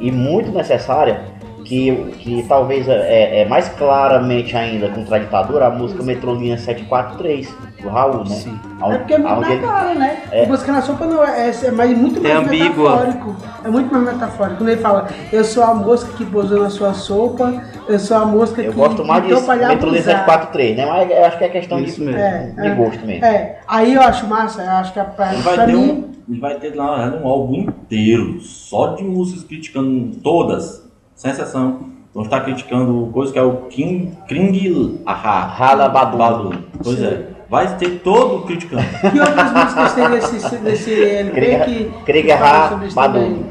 e 0.00 0.10
muito 0.10 0.50
necessária 0.52 1.24
que, 1.70 1.94
que 2.18 2.42
talvez 2.48 2.88
é, 2.88 3.42
é 3.42 3.44
mais 3.48 3.68
claramente 3.68 4.56
ainda 4.56 4.88
contra 4.88 5.14
a 5.14 5.18
ditadura 5.20 5.66
a 5.68 5.70
música 5.70 6.02
Metrolinha 6.02 6.58
743 6.58 7.48
do 7.80 7.88
Raul, 7.88 8.24
né? 8.24 8.34
Sim. 8.34 8.58
É 8.82 8.98
porque 8.98 9.14
é 9.14 9.18
muito 9.18 9.32
Aonde 9.32 9.48
na 9.48 9.54
ele- 9.54 9.62
cara, 9.66 9.94
né? 9.94 10.22
É. 10.32 10.46
Música 10.46 10.72
na 10.72 10.82
sopa 10.82 11.06
não 11.06 11.22
é, 11.24 11.48
é, 11.48 11.66
é 11.66 11.70
mais, 11.70 11.96
muito 11.96 12.26
É 12.26 12.34
mais 12.34 12.46
ambígua. 12.48 12.90
metafórico. 13.06 13.36
É 13.64 13.68
muito 13.68 13.92
mais 13.94 14.04
metafórico. 14.04 14.56
Quando 14.58 14.68
ele 14.68 14.80
fala, 14.80 15.08
eu 15.32 15.44
sou 15.44 15.62
a 15.62 15.72
mosca 15.72 16.12
que 16.18 16.24
pousou 16.26 16.58
na 16.60 16.70
sua 16.70 16.92
sopa, 16.92 17.62
eu 17.88 17.98
sou 18.00 18.16
a 18.16 18.26
mosca 18.26 18.60
Eu 18.60 18.72
que 18.72 18.76
gosto 18.76 19.04
mais 19.04 19.22
disso, 19.22 19.40
Metrolinha 19.48 19.70
abusar. 20.00 20.04
743, 20.26 20.76
né? 20.76 20.86
Mas 20.86 21.10
eu 21.10 21.24
acho 21.24 21.38
que 21.38 21.44
é 21.44 21.48
questão 21.50 21.78
Isso 21.78 22.00
de, 22.00 22.06
mesmo. 22.06 22.18
É, 22.20 22.52
de 22.60 22.66
é. 22.66 22.74
gosto 22.74 23.06
mesmo. 23.06 23.24
É, 23.24 23.58
aí 23.68 23.94
eu 23.94 24.02
acho 24.02 24.26
massa, 24.26 24.60
eu 24.62 24.70
acho 24.70 24.92
que 24.92 24.98
a 24.98 25.04
pra, 25.04 25.32
Ele 25.34 25.42
vai 25.42 25.56
ter 25.66 25.66
mim. 25.68 25.76
um. 25.76 26.10
Ele 26.28 26.40
vai 26.40 26.54
ter, 26.56 26.74
na 26.74 26.96
verdade, 26.96 27.22
um 27.22 27.28
álbum 27.28 27.54
inteiro, 27.54 28.40
só 28.40 28.94
de 28.94 29.04
músicas 29.04 29.44
criticando 29.44 30.16
todas, 30.22 30.84
sem 31.20 31.30
exceção. 31.30 31.90
Vão 32.14 32.24
estar 32.24 32.40
criticando 32.40 33.10
coisa 33.12 33.30
que 33.30 33.38
é 33.38 33.42
o 33.42 33.66
King 33.68 34.16
Kring 34.26 35.00
Aha. 35.04 35.46
Rala 35.46 35.88
Badu. 35.88 36.54
Pois 36.82 37.00
é. 37.00 37.26
Vai 37.48 37.76
ter 37.76 38.00
todo 38.00 38.46
criticando. 38.46 38.82
Que 38.82 39.20
outras 39.20 39.52
músicas 39.52 39.92
tem 39.92 40.10
desse, 40.10 40.56
desse 40.56 41.02
LP 41.02 41.90
que, 42.06 42.22
que 42.22 42.36
fala 42.36 42.68
sobre 42.70 42.86
isso 42.86 42.96
Badu. 42.96 43.14
também? 43.14 43.46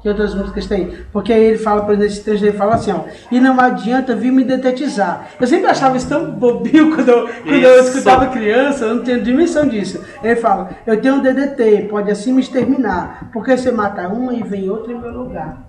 Que 0.00 0.08
outras 0.08 0.34
músicas 0.36 0.66
tem? 0.66 0.92
Porque 1.12 1.32
aí 1.32 1.44
ele 1.44 1.58
fala, 1.58 1.82
por 1.82 1.94
exemplo, 1.94 2.12
esse 2.12 2.22
trecho 2.22 2.44
ele 2.44 2.56
fala 2.56 2.76
assim, 2.76 2.92
ó, 2.92 3.00
e 3.32 3.40
não 3.40 3.58
adianta 3.58 4.14
vir 4.14 4.30
me 4.30 4.44
detetizar. 4.44 5.30
Eu 5.40 5.46
sempre 5.48 5.68
achava 5.68 5.96
isso 5.96 6.08
tão 6.08 6.30
bobinho 6.30 6.94
quando 6.94 7.08
eu, 7.08 7.28
quando 7.42 7.64
eu 7.64 7.80
escutava 7.80 8.26
criança, 8.28 8.84
eu 8.84 8.94
não 8.94 9.02
tenho 9.02 9.24
dimensão 9.24 9.66
disso. 9.66 10.00
Ele 10.22 10.36
fala, 10.36 10.70
eu 10.86 11.00
tenho 11.00 11.16
um 11.16 11.20
DDT, 11.20 11.88
pode 11.90 12.12
assim 12.12 12.32
me 12.32 12.40
exterminar, 12.40 13.28
porque 13.32 13.56
você 13.56 13.72
mata 13.72 14.06
uma 14.06 14.32
e 14.32 14.44
vem 14.44 14.70
outra 14.70 14.92
em 14.92 15.00
meu 15.00 15.10
lugar. 15.10 15.65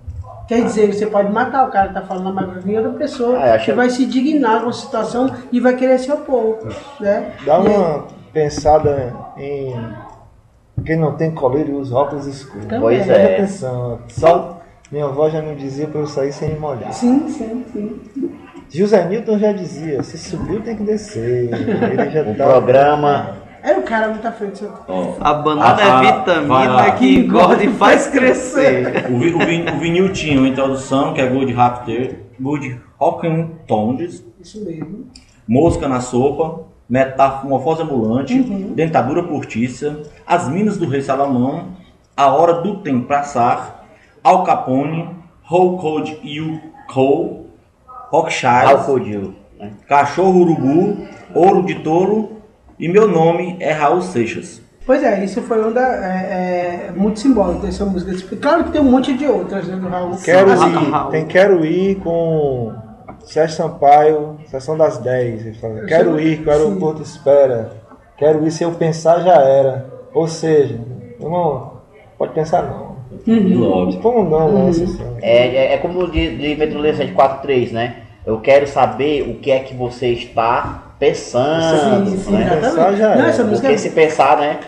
Quer 0.48 0.64
dizer, 0.64 0.94
você 0.94 1.06
pode 1.08 1.32
matar 1.32 1.68
o 1.68 1.72
cara 1.72 1.90
que 1.90 1.94
tá 1.96 2.02
falando, 2.02 2.34
mas 2.34 2.48
vai 2.48 2.60
vir 2.62 2.78
outra 2.78 2.94
pessoa 2.94 3.38
Ah, 3.38 3.56
acho- 3.56 3.66
que 3.66 3.74
vai 3.74 3.90
se 3.90 4.06
dignar 4.06 4.64
com 4.64 4.70
a 4.70 4.74
situação 4.74 5.30
e 5.52 5.60
vai 5.60 5.76
querer 5.76 5.98
se 6.00 6.12
opor. 6.12 6.60
Né? 7.00 7.34
Dá 7.46 7.60
E 7.60 7.68
aí- 7.68 7.76
uma 7.76 8.06
pensada 8.32 9.14
em 9.38 9.76
quem 10.86 10.96
não 10.98 11.14
tem 11.18 11.32
colírio 11.32 11.78
usa 11.80 11.96
óculos 11.96 12.26
escuros. 12.28 12.66
Também. 12.66 12.80
Pois 12.82 13.04
Preste 13.06 13.22
é. 13.22 13.34
atenção. 13.36 14.00
Só 14.08 14.62
minha 14.92 15.06
avó 15.06 15.30
já 15.30 15.42
me 15.42 15.54
dizia 15.56 15.88
para 15.88 16.00
eu 16.00 16.08
sair 16.08 16.32
sem 16.32 16.50
me 16.54 16.60
molhar. 16.60 16.94
Sim, 16.94 17.28
sim, 17.28 17.66
sim. 17.74 18.02
José 18.70 19.04
Newton 19.06 19.40
já 19.40 19.52
dizia, 19.54 20.04
se 20.04 20.18
subiu 20.18 20.62
tem 20.62 20.76
que 20.76 20.84
descer. 20.84 21.50
Ele 21.54 22.10
já 22.10 22.22
O 22.22 22.36
tá- 22.36 22.44
programa. 22.46 23.47
Era 23.64 23.80
o 23.80 23.84
cara 23.84 24.10
muito 24.10 24.28
à 24.28 24.32
frente. 24.32 24.66
Ó, 24.88 25.14
A 25.20 25.34
banana 25.34 25.76
Ah, 25.80 26.04
é 26.04 26.12
vitamina 26.18 26.92
que 26.92 27.16
engorda 27.20 27.64
e 27.64 27.70
faz 27.74 28.08
crescer. 28.12 29.06
O, 29.12 29.18
vi- 29.20 29.34
o, 29.34 29.40
vin- 29.40 29.66
o 29.70 29.80
vinil 29.80 30.14
tinha 30.14 30.38
uma 30.40 30.48
introdução 30.48 31.14
que 31.14 31.22
é 31.22 31.28
Good 31.28 31.54
Raptor, 31.54 32.10
Good 32.40 32.80
Rockin' 33.00 33.52
Tones, 33.68 34.26
Isso 34.40 34.64
mesmo. 34.64 35.08
Mosca 35.48 35.88
na 35.88 36.00
Sopa, 36.02 36.66
Metamorfose 36.90 37.82
Ambulante, 37.84 38.34
Uhum. 38.40 38.74
Dentadura 38.74 39.24
Portiça, 39.24 40.02
As 40.26 40.48
Minas 40.48 40.78
do 40.78 40.88
Rei 40.88 41.02
Salomão, 41.02 41.70
A 42.16 42.28
Hora 42.28 42.62
do 42.62 42.78
Tempo 42.78 43.06
Praçar, 43.08 43.86
Al 44.24 44.44
Capone, 44.44 45.10
How 45.50 45.78
Cold 45.78 46.20
You 46.24 46.60
Cole, 46.94 47.48
Rockshire, 48.12 48.66
Alcodil. 48.68 49.34
Né? 49.60 49.72
Cachorro 49.88 50.42
Urubu, 50.42 50.98
Ouro 51.34 51.64
de 51.66 51.76
Touro 51.76 52.37
e 52.80 52.88
meu 52.88 53.08
nome 53.08 53.58
é 53.60 53.72
Raul 53.72 54.02
Seixas. 54.02 54.62
Pois 54.86 55.04
é, 55.04 55.24
isso 55.24 55.42
foi 55.42 55.62
onda 55.62 55.82
é, 55.82 56.88
é, 56.88 56.92
muito 56.96 57.20
simbólico 57.20 57.66
dessa 57.66 57.84
música. 57.84 58.36
Claro 58.38 58.64
que 58.64 58.72
tem 58.72 58.80
um 58.80 58.90
monte 58.90 59.14
de 59.18 59.26
outras, 59.26 59.68
né, 59.68 59.76
do 59.76 59.90
Raul. 59.90 60.16
Quero 60.24 60.52
Assim, 60.52 60.72
ir, 60.72 61.12
tem 61.12 61.26
Quero 61.26 61.66
Ir 61.66 61.96
com 61.96 62.74
Sérgio 63.26 63.58
Sampaio, 63.58 64.38
sessão 64.46 64.78
das 64.78 64.98
10. 65.00 65.46
Ele 65.46 65.56
fala, 65.58 65.86
quero 65.86 66.18
ir, 66.18 66.42
que 66.42 66.48
o 66.48 66.52
aeroporto 66.52 67.02
espera. 67.02 67.72
Quero 68.16 68.48
ir, 68.48 68.52
se 68.52 68.64
eu 68.64 68.72
pensar 68.72 69.20
já 69.20 69.36
era. 69.36 69.86
Ou 70.14 70.26
seja, 70.28 70.80
irmão, 71.20 71.82
pode 72.18 72.34
pensar 72.34 72.64
não. 72.64 72.96
Logo. 73.60 73.98
Como 74.00 74.30
não, 74.30 74.54
né? 74.54 74.70
assim. 74.70 74.98
É, 75.22 75.48
é, 75.48 75.74
é 75.74 75.78
como 75.80 76.10
de, 76.10 76.38
de 76.38 76.56
Metrolinha 76.56 76.96
743, 76.96 77.72
né? 77.74 77.96
Eu 78.26 78.40
quero 78.40 78.66
saber 78.68 79.24
o 79.24 79.36
que 79.36 79.52
é 79.52 79.60
que 79.60 79.76
você 79.76 80.08
está 80.14 80.87
pensando, 81.00 82.10
Sim, 82.10 82.18
sim, 82.18 82.32
né? 82.32 82.60
exatamente. 82.62 83.02
Não, 83.02 83.08
era. 83.12 83.28
essa 83.30 83.44
música 83.44 83.68
Porque 83.68 83.78
se 83.78 83.90
pensar, 83.92 84.38
né? 84.38 84.60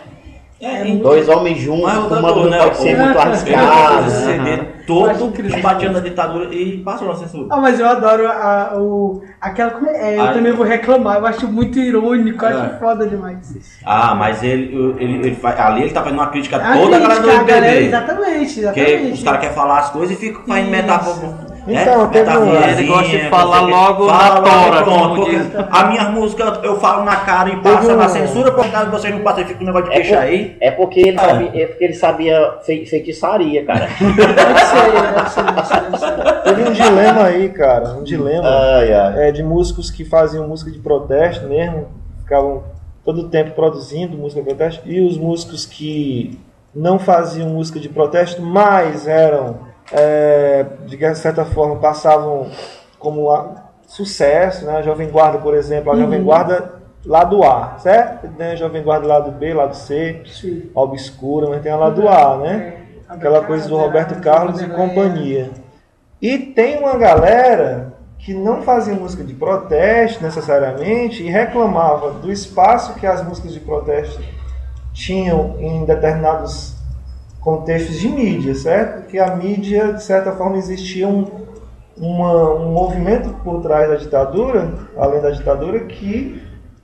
É, 0.62 0.84
Dois 0.96 1.30
homens 1.30 1.58
juntos, 1.58 1.90
fumando 1.90 2.10
doutor, 2.22 2.44
não 2.44 2.50
né, 2.50 2.58
pode 2.64 2.78
ser 2.80 2.98
muito 2.98 3.18
É. 3.18 3.22
arriscado. 3.22 4.12
Né? 4.44 4.68
Todo 4.86 5.26
incrível. 5.28 5.56
combatendo 5.56 5.98
a 6.00 6.02
ditadura 6.02 6.54
e 6.54 6.78
passou 6.80 7.08
na 7.08 7.16
censura. 7.16 7.48
Ah, 7.50 7.58
mas 7.62 7.80
eu 7.80 7.88
adoro 7.88 8.28
a, 8.28 8.74
o, 8.78 9.22
aquela. 9.40 9.72
como 9.72 9.88
é? 9.90 10.16
É, 10.16 10.18
eu 10.18 10.22
Ai. 10.22 10.34
também 10.34 10.52
vou 10.52 10.66
reclamar, 10.66 11.18
eu 11.20 11.26
acho 11.28 11.48
muito 11.48 11.80
irônico, 11.80 12.44
eu 12.44 12.50
acho 12.50 12.76
É. 12.76 12.78
foda 12.80 13.08
demais. 13.08 13.80
Ah, 13.86 14.14
mas 14.16 14.44
ele, 14.44 14.96
ele, 15.00 15.28
ele 15.28 15.36
faz, 15.36 15.58
ali 15.62 15.84
ele 15.84 15.92
tá 15.94 16.02
fazendo 16.04 16.20
uma 16.20 16.28
crítica 16.28 16.58
a 16.58 16.74
toda 16.78 16.98
a 16.98 17.00
galera 17.00 17.22
do 17.22 17.28
crítica, 17.28 17.42
a 17.42 17.44
galera, 17.46 17.68
MPB. 17.68 17.88
exatamente, 17.88 18.54
Que 18.54 18.60
exatamente. 18.60 19.12
os 19.14 19.24
caras 19.24 19.40
querem 19.40 19.56
falar 19.56 19.80
as 19.80 19.90
coisas 19.92 20.18
e 20.18 20.20
ficam 20.20 20.42
fazendo 20.46 20.70
metáfora. 20.72 21.49
Então, 21.70 22.08
teve 22.10 22.38
um- 22.38 22.56
Ele 22.64 22.88
gosta 22.88 23.18
de 23.18 23.30
falar 23.30 23.62
logo 23.62 24.08
na 24.08 24.14
fala 24.14 24.42
tora, 24.42 24.84
pronto, 24.84 25.10
como 25.16 25.26
diz. 25.30 25.48
A 25.72 25.84
minha 25.86 26.10
música 26.10 26.60
eu 26.64 26.80
falo 26.80 27.04
na 27.04 27.18
cara 27.18 27.50
e 27.50 27.58
passa 27.58 27.94
um- 27.94 27.98
na 27.98 28.08
censura, 28.10 28.52
por 28.52 28.68
causa 28.70 28.90
vocês 28.90 29.14
não 29.14 29.22
passam 29.22 29.46
fica 29.46 29.62
um 29.62 29.66
negócio 29.68 29.90
de 29.90 29.96
É, 29.96 30.02
queixar 30.02 30.24
aí. 30.24 30.58
é 30.60 30.72
porque 30.72 31.00
ele 31.02 31.20
sabia, 31.20 31.64
é 31.64 31.68
porque 31.68 31.84
ele 31.84 31.94
sabia 31.94 32.54
fei- 32.66 32.86
feitiçaria, 32.86 33.66
cara. 33.66 33.88
Teve 36.44 36.70
um 36.70 36.74
dilema 36.74 37.24
aí, 37.24 37.50
cara. 37.50 37.90
Um 37.94 38.04
dilema. 38.04 38.48
Ai, 38.48 38.94
ai. 38.94 39.28
é, 39.28 39.32
de 39.32 39.44
músicos 39.44 39.90
que 39.92 40.06
faziam 40.06 40.48
música 40.48 40.72
de 40.72 40.80
protesto 40.80 41.48
mesmo, 41.48 41.88
ficavam 42.20 42.64
todo 43.04 43.22
o 43.22 43.30
tempo 43.30 43.52
produzindo 43.52 44.18
música 44.18 44.42
de 44.42 44.48
protesto, 44.48 44.82
e 44.88 45.02
os 45.02 45.18
músicos 45.18 45.66
que 45.66 46.40
não 46.76 47.00
faziam 47.00 47.50
música 47.50 47.80
de 47.80 47.90
protesto, 47.90 48.42
mas 48.42 49.08
eram, 49.08 49.60
é, 49.92 50.66
de 50.86 51.16
certa 51.16 51.46
forma, 51.46 51.78
passavam 51.78 52.48
como 52.98 53.30
a- 53.30 53.56
sucesso, 53.88 54.66
né? 54.66 54.78
A 54.78 54.82
Jovem 54.82 55.10
Guarda, 55.10 55.40
por 55.40 55.56
exemplo, 55.56 55.92
a 55.92 55.96
Jovem 55.96 56.24
Guarda 56.24 56.74
lado 57.06 57.44
A, 57.44 57.76
certo? 57.80 58.28
Tem 58.38 58.52
a 58.52 58.56
Jovem 58.56 58.84
Guarda 58.84 59.08
lado 59.08 59.32
B, 59.32 59.54
lado 59.54 59.76
C, 59.76 60.22
Sim. 60.26 60.70
obscura, 60.76 61.48
mas 61.50 61.62
tem 61.64 61.72
a 61.72 61.76
lado 61.78 62.08
A, 62.08 62.38
né? 62.38 62.74
É, 63.10 63.14
Aquela 63.14 63.44
coisa 63.44 63.68
do 63.68 63.76
Roberto 63.76 64.20
Carlos 64.22 64.62
e 64.62 64.68
companhia. 64.68 65.50
E 66.22 66.38
tem 66.38 66.78
uma 66.78 66.96
galera 66.98 67.94
que 68.20 68.34
não 68.34 68.62
fazia 68.62 68.94
música 68.94 69.24
de 69.24 69.34
protesto 69.34 70.22
necessariamente 70.22 71.24
e 71.24 71.30
reclamava 71.32 72.12
do 72.12 72.32
espaço 72.32 72.94
que 72.96 73.08
as 73.08 73.24
músicas 73.26 73.54
de 73.54 73.60
protesto 73.62 74.22
tinham 74.94 75.56
em 75.60 75.86
determinados 75.86 76.76
contextos 77.42 78.00
de 78.00 78.10
mídia, 78.10 78.54
certo? 78.56 79.08
Que 79.08 79.18
a 79.20 79.36
mídia, 79.36 79.94
de 79.94 80.04
certa 80.04 80.32
forma, 80.34 80.58
existia 80.58 81.08
um, 81.08 81.26
uma- 81.98 82.54
um 82.56 82.72
movimento 82.72 83.30
por 83.44 83.62
trás 83.62 83.90
da 83.90 83.96
ditadura, 83.96 84.70
além 84.98 85.22
da 85.22 85.32
ditadura, 85.32 85.80
que 85.82 86.42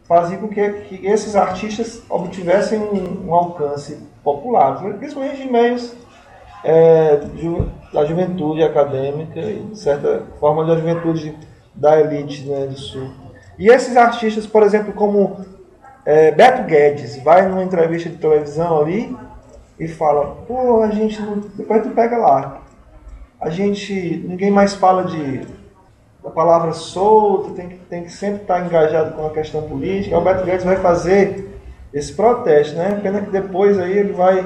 fazia 0.08 0.38
com 0.38 0.48
que, 0.48 0.70
que 0.70 1.08
esses 1.08 1.36
artistas 1.36 2.02
obtivessem 2.10 2.80
um, 2.80 3.28
um 3.30 3.34
alcance 3.34 3.98
popular, 4.24 4.82
principalmente 4.98 5.42
em 5.42 5.52
meios 5.52 5.94
é, 6.64 7.20
ju- 7.38 7.70
da 7.94 8.06
juventude 8.06 8.64
acadêmica 8.64 9.40
e, 9.40 9.60
de 9.72 9.78
certa 9.80 10.24
forma, 10.40 10.66
da 10.66 10.76
juventude 10.76 11.36
da 11.74 12.00
elite 12.00 12.48
né, 12.48 12.66
do 12.68 12.78
Sul. 12.78 13.10
E 13.60 13.68
esses 13.70 13.96
artistas, 13.98 14.46
por 14.48 14.64
exemplo, 14.64 14.94
como 14.94 15.38
é, 16.06 16.32
Beto 16.32 16.64
Guedes, 16.64 17.22
vai 17.24 17.48
numa 17.48 17.64
entrevista 17.64 18.10
de 18.10 18.18
televisão 18.18 18.82
ali 18.82 19.16
e 19.80 19.88
fala: 19.88 20.38
pô, 20.48 20.82
a 20.82 20.90
gente 20.90 21.22
não. 21.22 21.40
Depois 21.56 21.84
tu 21.84 21.90
pega 21.90 22.18
lá. 22.18 22.62
A 23.40 23.50
gente. 23.50 24.24
Ninguém 24.28 24.52
mais 24.52 24.74
fala 24.74 25.04
de. 25.04 25.42
A 26.26 26.30
palavra 26.32 26.72
solta, 26.72 27.52
tem 27.52 27.70
que, 27.70 27.76
tem 27.76 28.04
que 28.04 28.12
sempre 28.12 28.42
estar 28.42 28.66
engajado 28.66 29.14
com 29.14 29.28
a 29.28 29.30
questão 29.30 29.62
política. 29.62 30.18
O 30.18 30.22
Beto 30.22 30.44
Guedes 30.44 30.66
vai 30.66 30.78
fazer 30.78 31.62
esse 31.94 32.14
protesto, 32.14 32.76
né? 32.76 33.00
Pena 33.02 33.22
que 33.22 33.30
depois 33.30 33.78
aí 33.78 33.96
ele 33.96 34.12
vai 34.12 34.44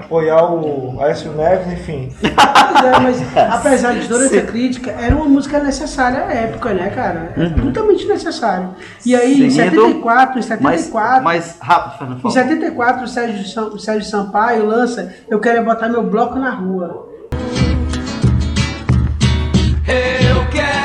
apoiar 0.00 0.44
o 0.52 1.00
Aécio 1.00 1.32
Neves, 1.32 1.72
enfim. 1.72 2.12
Pois 2.20 2.84
é, 2.84 2.98
mas 2.98 3.36
apesar 3.36 3.94
de 3.94 4.08
toda 4.08 4.26
essa 4.26 4.40
crítica, 4.42 4.90
era 4.90 5.14
uma 5.14 5.26
música 5.26 5.58
necessária 5.58 6.24
à 6.26 6.32
época, 6.32 6.72
né, 6.74 6.90
cara? 6.90 7.32
É 7.36 7.48
totalmente 7.60 8.06
necessário. 8.06 8.70
E 9.04 9.14
aí, 9.14 9.46
em 9.46 9.50
Seguindo, 9.50 9.82
74, 9.82 10.38
em 10.38 10.62
Mais, 10.62 10.80
74, 10.80 11.24
mais 11.24 11.58
rápido, 11.60 11.98
Fernando. 11.98 12.16
em 12.18 12.20
por 12.20 12.32
favor. 12.32 12.50
74, 12.50 13.04
o 13.04 13.08
Sérgio, 13.08 13.64
o 13.74 13.78
Sérgio 13.78 14.10
Sampaio 14.10 14.66
lança 14.66 15.14
Eu 15.28 15.40
Quero 15.40 15.58
é 15.58 15.62
Botar 15.62 15.88
Meu 15.88 16.02
Bloco 16.02 16.38
na 16.38 16.50
Rua. 16.50 17.08
Eu 19.86 20.46
quero 20.50 20.79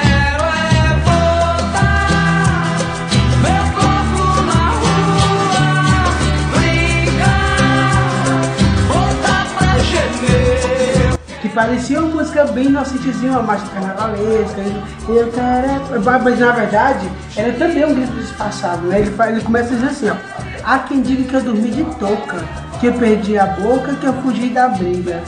parecia 11.66 12.00
uma 12.00 12.16
música 12.16 12.46
bem 12.46 12.66
inocentezinha, 12.66 13.32
uma 13.32 13.42
marcha 13.42 13.66
carnavalesca. 13.68 14.62
Eu 15.10 15.32
quero. 15.32 16.24
Mas 16.24 16.40
na 16.40 16.52
verdade, 16.52 17.10
era 17.36 17.52
também 17.54 17.86
um 17.86 17.96
grito 17.96 18.14
disfarçado, 18.14 18.86
né? 18.88 19.00
Ele, 19.00 19.12
ele 19.28 19.42
começa 19.42 19.70
dizendo 19.70 19.90
assim, 19.90 20.10
ó. 20.10 20.16
Há 20.64 20.80
quem 20.80 21.02
diga 21.02 21.24
que 21.24 21.34
eu 21.34 21.42
dormi 21.42 21.72
de 21.72 21.84
touca, 21.96 22.44
que 22.80 22.88
eu 22.88 22.94
perdi 22.94 23.38
a 23.38 23.48
boca, 23.48 23.94
que 23.96 24.06
eu 24.06 24.14
fugi 24.22 24.50
da 24.50 24.68
briga 24.70 25.22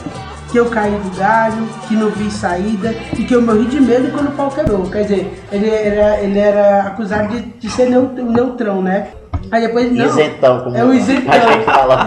que 0.50 0.56
eu 0.56 0.70
caí 0.70 0.90
do 0.92 1.14
galho, 1.14 1.68
que 1.86 1.94
não 1.94 2.08
vi 2.08 2.30
saída 2.30 2.94
e 3.18 3.22
que 3.22 3.34
eu 3.34 3.42
morri 3.42 3.66
de 3.66 3.78
medo 3.82 4.10
quando 4.10 4.28
o 4.28 4.32
pau 4.32 4.50
quebrou. 4.50 4.88
Quer 4.88 5.02
dizer, 5.02 5.44
ele 5.52 5.68
era, 5.68 6.22
ele 6.22 6.38
era 6.38 6.84
acusado 6.84 7.28
de, 7.28 7.42
de 7.42 7.68
ser 7.68 7.90
neutrão, 7.90 8.80
né? 8.80 9.08
Aí 9.50 9.66
depois 9.66 9.92
não. 9.92 10.06
Isentão, 10.06 10.60
como 10.60 10.76
é 10.76 10.84
o 10.84 10.92
isentão. 10.92 11.32
fala. 11.64 12.06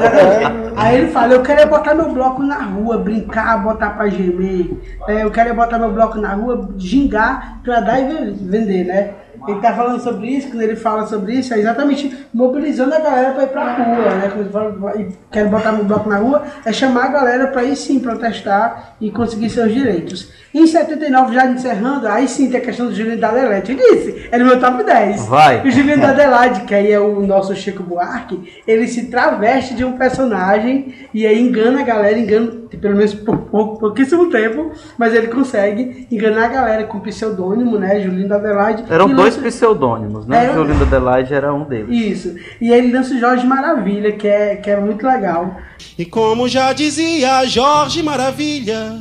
Aí 0.76 0.98
ele 0.98 1.12
fala, 1.12 1.34
eu 1.34 1.42
quero 1.42 1.62
é 1.62 1.66
botar 1.66 1.94
meu 1.94 2.12
bloco 2.12 2.44
na 2.44 2.62
rua, 2.62 2.98
brincar, 2.98 3.64
botar 3.64 3.92
pra 3.92 4.10
gemer. 4.10 4.72
É, 5.08 5.24
eu 5.24 5.32
quero 5.32 5.50
é 5.50 5.54
botar 5.54 5.80
meu 5.80 5.92
bloco 5.92 6.18
na 6.18 6.34
rua, 6.34 6.70
gingar 6.78 7.60
pra 7.64 7.80
dar 7.80 8.00
e 8.00 8.32
vender, 8.32 8.86
né? 8.86 9.14
Ele 9.48 9.60
tá 9.60 9.74
falando 9.74 10.02
sobre 10.02 10.28
isso, 10.28 10.50
quando 10.50 10.62
ele 10.62 10.76
fala 10.76 11.08
sobre 11.08 11.34
isso, 11.34 11.54
é 11.54 11.60
exatamente 11.60 12.26
mobilizando 12.34 12.94
a 12.94 13.00
galera 13.00 13.32
para 13.34 13.44
ir 13.44 13.48
pra 13.48 13.74
rua, 13.74 14.16
né? 14.16 14.30
Quando 14.30 14.42
ele 14.42 14.50
fala, 14.50 15.06
quero 15.32 15.50
botar 15.50 15.72
meu 15.72 15.86
bloco 15.86 16.10
na 16.10 16.18
rua, 16.18 16.44
é 16.66 16.72
chamar 16.72 17.06
a 17.06 17.08
galera 17.08 17.48
para 17.48 17.64
ir 17.64 17.76
sim 17.76 18.00
protestar 18.00 18.96
e 19.02 19.10
conseguir 19.10 19.50
seus 19.50 19.74
direitos. 19.74 20.32
Em 20.54 20.68
79, 20.68 21.34
já 21.34 21.48
encerrando, 21.48 22.08
aí 22.08 22.28
sim 22.28 22.50
tem 22.50 22.60
a 22.60 22.64
questão 22.64 22.88
do 22.88 22.94
Julinho 22.94 23.20
da 23.20 23.30
Adelaide. 23.30 23.72
Eu 23.72 23.78
disse, 23.78 24.28
é 24.32 24.38
no 24.38 24.46
meu 24.46 24.60
top 24.60 24.84
10. 24.84 25.26
Vai. 25.28 25.66
O 25.66 25.72
Julinho 25.72 26.00
da 26.00 26.10
Adelaide, 26.10 26.62
que 26.62 26.76
aí 26.76 26.92
é 26.92 27.00
o 27.00 27.22
nosso 27.26 27.56
Chico 27.56 27.84
Buarque, 27.84 28.62
ele 28.68 28.88
se 28.88 29.08
traveste 29.08 29.74
de 29.74 29.84
um 29.86 29.94
personagem 29.94 30.94
e 31.14 31.26
aí 31.26 31.42
engana 31.42 31.82
a 31.82 31.84
galera, 31.84 32.20
engana 32.20 32.61
pelo 32.78 32.96
menos 32.96 33.14
por 33.14 33.38
pouco, 33.38 33.80
pouquíssimo 33.80 34.30
tempo, 34.30 34.72
mas 34.98 35.14
ele 35.14 35.28
consegue 35.28 36.08
enganar 36.12 36.46
a 36.46 36.48
galera 36.48 36.84
com 36.86 37.00
pseudônimo, 37.00 37.78
né? 37.78 38.00
Julinho 38.02 38.28
da 38.28 38.36
Adelaide. 38.38 38.84
Eram 38.90 39.08
dois 39.10 39.36
lança- 39.36 39.48
pseudônimos, 39.48 40.26
né? 40.26 40.46
É, 40.50 40.54
Julinho 40.54 40.78
da 40.80 40.86
Adelaide 40.86 41.34
era 41.34 41.54
um 41.54 41.64
deles. 41.64 41.90
Isso. 41.90 42.36
E 42.62 42.72
ele 42.72 42.92
lança 42.92 43.14
o 43.14 43.20
Jorge 43.20 43.46
Maravilha, 43.46 44.12
que 44.14 44.28
é, 44.28 44.56
que 44.56 44.70
é 44.70 44.80
muito 44.80 45.06
legal. 45.06 45.56
E 45.98 46.06
como 46.06 46.48
já 46.48 46.72
dizia 46.74 47.46
Jorge 47.46 48.02
Maravilha, 48.04 49.00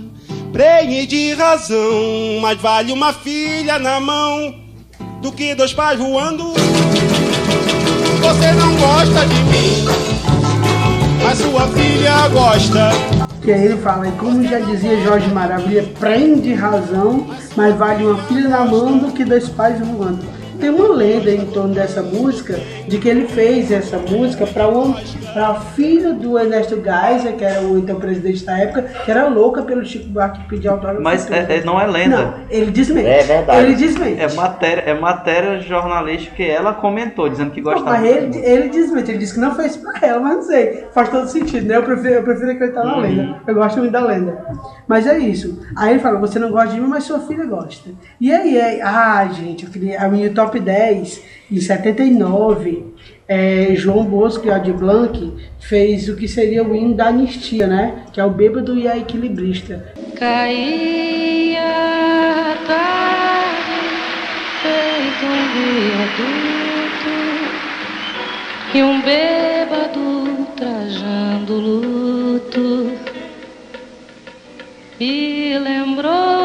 prenhe 0.52 1.06
de 1.06 1.32
razão, 1.34 2.38
mas 2.40 2.58
vale 2.60 2.92
uma 2.92 3.12
filha 3.12 3.78
na 3.78 4.00
mão 4.00 4.54
do 5.22 5.30
que 5.30 5.54
dois 5.54 5.72
pais 5.72 5.98
voando. 5.98 6.52
Você 8.20 8.52
não 8.52 8.74
gosta 8.76 9.26
de 9.26 9.42
mim, 9.44 9.84
mas 11.22 11.38
sua 11.38 11.66
filha 11.68 12.28
gosta. 12.28 13.29
Que 13.50 13.54
aí 13.54 13.64
ele 13.64 13.78
fala, 13.78 14.06
e 14.06 14.12
como 14.12 14.44
já 14.44 14.60
dizia 14.60 15.00
Jorge 15.00 15.28
Maravilha, 15.34 15.82
prende 15.98 16.54
razão, 16.54 17.26
mas 17.56 17.74
vale 17.74 18.06
uma 18.06 18.16
filha 18.22 18.48
na 18.48 18.64
mão 18.64 18.96
do 18.96 19.10
que 19.10 19.24
dois 19.24 19.48
pais 19.48 19.76
voando. 19.80 20.20
Tem 20.60 20.68
uma 20.68 20.88
lenda 20.94 21.30
em 21.30 21.46
torno 21.46 21.74
dessa 21.74 22.02
música, 22.02 22.58
de 22.86 22.98
que 22.98 23.08
ele 23.08 23.26
fez 23.26 23.70
essa 23.72 23.96
música 23.98 24.46
para 24.46 24.68
um, 24.68 24.92
pra 25.32 25.54
filha 25.54 26.12
do 26.12 26.38
Ernesto 26.38 26.76
Geisel, 26.76 27.32
que 27.32 27.44
era 27.44 27.62
o 27.62 27.78
então 27.78 27.98
presidente 27.98 28.44
da 28.44 28.58
época, 28.58 28.82
que 28.82 29.10
era 29.10 29.26
louca 29.26 29.62
pelo 29.62 29.84
Chico 29.84 30.06
Buarque 30.08 30.44
pedir 30.48 30.68
autógrafo. 30.68 31.02
Mas 31.02 31.30
é- 31.30 31.46
é- 31.58 31.64
não 31.64 31.80
é 31.80 31.86
lenda. 31.86 32.16
Não, 32.16 32.34
ele 32.50 32.70
desmente. 32.70 33.06
É 33.08 33.22
verdade. 33.22 33.66
Ele 33.66 33.74
desmente. 33.74 34.20
É 34.20 34.32
matéria, 34.34 34.82
é 34.82 34.94
matéria 34.94 35.60
jornalística 35.60 36.36
que 36.36 36.42
ela 36.44 36.74
comentou, 36.74 37.28
dizendo 37.28 37.50
que 37.52 37.60
Não, 37.62 37.72
gostava. 37.72 37.96
mas 37.96 38.04
ele, 38.04 38.38
ele 38.38 38.68
desmente, 38.68 39.10
ele 39.10 39.18
disse 39.18 39.34
que 39.34 39.40
não 39.40 39.54
fez 39.54 39.76
pra 39.78 39.92
ela, 40.02 40.20
mas 40.20 40.36
não 40.36 40.42
sei, 40.42 40.84
faz 40.92 41.08
todo 41.08 41.26
sentido, 41.28 41.66
né? 41.66 41.76
Eu 41.76 41.82
prefiro, 41.82 42.14
eu 42.14 42.22
prefiro 42.22 42.50
acreditar 42.50 42.84
na 42.84 42.96
lenda, 42.96 43.36
eu 43.46 43.54
gosto 43.54 43.78
muito 43.78 43.92
da 43.92 44.00
lenda. 44.04 44.44
Mas 44.86 45.06
é 45.06 45.18
isso. 45.18 45.58
Aí 45.76 45.92
ele 45.92 46.00
fala, 46.00 46.18
você 46.18 46.38
não 46.38 46.50
gosta 46.50 46.74
de 46.74 46.80
mim, 46.80 46.86
mas 46.88 47.04
sua 47.04 47.20
filha 47.20 47.46
gosta. 47.46 47.88
E 48.20 48.30
aí, 48.32 48.60
aí 48.60 48.80
ah, 48.82 49.28
gente, 49.32 49.64
eu 49.64 49.70
queria, 49.70 50.00
a 50.00 50.08
minha 50.08 50.28
top 50.50 50.58
10, 50.58 51.22
em 51.52 51.60
79, 51.60 52.84
é, 53.28 53.72
João 53.76 54.04
Bosco 54.04 54.48
e 54.48 54.50
Adi 54.50 54.72
Blanc 54.72 55.32
fez 55.60 56.08
o 56.08 56.16
que 56.16 56.26
seria 56.26 56.64
o 56.64 56.74
hino 56.74 56.94
da 56.94 57.06
anistia, 57.06 57.68
né? 57.68 58.06
Que 58.12 58.20
é 58.20 58.24
o 58.24 58.30
bêbado 58.30 58.76
e 58.76 58.88
a 58.88 58.98
equilibrista. 58.98 59.94
Caía 60.16 61.62
tarde, 62.66 63.80
feito 64.62 65.24
um 65.26 65.42
viaduto, 65.94 67.14
e 68.74 68.82
um 68.82 69.00
bêbado 69.02 70.46
trajando 70.56 71.54
luto. 71.54 72.92
E 74.98 75.56
lembrou 75.58 76.39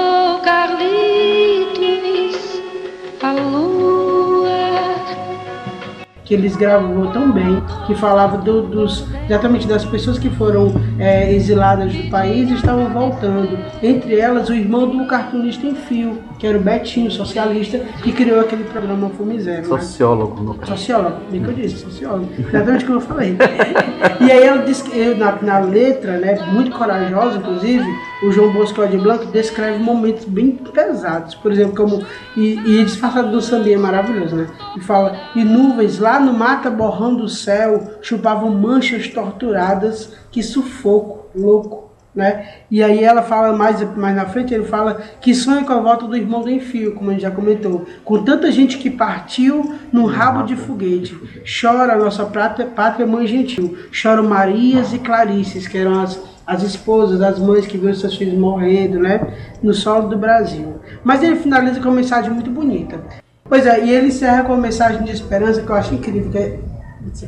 que 6.26 6.34
eles 6.34 6.56
gravou 6.56 7.08
tão 7.12 7.32
bem, 7.32 7.62
que 7.86 7.96
falava 7.96 8.38
do- 8.40 8.64
dos, 8.64 9.06
exatamente 9.30 9.68
das 9.68 9.86
pessoas 9.86 10.18
que 10.20 10.30
foram 10.32 10.74
é, 11.00 11.32
exiladas 11.32 11.94
do 11.94 12.10
país 12.10 12.50
e 12.50 12.56
estavam 12.56 12.90
voltando. 12.90 13.58
Entre 13.82 14.20
elas, 14.20 14.50
o 14.50 14.54
irmão 14.54 14.90
do 14.90 15.06
cartunista 15.06 15.66
em 15.68 15.76
fio, 15.76 16.18
que 16.40 16.48
era 16.48 16.58
o 16.58 16.62
Betinho, 16.62 17.10
socialista, 17.12 17.80
que 18.04 18.12
criou 18.12 18.40
aquele 18.42 18.64
programa 18.66 19.10
Fome 19.10 19.40
Zero. 19.40 19.62
né? 19.62 19.68
Sociólogo, 19.68 20.44
no 20.44 20.54
caso. 20.56 20.72
Sociólogo, 20.72 21.18
bem 21.32 21.44
que 21.44 21.50
eu 21.50 21.54
disse, 21.54 21.78
sociólogo. 21.78 22.28
Exatamente 22.38 22.86
como 22.86 22.98
eu 22.98 23.02
falei. 23.02 23.38
e 24.20 24.32
aí 24.32 24.44
ela 24.44 24.66
eu, 24.94 25.16
na, 25.18 25.38
na 25.42 25.60
letra, 25.60 26.18
né, 26.18 26.38
muito 26.52 26.72
corajosa, 26.72 27.38
inclusive, 27.38 27.86
o 28.26 28.32
João 28.32 28.52
Bosco 28.52 28.86
de 28.88 28.98
Blanco 28.98 29.26
descreve 29.26 29.78
momentos 29.80 30.26
bem 30.26 30.52
pesados. 30.52 31.36
Por 31.36 31.52
exemplo, 31.52 31.76
como. 31.76 32.06
E, 32.36 32.56
e 32.60 32.84
disfarçado 32.84 33.32
do 33.32 33.42
sambinha 33.42 33.78
maravilhoso, 33.78 34.36
né? 34.36 34.48
E 34.76 34.82
fala: 34.82 35.16
E 35.36 35.44
nuvens 35.44 36.00
lá 36.00 36.20
no 36.20 36.34
mata 36.34 36.70
borrando 36.70 37.24
o 37.24 37.30
céu, 37.30 37.98
chupavam 38.02 38.50
manchas 38.50 39.08
torturadas, 39.08 40.14
que 40.32 40.42
sufoco, 40.42 41.28
louco. 41.36 41.86
Né? 42.16 42.48
E 42.72 42.82
aí 42.82 43.04
ela 43.04 43.22
fala 43.22 43.52
mais, 43.52 43.82
mais 43.98 44.16
na 44.16 44.26
frente, 44.26 44.54
ele 44.54 44.64
fala 44.64 45.02
que 45.20 45.36
sonha 45.36 45.66
com 45.66 45.74
a 45.74 45.82
volta 45.82 46.08
do 46.08 46.16
irmão 46.16 46.42
do 46.42 46.50
Enfio, 46.50 46.96
como 46.96 47.10
a 47.10 47.14
gente 47.14 47.24
já 47.24 47.32
comentou. 47.32 47.86
Com 48.06 48.24
tanta 48.24 48.50
gente 48.54 48.78
que 48.78 48.90
partiu 48.90 49.76
no 49.92 50.06
rabo 50.06 50.44
de 50.44 50.56
foguete. 50.56 51.14
Chora 51.44 51.92
a 51.92 51.98
nossa 51.98 52.26
pátria, 52.26 52.68
pátria 52.68 53.06
mãe 53.06 53.28
gentil. 53.28 53.78
Choram 53.92 54.24
Marias 54.24 54.94
e 54.94 55.00
Clarices, 55.00 55.68
que 55.68 55.78
eram 55.78 56.00
as, 56.00 56.18
as 56.46 56.64
esposas, 56.64 57.22
as 57.22 57.40
mães 57.40 57.66
que 57.66 57.78
viram 57.78 57.94
seus 57.94 58.16
filhos 58.16 58.38
morrendo, 58.38 59.00
né? 59.00 59.34
No 59.62 59.74
solo 59.74 60.10
do 60.10 60.18
Brasil. 60.18 60.76
Mas 61.04 61.24
ele 61.24 61.38
finaliza 61.38 61.80
com 61.80 61.90
uma 61.90 61.96
mensagem 61.96 62.32
muito 62.32 62.52
bonita. 62.52 63.00
Pois 63.44 63.66
é, 63.66 63.84
e 63.84 63.92
ele 63.92 64.08
encerra 64.08 64.44
com 64.44 64.54
uma 64.54 64.62
mensagem 64.62 65.04
de 65.04 65.12
esperança 65.12 65.62
que 65.62 65.70
eu 65.70 65.76
acho 65.76 65.94
incrível, 65.94 66.32
que 66.32 66.38
é 66.38 66.60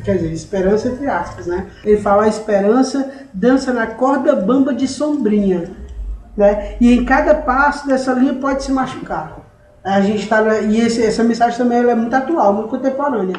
quer 0.04 0.16
dizer, 0.16 0.32
esperança 0.32 0.88
entre 0.88 1.06
aspas, 1.06 1.46
né? 1.46 1.66
Ele 1.84 1.98
fala 1.98 2.24
a 2.24 2.28
esperança 2.28 3.10
dança 3.32 3.72
na 3.72 3.86
corda 3.86 4.34
bamba 4.34 4.74
de 4.74 4.88
sombrinha, 4.88 5.70
né? 6.36 6.76
E 6.80 6.92
em 6.92 7.04
cada 7.04 7.34
passo 7.34 7.86
dessa 7.86 8.12
linha 8.12 8.34
pode 8.34 8.64
se 8.64 8.72
machucar. 8.72 9.38
A 9.84 10.00
gente 10.00 10.26
tá 10.28 10.42
e 10.60 10.80
esse, 10.80 11.04
essa 11.04 11.22
mensagem 11.22 11.56
também 11.56 11.78
é 11.78 11.94
muito 11.94 12.14
atual, 12.14 12.52
muito 12.52 12.68
contemporânea. 12.68 13.36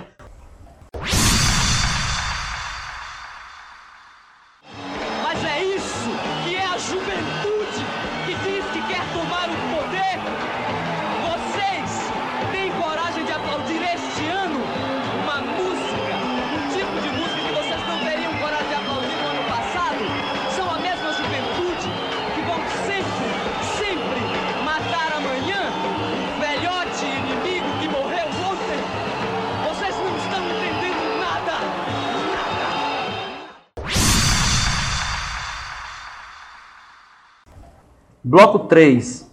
Bloco 38.30 38.60
3. 38.60 39.28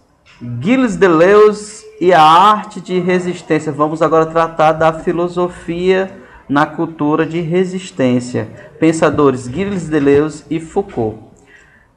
Gilles 0.59 0.95
Deleuze 0.95 1.85
e 2.01 2.11
a 2.11 2.19
arte 2.19 2.81
de 2.81 2.99
resistência. 2.99 3.71
Vamos 3.71 4.01
agora 4.01 4.25
tratar 4.25 4.71
da 4.71 4.91
filosofia 4.91 6.09
na 6.49 6.65
cultura 6.65 7.23
de 7.23 7.39
resistência. 7.39 8.47
Pensadores 8.79 9.43
Gilles 9.43 9.87
Deleuze 9.87 10.45
e 10.49 10.59
Foucault. 10.59 11.19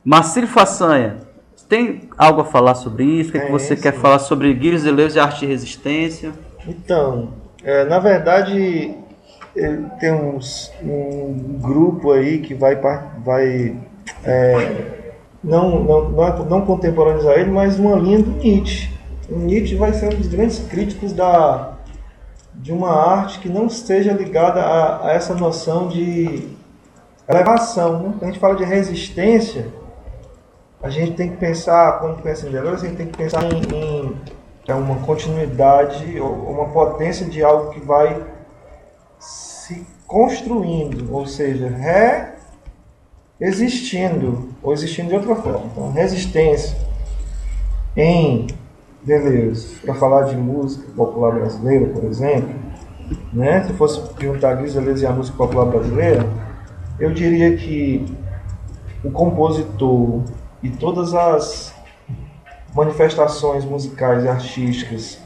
Marcílio 0.04 0.46
Façanha, 0.46 1.20
tem 1.70 2.10
algo 2.18 2.42
a 2.42 2.44
falar 2.44 2.74
sobre 2.74 3.04
isso? 3.04 3.30
O 3.30 3.32
que, 3.32 3.38
é 3.38 3.46
que 3.46 3.50
você 3.50 3.74
quer 3.74 3.94
sim. 3.94 4.00
falar 4.00 4.18
sobre 4.18 4.52
Gilles 4.52 4.82
Deleuze 4.82 5.16
e 5.16 5.20
a 5.20 5.24
arte 5.24 5.40
de 5.40 5.46
resistência? 5.46 6.32
Então, 6.68 7.32
é, 7.64 7.86
na 7.86 7.98
verdade, 7.98 8.94
tem 9.98 10.12
uns, 10.12 10.70
um 10.82 11.58
grupo 11.62 12.12
aí 12.12 12.40
que 12.40 12.52
vai, 12.52 12.76
vai 12.76 13.74
é, 14.22 14.99
não, 15.42 15.82
não, 15.82 16.10
não, 16.10 16.26
é- 16.26 16.44
não 16.44 16.60
contemporâneos 16.62 17.26
a 17.26 17.34
ele, 17.34 17.50
mas 17.50 17.78
uma 17.78 17.96
linha 17.96 18.22
do 18.22 18.30
Nietzsche. 18.30 18.90
O 19.28 19.38
Nietzsche 19.38 19.76
vai 19.76 19.92
ser 19.92 20.12
um 20.12 20.16
dos 20.16 20.28
grandes 20.28 20.58
críticos 20.58 21.12
da, 21.12 21.74
de 22.54 22.72
uma 22.72 22.90
arte 22.90 23.38
que 23.38 23.48
não 23.48 23.66
esteja 23.66 24.12
ligada 24.12 24.60
a, 24.60 25.08
a 25.08 25.12
essa 25.12 25.34
noção 25.34 25.88
de 25.88 26.48
elevação. 27.28 28.00
Né? 28.00 28.08
Quando 28.10 28.22
a 28.22 28.26
gente 28.26 28.38
fala 28.38 28.56
de 28.56 28.64
resistência, 28.64 29.68
a 30.82 30.88
gente 30.88 31.12
tem 31.12 31.30
que 31.30 31.36
pensar, 31.36 32.00
quando 32.00 32.22
pensa 32.22 32.48
em 32.48 32.50
Deleuze, 32.50 32.86
a 32.86 32.88
gente 32.88 32.98
tem 32.98 33.06
que 33.06 33.16
pensar 33.16 33.44
em, 33.44 33.60
em 33.74 34.16
é 34.68 34.74
uma 34.74 34.96
continuidade, 35.04 36.20
uma 36.20 36.68
potência 36.68 37.26
de 37.26 37.42
algo 37.42 37.70
que 37.70 37.80
vai 37.80 38.24
se 39.18 39.84
construindo, 40.06 41.12
ou 41.12 41.26
seja, 41.26 41.68
reexistindo, 43.40 44.50
ou 44.62 44.72
existindo 44.72 45.08
de 45.08 45.14
outra 45.14 45.34
forma. 45.34 45.66
Então, 45.72 45.92
resistência 45.92 46.76
em 47.96 48.46
Deleuze, 49.02 49.76
para 49.76 49.94
falar 49.94 50.24
de 50.24 50.36
música 50.36 50.92
popular 50.94 51.32
brasileira, 51.32 51.86
por 51.86 52.04
exemplo, 52.04 52.54
né? 53.32 53.64
se 53.64 53.72
fosse 53.72 54.00
perguntar 54.14 54.58
Luiz 54.58 54.74
Deleuze 54.74 55.04
e 55.04 55.06
a 55.06 55.12
música 55.12 55.36
popular 55.36 55.64
brasileira, 55.64 56.26
eu 56.98 57.12
diria 57.12 57.56
que 57.56 58.04
o 59.02 59.10
compositor 59.10 60.22
e 60.62 60.68
todas 60.68 61.14
as 61.14 61.74
manifestações 62.74 63.64
musicais 63.64 64.24
e 64.24 64.28
artísticas 64.28 65.18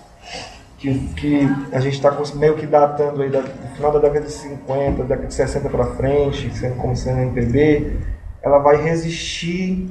que, 0.84 0.98
que 1.14 1.48
a 1.72 1.80
gente 1.80 1.94
está 1.94 2.14
meio 2.34 2.56
que 2.56 2.66
datando 2.66 3.22
aí 3.22 3.30
da, 3.30 3.40
do 3.40 3.74
final 3.74 3.90
da 3.90 4.00
década 4.00 4.26
de 4.26 4.32
50, 4.32 5.02
década 5.04 5.26
de 5.26 5.34
60 5.34 5.70
para 5.70 5.86
frente, 5.86 6.54
sendo 6.54 6.76
como 6.76 6.94
sendo 6.94 7.20
MPB, 7.20 8.00
ela 8.42 8.58
vai 8.58 8.76
resistir 8.76 9.90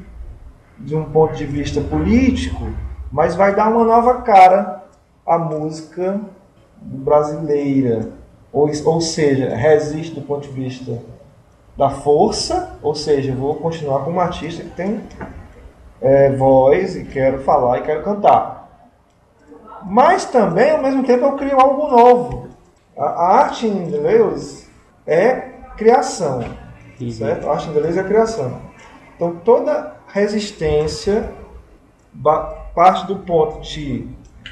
de 0.78 0.96
um 0.96 1.06
ponto 1.06 1.34
de 1.34 1.46
vista 1.46 1.82
político, 1.82 2.70
mas 3.12 3.36
vai 3.36 3.56
dar 3.56 3.70
uma 3.70 3.84
nova 3.84 4.22
cara 4.22 4.84
à 5.26 5.40
música 5.40 6.22
brasileira. 6.80 8.10
Ou, 8.52 8.70
ou 8.86 9.02
seja, 9.02 9.56
resiste 9.56 10.14
do 10.14 10.22
ponto 10.22 10.48
de 10.48 10.54
vista 10.54 11.00
da 11.76 11.90
força, 11.90 12.78
ou 12.84 12.94
seja, 12.94 13.34
vou 13.34 13.56
continuar 13.56 14.04
como 14.04 14.20
artista 14.20 14.62
que 14.62 14.70
tem 14.70 15.02
é, 16.00 16.32
voz 16.34 16.96
e 16.96 17.06
quero 17.06 17.40
falar 17.40 17.80
e 17.80 17.82
quero 17.82 18.04
cantar. 18.04 18.63
Mas 19.86 20.26
também, 20.26 20.72
ao 20.72 20.82
mesmo 20.82 21.04
tempo, 21.04 21.26
eu 21.26 21.36
crio 21.36 21.60
algo 21.60 21.88
novo. 21.88 22.48
A, 22.98 23.38
arte 23.38 23.68
em 23.68 23.90
Deleuze 23.90 24.68
é 25.06 25.50
criação. 25.78 26.44
Certo? 27.12 27.50
A 27.50 27.54
arte 27.54 27.70
em 27.70 27.74
Deleuze 27.74 28.00
é 28.00 28.04
criação. 28.04 28.62
Então, 29.16 29.36
toda 29.44 29.94
resistência 30.08 31.30
parte 32.76 33.08
do 33.08 33.18
ponto 33.18 33.62
de 33.62 34.08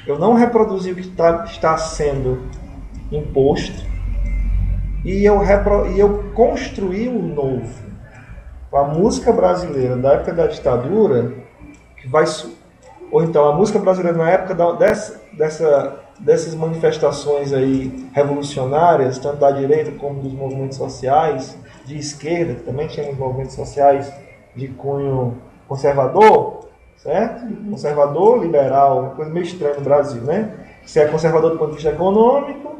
eu 0.06 0.18
não 0.18 0.34
reproduzir 0.34 0.92
o 0.92 0.96
que 0.96 1.08
tá, 1.08 1.44
está 1.44 1.76
sendo 1.78 2.42
imposto 3.10 3.86
e 5.04 5.24
eu, 5.24 5.38
repro, 5.38 5.86
e 5.92 5.98
eu 5.98 6.30
construir 6.34 7.08
o 7.08 7.20
novo. 7.20 7.92
A 8.72 8.84
música 8.84 9.32
brasileira 9.32 9.96
da 9.96 10.14
época 10.14 10.32
da 10.32 10.46
ditadura, 10.46 11.32
que 12.00 12.08
vai 12.08 12.24
ou 13.10 13.22
então 13.22 13.46
a 13.46 13.54
música 13.54 13.78
brasileira 13.78 14.16
na 14.16 14.30
época 14.30 14.54
da, 14.54 14.72
dessa, 14.72 15.20
dessa, 15.36 15.98
dessas 16.18 16.54
manifestações 16.54 17.52
aí 17.52 18.08
revolucionárias, 18.12 19.18
tanto 19.18 19.36
da 19.36 19.50
direita 19.50 19.92
como 19.92 20.20
dos 20.20 20.32
movimentos 20.32 20.76
sociais, 20.76 21.56
de 21.84 21.98
esquerda, 21.98 22.54
que 22.54 22.62
também 22.62 22.86
tinha 22.86 23.12
movimentos 23.12 23.54
sociais 23.54 24.12
de 24.54 24.68
cunho 24.68 25.38
conservador, 25.66 26.68
certo? 26.96 27.46
Conservador, 27.68 28.42
liberal, 28.42 29.00
uma 29.00 29.10
coisa 29.10 29.30
meio 29.30 29.44
estranha 29.44 29.74
no 29.74 29.80
Brasil, 29.80 30.22
né? 30.22 30.52
Se 30.84 31.00
é 31.00 31.06
conservador 31.06 31.52
do 31.52 31.58
ponto 31.58 31.70
de 31.70 31.76
vista 31.76 31.90
econômico, 31.90 32.72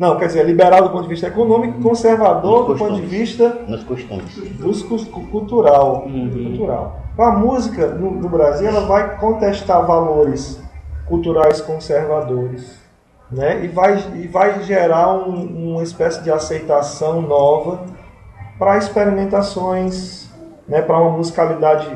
não, 0.00 0.16
quer 0.16 0.28
dizer, 0.28 0.46
liberal 0.46 0.84
do 0.84 0.88
ponto 0.88 1.02
de 1.02 1.08
vista 1.10 1.26
econômico, 1.26 1.78
conservador 1.82 2.68
do 2.68 2.74
ponto 2.74 2.94
de 2.94 3.02
vista 3.02 3.50
nos 3.68 3.84
costumes, 3.84 4.34
dos 4.58 4.82
cultural, 4.82 6.06
uhum. 6.06 6.44
cultural. 6.44 7.00
A 7.18 7.32
música 7.32 7.88
no, 7.88 8.12
no, 8.12 8.28
Brasil 8.30 8.66
ela 8.66 8.86
vai 8.86 9.18
contestar 9.18 9.86
valores 9.86 10.58
culturais 11.10 11.60
conservadores, 11.60 12.78
né? 13.30 13.62
E 13.62 13.68
vai 13.68 13.98
e 14.14 14.26
vai 14.26 14.62
gerar 14.62 15.12
um, 15.12 15.74
uma 15.74 15.82
espécie 15.82 16.22
de 16.22 16.30
aceitação 16.30 17.20
nova 17.20 17.84
para 18.58 18.78
experimentações, 18.78 20.30
né? 20.66 20.80
Para 20.80 20.98
uma 20.98 21.18
musicalidade 21.18 21.94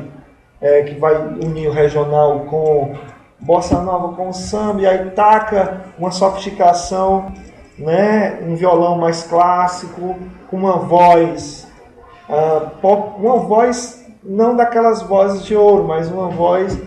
é, 0.61 0.83
que 0.83 0.99
vai 0.99 1.15
unir 1.15 1.69
o 1.69 1.71
regional 1.71 2.41
com 2.41 2.93
bossa 3.39 3.81
nova 3.81 4.15
com 4.15 4.31
samba 4.31 4.81
e 4.81 4.87
aí 4.87 5.09
taca 5.11 5.85
uma 5.97 6.11
sofisticação 6.11 7.31
né, 7.77 8.39
um 8.41 8.55
violão 8.55 8.97
mais 8.97 9.23
clássico, 9.23 10.15
com 10.49 10.57
uma 10.57 10.77
voz, 10.77 11.67
uh, 12.29 12.69
pop, 12.81 13.19
uma 13.19 13.37
voz 13.37 14.05
não 14.23 14.55
daquelas 14.55 15.01
vozes 15.01 15.45
de 15.45 15.55
ouro, 15.55 15.83
mas 15.83 16.09
uma 16.09 16.29
voz 16.29 16.79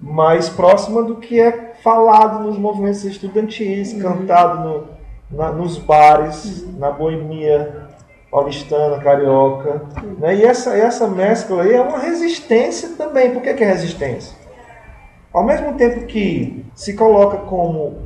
mais 0.00 0.48
próxima 0.48 1.02
do 1.02 1.16
que 1.16 1.38
é 1.38 1.74
falado 1.82 2.42
nos 2.44 2.58
movimentos 2.58 3.04
estudantis, 3.04 3.92
uhum. 3.92 4.00
cantado 4.00 4.68
no, 4.68 4.88
na, 5.30 5.52
nos 5.52 5.76
bares, 5.76 6.62
uhum. 6.62 6.78
na 6.78 6.90
boemia 6.90 7.88
paulistana, 8.30 8.98
carioca. 8.98 9.82
Uhum. 10.02 10.16
Né? 10.18 10.36
E 10.36 10.44
essa, 10.44 10.76
essa 10.76 11.06
mescla 11.06 11.62
aí 11.62 11.74
é 11.74 11.82
uma 11.82 11.98
resistência 11.98 12.90
também. 12.96 13.32
Por 13.32 13.42
que, 13.42 13.52
que 13.52 13.62
é 13.62 13.66
resistência? 13.66 14.38
Ao 15.32 15.44
mesmo 15.44 15.74
tempo 15.74 16.06
que 16.06 16.64
se 16.74 16.94
coloca 16.94 17.36
como 17.38 17.98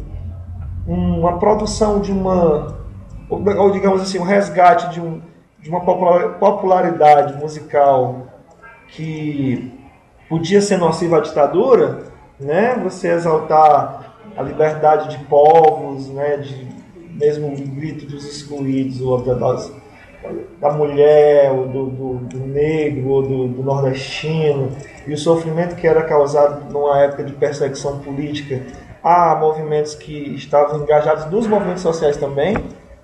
uma 0.86 1.38
produção 1.38 2.00
de 2.00 2.12
uma, 2.12 2.76
ou 3.30 3.70
digamos 3.70 4.02
assim, 4.02 4.18
um 4.18 4.24
resgate 4.24 4.90
de, 4.90 5.00
um, 5.00 5.22
de 5.58 5.70
uma 5.70 5.80
popularidade 5.80 7.40
musical 7.40 8.26
que 8.88 9.72
podia 10.34 10.60
ser 10.60 10.78
nociva 10.78 11.18
à 11.18 11.20
ditadura, 11.20 12.02
né? 12.40 12.76
Você 12.82 13.08
exaltar 13.08 14.16
a 14.36 14.42
liberdade 14.42 15.16
de 15.16 15.24
povos, 15.26 16.08
né? 16.08 16.38
De 16.38 16.66
mesmo 17.10 17.46
o 17.46 17.56
grito 17.56 18.04
dos 18.06 18.24
excluídos, 18.24 19.00
ou 19.00 19.22
das, 19.22 19.72
da 20.60 20.72
mulher, 20.72 21.52
ou 21.52 21.68
do, 21.68 21.86
do, 21.86 22.14
do 22.24 22.38
negro, 22.40 23.08
ou 23.10 23.22
do, 23.22 23.46
do, 23.46 23.62
nordestino, 23.62 24.72
e 25.06 25.12
o 25.12 25.18
sofrimento 25.18 25.76
que 25.76 25.86
era 25.86 26.02
causado 26.02 26.72
numa 26.72 26.98
época 26.98 27.22
de 27.22 27.32
perseguição 27.34 28.00
política 28.00 28.60
Há 29.04 29.36
movimentos 29.36 29.94
que 29.94 30.34
estavam 30.34 30.80
engajados 30.82 31.30
nos 31.30 31.46
movimentos 31.46 31.82
sociais 31.82 32.16
também, 32.16 32.56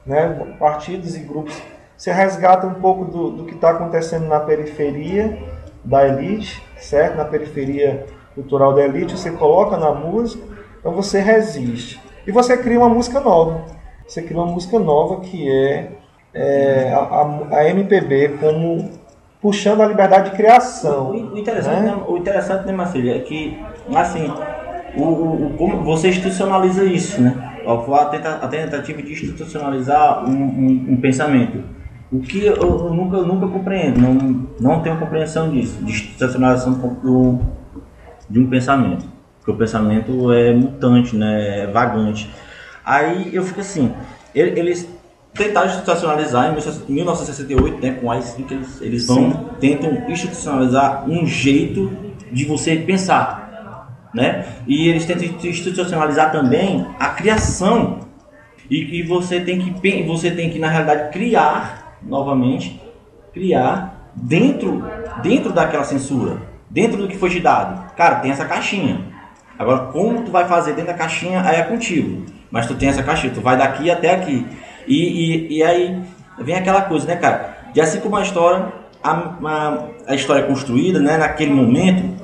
né? 0.06 0.46
partidos 0.58 1.14
e 1.14 1.18
grupos. 1.18 1.60
Você 1.94 2.10
resgata 2.10 2.66
um 2.66 2.72
pouco 2.72 3.04
do, 3.04 3.30
do 3.32 3.44
que 3.44 3.54
está 3.54 3.72
acontecendo 3.72 4.26
na 4.26 4.40
periferia 4.40 5.38
da 5.84 6.08
elite, 6.08 6.62
certo? 6.80 7.16
Na 7.16 7.24
periferia 7.24 8.06
cultural 8.34 8.74
da 8.74 8.82
elite, 8.84 9.16
você 9.16 9.30
coloca 9.30 9.76
na 9.76 9.92
música, 9.92 10.42
então 10.78 10.92
você 10.92 11.20
resiste. 11.20 12.00
E 12.26 12.32
você 12.32 12.56
cria 12.56 12.78
uma 12.78 12.88
música 12.88 13.20
nova. 13.20 13.64
Você 14.06 14.22
cria 14.22 14.38
uma 14.38 14.52
música 14.52 14.78
nova 14.78 15.20
que 15.20 15.50
é, 15.50 15.92
é 16.34 16.92
a, 16.92 17.56
a, 17.56 17.68
MPB 17.68 18.38
como 18.40 18.90
puxando 19.40 19.82
a 19.82 19.86
liberdade 19.86 20.30
de 20.30 20.36
criação. 20.36 21.10
O, 21.10 21.38
interessante, 21.38 21.82
né? 21.82 21.98
o 22.06 22.16
interessante, 22.16 22.66
né, 22.66 22.72
Marcelo, 22.72 23.10
é 23.10 23.18
que, 23.20 23.58
assim, 23.94 24.30
o, 24.96 25.02
o, 25.02 25.54
como 25.56 25.82
você 25.82 26.08
institucionaliza 26.08 26.84
isso, 26.84 27.20
né? 27.20 27.34
A, 27.66 28.04
tenta, 28.06 28.30
a 28.36 28.48
tentativa 28.48 29.02
de 29.02 29.12
institucionalizar 29.12 30.24
um, 30.28 30.32
um, 30.32 30.86
um 30.90 31.00
pensamento. 31.00 31.62
O 32.12 32.20
que 32.20 32.44
eu, 32.44 32.56
eu, 32.56 32.94
nunca, 32.94 33.16
eu 33.18 33.26
nunca 33.26 33.46
compreendo, 33.46 34.00
não, 34.00 34.46
não 34.60 34.82
tenho 34.82 34.98
compreensão 34.98 35.50
disso, 35.50 35.76
de 35.84 35.92
institucionalização 35.92 36.72
do, 37.02 37.38
de 38.28 38.40
um 38.40 38.48
pensamento. 38.48 39.06
Porque 39.38 39.52
o 39.52 39.56
pensamento 39.56 40.32
é 40.32 40.52
mutante, 40.52 41.16
né? 41.16 41.60
é 41.60 41.66
vagante. 41.68 42.28
Aí 42.84 43.32
eu 43.32 43.44
fico 43.44 43.60
assim, 43.60 43.92
eles 44.34 44.88
tentaram 45.32 45.68
institucionalizar 45.68 46.52
em 46.88 46.92
1968, 46.92 47.80
né, 47.80 47.92
com 48.00 48.10
a 48.10 48.18
que 48.18 48.52
eles, 48.52 48.82
eles 48.82 49.06
vão, 49.06 49.30
tentam 49.60 50.10
institucionalizar 50.10 51.08
um 51.08 51.24
jeito 51.24 51.90
de 52.32 52.44
você 52.44 52.76
pensar 52.76 53.50
né? 54.12 54.44
E 54.66 54.88
eles 54.88 55.04
tentam 55.04 55.24
institucionalizar 55.44 56.32
também 56.32 56.86
a 56.98 57.08
criação 57.08 58.00
e 58.68 58.84
que 58.84 59.02
você 59.02 59.40
tem 59.40 59.60
que 59.60 60.02
você 60.02 60.30
tem 60.30 60.50
que 60.50 60.58
na 60.58 60.68
realidade 60.68 61.12
criar 61.12 61.79
novamente, 62.02 62.80
criar 63.32 64.10
dentro 64.14 64.84
dentro 65.22 65.52
daquela 65.52 65.84
censura, 65.84 66.38
dentro 66.68 66.98
do 66.98 67.08
que 67.08 67.16
foi 67.16 67.30
te 67.30 67.40
dado. 67.40 67.94
Cara, 67.94 68.16
tem 68.16 68.30
essa 68.30 68.44
caixinha. 68.44 69.00
Agora, 69.58 69.86
como 69.92 70.22
tu 70.22 70.30
vai 70.30 70.46
fazer 70.46 70.72
dentro 70.72 70.92
da 70.92 70.98
caixinha, 70.98 71.42
aí 71.42 71.56
é 71.56 71.62
contigo. 71.62 72.24
Mas 72.50 72.66
tu 72.66 72.74
tem 72.74 72.88
essa 72.88 73.02
caixinha, 73.02 73.32
tu 73.32 73.40
vai 73.40 73.56
daqui 73.56 73.90
até 73.90 74.14
aqui. 74.14 74.46
E, 74.86 74.96
e, 74.96 75.58
e 75.58 75.62
aí 75.62 76.02
vem 76.38 76.54
aquela 76.54 76.82
coisa, 76.82 77.06
né, 77.06 77.16
cara? 77.16 77.58
De 77.72 77.80
assim 77.80 78.00
como 78.00 78.16
a 78.16 78.22
história 78.22 78.72
a, 79.02 79.12
a, 79.12 79.88
a 80.08 80.14
história 80.14 80.40
é 80.40 80.46
construída, 80.46 80.98
né, 80.98 81.16
naquele 81.16 81.52
momento, 81.52 82.20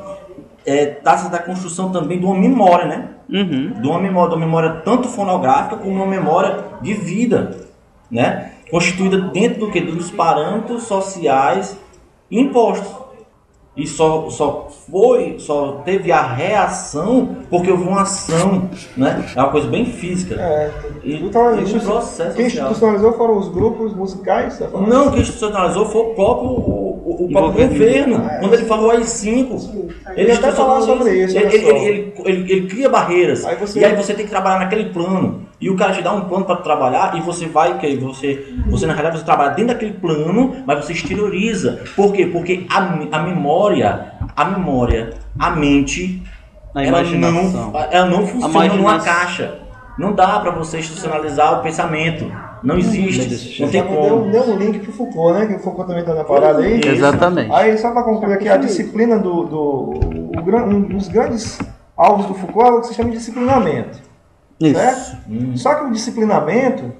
é, 0.64 0.86
trata 0.86 1.28
da 1.28 1.38
construção 1.38 1.90
também 1.90 2.18
de 2.18 2.26
uma 2.26 2.38
memória, 2.38 2.86
né? 2.86 3.08
Uhum. 3.28 3.80
De 3.80 3.86
uma 3.86 3.98
memória, 3.98 4.30
de 4.30 4.36
uma 4.36 4.46
memória 4.46 4.70
tanto 4.84 5.08
fonográfica 5.08 5.76
como 5.76 5.94
uma 5.94 6.06
memória 6.06 6.64
de 6.82 6.94
vida, 6.94 7.56
né? 8.10 8.52
Constituída 8.70 9.18
dentro 9.32 9.60
do 9.60 9.70
que? 9.70 9.80
Dos 9.80 10.10
parâmetros 10.10 10.84
sociais 10.84 11.76
impostos. 12.30 13.06
E 13.76 13.86
só, 13.86 14.30
só 14.30 14.68
foi, 14.90 15.36
só 15.38 15.82
teve 15.84 16.10
a 16.10 16.22
reação 16.22 17.36
porque 17.50 17.70
houve 17.70 17.84
uma 17.86 18.00
ação, 18.02 18.70
né? 18.96 19.22
É 19.36 19.38
uma 19.38 19.50
coisa 19.50 19.68
bem 19.68 19.84
física. 19.84 20.34
É, 20.36 20.70
e, 21.04 21.16
então, 21.22 21.60
e 21.60 21.62
um 21.74 21.78
processo 21.80 22.34
quem 22.36 22.46
institucionalizou 22.46 23.12
foram 23.12 23.36
os 23.36 23.48
grupos 23.50 23.94
musicais? 23.94 24.54
você 24.54 24.66
tá? 24.66 24.80
Não, 24.80 25.10
quem 25.10 25.20
institucionalizou 25.20 25.84
foi 25.90 26.00
o 26.00 26.14
próprio, 26.14 26.48
o, 26.48 27.26
o- 27.26 27.28
próprio 27.30 27.68
Governo. 27.68 28.16
governo. 28.16 28.40
Quando 28.40 28.54
ele 28.54 28.64
falou 28.64 28.90
AI-5, 28.92 29.90
ele 30.16 30.32
até 30.32 30.52
falar 30.52 30.80
sobre 30.80 31.24
isso, 31.24 31.36
Ele, 31.36 31.46
ele, 31.54 31.62
só. 31.62 31.68
ele, 31.76 31.84
ele- 31.86 32.14
ele- 32.24 32.52
ele 32.52 32.66
cria 32.68 32.88
barreiras. 32.88 33.44
você- 33.60 33.80
E 33.80 33.84
aí 33.84 33.94
você 33.94 34.14
tem 34.14 34.24
que 34.24 34.30
trabalhar 34.30 34.60
naquele 34.60 34.88
plano. 34.88 35.45
E 35.58 35.70
o 35.70 35.76
cara 35.76 35.92
te 35.92 36.02
dá 36.02 36.12
um 36.12 36.22
plano 36.22 36.44
para 36.44 36.56
trabalhar 36.56 37.16
e 37.16 37.20
você 37.20 37.46
vai, 37.46 37.78
que 37.78 37.96
você, 37.96 38.54
você 38.68 38.86
na 38.86 38.92
realidade 38.92 39.20
você 39.20 39.24
trabalha 39.24 39.50
dentro 39.50 39.72
daquele 39.72 39.92
plano, 39.94 40.54
mas 40.66 40.84
você 40.84 40.92
exterioriza. 40.92 41.80
Por 41.96 42.12
quê? 42.12 42.26
Porque 42.26 42.66
a, 42.68 42.78
a 43.12 43.22
memória, 43.22 44.12
a 44.36 44.44
memória, 44.44 45.14
a 45.38 45.50
mente, 45.50 46.22
A 46.74 46.84
ela 46.84 47.00
imaginação. 47.00 47.70
não, 47.72 47.80
ela 47.90 48.06
não 48.06 48.26
funciona 48.26 48.74
numa 48.74 49.00
caixa. 49.00 49.58
Não 49.98 50.12
dá 50.12 50.40
para 50.40 50.50
você 50.50 50.78
institucionalizar 50.78 51.58
o 51.58 51.62
pensamento. 51.62 52.30
Não 52.62 52.76
existe. 52.76 53.62
Não 53.62 53.70
tem 53.70 53.82
Deu, 53.82 53.94
como. 53.94 54.30
deu 54.30 54.42
um 54.42 54.56
link 54.58 54.80
pro 54.80 54.92
Foucault, 54.92 55.38
né? 55.38 55.46
Que 55.46 55.54
o 55.54 55.58
Foucault 55.58 55.88
também 55.88 56.04
tá 56.04 56.14
na 56.14 56.24
parada 56.24 56.60
aí. 56.60 56.80
Exatamente. 56.84 57.50
Aí, 57.52 57.78
só 57.78 57.92
para 57.92 58.02
concluir 58.02 58.34
aqui, 58.34 58.48
a 58.48 58.56
disciplina 58.58 59.18
do. 59.18 59.44
do 59.44 59.56
o 60.36 60.66
um 60.68 60.82
dos 60.82 61.08
grandes 61.08 61.58
alvos 61.96 62.26
do 62.26 62.34
Foucault 62.34 62.68
é 62.68 62.72
o 62.72 62.80
que 62.82 62.88
se 62.88 62.94
chama 62.94 63.10
de 63.10 63.16
disciplinamento. 63.16 64.05
Certo? 64.74 65.16
Só 65.58 65.74
que 65.74 65.84
o 65.84 65.90
disciplinamento, 65.92 66.92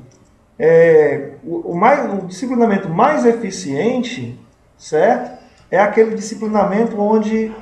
é, 0.58 1.30
o, 1.44 1.72
o 1.72 1.74
mais, 1.76 2.12
o 2.12 2.26
disciplinamento 2.26 2.88
mais 2.88 3.24
eficiente, 3.24 4.38
certo? 4.76 5.36
É 5.70 5.78
aquele 5.78 6.14
disciplinamento 6.14 7.00
onde 7.00 7.52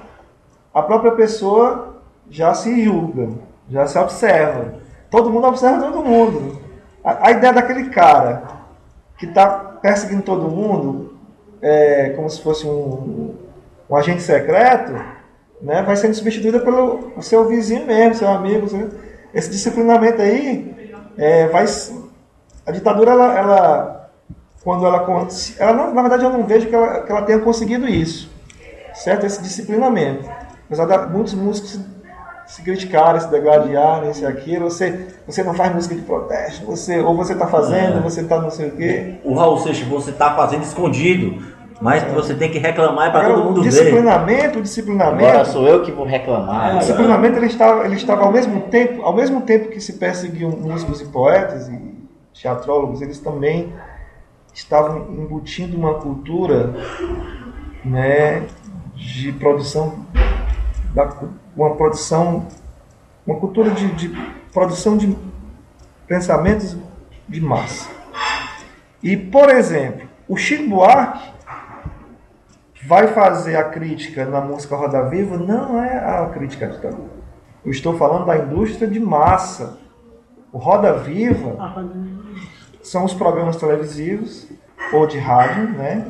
a 0.73 0.83
própria 0.83 1.13
pessoa 1.13 1.97
já 2.31 2.53
se 2.55 2.83
julga, 2.85 3.29
já 3.71 3.87
se 3.87 3.99
observa. 3.99 4.75
Todo 5.11 5.31
mundo 5.31 5.47
observa 5.47 5.81
todo 5.91 6.05
mundo. 6.05 6.61
A, 7.05 7.29
a 7.29 7.31
ideia 7.31 7.53
daquele 7.53 7.91
cara 7.91 8.43
que 9.17 9.27
está 9.27 9.49
perseguindo 9.81 10.23
todo 10.23 10.49
mundo, 10.51 11.15
é, 11.63 12.11
como 12.11 12.29
se 12.29 12.43
fosse 12.43 12.67
um, 12.67 13.35
um 13.89 13.97
agente 13.97 14.23
secreto, 14.23 14.93
né, 15.63 15.83
vai 15.83 15.95
sendo 15.97 16.15
substituída 16.15 16.61
pelo 16.61 17.13
seu 17.23 17.47
vizinho 17.47 17.87
mesmo, 17.87 18.15
seu 18.17 18.29
amigo. 18.29 18.69
seu- 18.69 18.91
esse 19.35 19.51
disciplinamento 19.51 20.23
aí 20.23 20.75
é, 21.19 21.47
vai. 21.49 21.65
A 22.67 22.71
ditadura, 22.73 23.11
ela, 23.11 23.39
ela- 23.39 24.11
quando 24.63 24.87
ela. 24.87 25.05
ela 25.59 25.73
não, 25.75 25.93
na 25.93 26.01
verdade, 26.01 26.25
eu 26.25 26.31
não 26.31 26.45
vejo 26.45 26.67
que 26.69 26.75
ela, 26.75 27.03
que 27.03 27.13
ela 27.13 27.23
tenha 27.23 27.39
conseguido 27.41 27.87
isso, 27.87 28.31
certo? 28.95 29.27
Esse 29.27 29.43
disciplinamento. 29.43 30.29
Apesar 30.67 30.87
de 30.87 31.13
muitos 31.13 31.35
músicos 31.35 31.79
se 32.47 32.63
criticarem, 32.63 33.21
se 33.21 33.29
degladiarem, 33.31 34.11
isso 34.11 34.23
e 34.23 34.27
aquilo, 34.27 34.71
você, 34.71 35.07
você 35.27 35.43
não 35.43 35.55
faz 35.55 35.75
música 35.75 35.95
de 35.95 36.03
protesto, 36.03 36.65
você, 36.67 37.01
ou 37.01 37.15
você 37.15 37.33
está 37.35 37.47
fazendo, 37.47 37.99
É. 37.99 38.01
você 38.01 38.21
está 38.23 38.41
não 38.41 38.51
sei 38.51 38.69
o 38.69 38.77
quê. 38.77 39.15
O 39.25 39.35
Raul 39.35 39.59
Seixas, 39.59 39.87
você 39.89 40.11
está 40.11 40.35
fazendo 40.35 40.63
escondido, 40.63 41.43
mas 41.81 42.05
você 42.13 42.35
tem 42.35 42.51
que 42.51 42.59
reclamar 42.59 43.11
para 43.11 43.21
Agora, 43.21 43.35
todo 43.35 43.45
mundo 43.47 43.61
o 43.61 43.63
ver. 43.63 43.71
disciplinamento, 43.71 44.59
o 44.59 44.63
disciplinamento. 44.63 45.29
Agora 45.29 45.45
sou 45.45 45.67
eu 45.67 45.83
que 45.83 45.91
vou 45.91 46.07
reclamar. 46.07 46.77
O 46.77 46.79
disciplinamento 46.79 47.37
ele 47.37 47.47
estava, 47.47 47.85
ele 47.85 47.97
estava 47.97 48.23
ao 48.23 48.33
mesmo 48.33 48.61
tempo, 48.63 49.03
ao 49.03 49.15
mesmo 49.15 49.41
tempo 49.43 49.69
que 49.69 49.81
se 49.81 49.95
perseguiam 49.95 50.51
músicos 50.51 51.01
e 51.01 51.07
poetas 51.07 51.69
e 51.69 51.95
teatrólogos, 52.41 53.01
eles 53.01 53.19
também 53.19 53.73
estavam 54.53 55.09
embutindo 55.13 55.77
uma 55.77 55.95
cultura, 55.95 56.75
né, 57.85 58.45
de 58.95 59.33
produção 59.33 60.07
da, 60.95 61.13
uma 61.57 61.75
produção, 61.75 62.47
uma 63.27 63.39
cultura 63.39 63.71
de, 63.71 63.89
de 63.93 64.09
produção 64.53 64.97
de 64.97 65.17
pensamentos 66.07 66.77
de 67.29 67.41
massa. 67.41 67.91
E, 69.03 69.17
por 69.17 69.51
exemplo, 69.51 70.09
o 70.29 70.37
Chico 70.37 70.69
Buarque 70.69 71.34
vai 72.87 73.09
fazer 73.09 73.57
a 73.57 73.65
crítica 73.65 74.25
na 74.27 74.41
música 74.41 74.77
Roda 74.77 75.03
Viva, 75.09 75.37
não 75.37 75.83
é 75.83 75.97
a 75.97 76.27
crítica 76.27 76.67
à 76.67 76.69
ditadura. 76.69 77.25
Eu 77.65 77.71
estou 77.71 77.97
falando 77.97 78.27
da 78.27 78.37
indústria 78.37 78.87
de 78.87 79.01
massa. 79.01 79.79
O 80.53 80.59
Roda 80.59 80.93
Viva 80.93 81.57
são 82.83 83.05
os 83.05 83.15
programas 83.15 83.57
televisivos 83.57 84.47
ou 84.93 85.07
de 85.07 85.19
rádio, 85.19 85.71
né, 85.71 86.07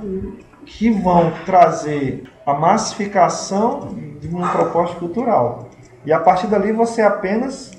que 0.67 0.91
vão 0.91 1.33
trazer 1.47 2.25
a 2.45 2.55
massificação 2.55 3.95
de 4.21 4.27
uma 4.29 4.51
proposta 4.51 4.99
cultural. 4.99 5.69
E 6.05 6.13
a 6.13 6.19
partir 6.19 6.49
dali 6.49 6.73
você 6.73 7.03
apenas 7.03 7.71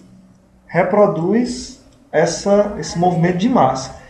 reproduz 0.65 1.85
essa, 2.11 2.75
esse 2.79 2.97
movimento 2.97 3.37
de 3.37 3.49
massa. 3.49 4.04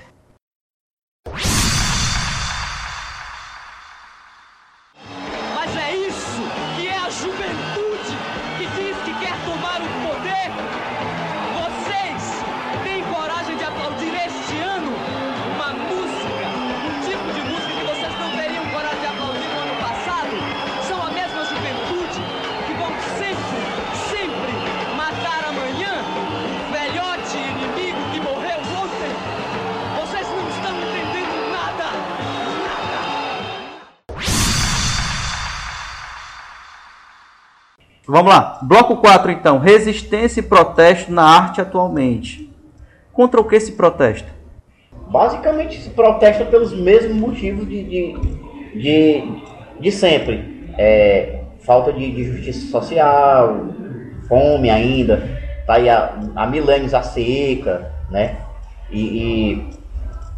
Vamos 38.26 38.40
lá. 38.40 38.60
Bloco 38.64 38.98
4, 38.98 39.32
então. 39.32 39.60
Resistência 39.60 40.40
e 40.40 40.44
protesto 40.44 41.12
na 41.12 41.22
arte 41.22 41.62
atualmente. 41.62 42.52
Contra 43.14 43.40
o 43.40 43.44
que 43.44 43.60
se 43.60 43.74
protesta? 43.74 44.28
Basicamente 45.08 45.80
se 45.80 45.92
protesta 45.92 46.44
pelos 46.44 46.74
mesmos 46.74 47.16
motivos 47.16 47.70
de, 47.70 47.84
de, 47.84 48.14
de, 48.74 49.42
de 49.80 49.92
sempre. 49.92 50.74
É, 50.76 51.42
falta 51.60 51.94
de, 51.94 52.12
de 52.12 52.24
justiça 52.24 52.68
social, 52.72 53.68
fome 54.28 54.72
ainda, 54.72 55.40
tá 55.68 55.76
aí 55.76 55.88
há, 55.88 56.16
há 56.36 56.48
milênios 56.48 56.96
a 56.96 57.04
seca, 57.04 57.92
né? 58.10 58.38
E, 58.90 59.02
e 59.02 59.70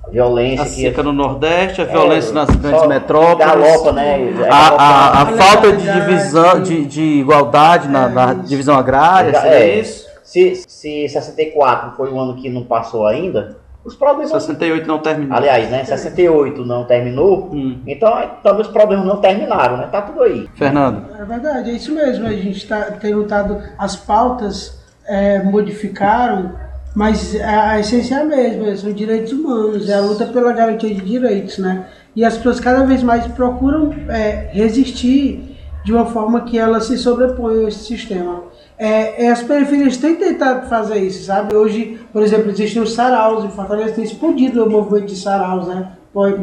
a 0.08 0.12
violência 0.12 0.64
A 0.64 0.66
que 0.66 0.82
seca 0.82 1.04
no 1.04 1.12
Nordeste, 1.12 1.82
a 1.82 1.86
violência 1.86 2.34
nas 2.34 2.50
grandes 2.50 2.80
É, 2.80 2.80
só 2.80 2.88
metrópoles. 2.88 3.46
Galopa, 3.46 3.92
né? 3.92 4.34
A, 4.50 4.68
a, 4.70 5.22
a 5.22 5.26
falta 5.26 5.72
de 5.74 5.92
divisão, 5.92 6.62
de, 6.62 6.86
de 6.86 7.02
igualdade 7.02 7.88
na, 7.88 8.08
na 8.08 8.34
divisão 8.34 8.78
agrária, 8.78 9.36
é, 9.38 9.80
isso? 9.80 10.08
Se, 10.24 10.56
se 10.68 11.08
64 11.10 11.96
foi 11.96 12.12
o 12.12 12.20
ano 12.20 12.36
que 12.36 12.50
não 12.50 12.64
passou 12.64 13.06
ainda, 13.08 13.58
os 13.88 13.96
problemas. 13.96 14.32
68 14.32 14.86
não 14.86 15.00
terminou. 15.00 15.38
Aliás, 15.38 15.70
né? 15.70 15.86
68 15.86 16.66
não 16.66 16.84
terminou, 16.84 17.50
então 17.88 18.14
talvez 18.44 18.68
os 18.68 18.74
problemas 18.74 19.06
não 19.06 19.18
terminaram, 19.22 19.78
né? 19.78 19.88
Tá 19.90 20.02
tudo 20.02 20.24
aí. 20.24 20.50
Fernando. 20.56 21.06
É 21.18 21.24
verdade, 21.24 21.70
é 21.70 21.74
isso 21.74 21.94
mesmo. 21.96 22.28
A 22.28 22.34
gente 22.34 22.68
tá, 22.68 22.82
tem 23.00 23.14
lutado, 23.14 23.64
as 23.78 23.96
pautas 23.96 24.78
é, 25.08 25.42
modificaram, 25.42 26.52
mas 26.98 27.40
a, 27.40 27.74
a 27.74 27.80
essência 27.80 28.16
é 28.16 28.22
a 28.22 28.26
mesma, 28.26 28.76
são 28.76 28.92
direitos 28.92 29.32
humanos, 29.32 29.88
é 29.88 29.94
a 29.94 30.02
luta 30.02 30.26
pela 30.26 30.52
garantia 30.52 30.92
de 30.92 31.02
direitos, 31.02 31.60
né? 31.60 31.86
E 32.16 32.26
as 32.26 32.36
pessoas 32.38 32.60
cada 32.60 32.84
vez 32.88 33.04
mais 33.04 33.28
procuram 33.28 33.94
é, 34.10 34.50
resistir 34.52 35.56
de 35.86 35.94
uma 35.94 36.08
forma 36.08 36.42
que 36.42 36.58
ela 36.58 36.82
se 36.82 36.98
sobrepõe 36.98 37.66
a 37.66 37.68
esse 37.68 37.84
sistema. 37.84 38.46
É, 38.80 39.26
é, 39.26 39.30
as 39.30 39.44
periferias 39.44 39.98
têm 39.98 40.16
tentado 40.16 40.68
fazer 40.68 40.98
isso, 40.98 41.24
sabe? 41.24 41.56
Hoje, 41.56 42.00
por 42.12 42.24
exemplo, 42.24 42.50
existem 42.50 42.82
os 42.82 42.94
saraus, 42.94 43.46
em 43.46 43.52
Fortaleza 43.52 43.94
tem 43.94 44.04
explodido 44.04 44.66
o 44.66 44.70
movimento 44.70 45.06
de 45.06 45.18
saraus, 45.18 45.68
né? 45.68 45.92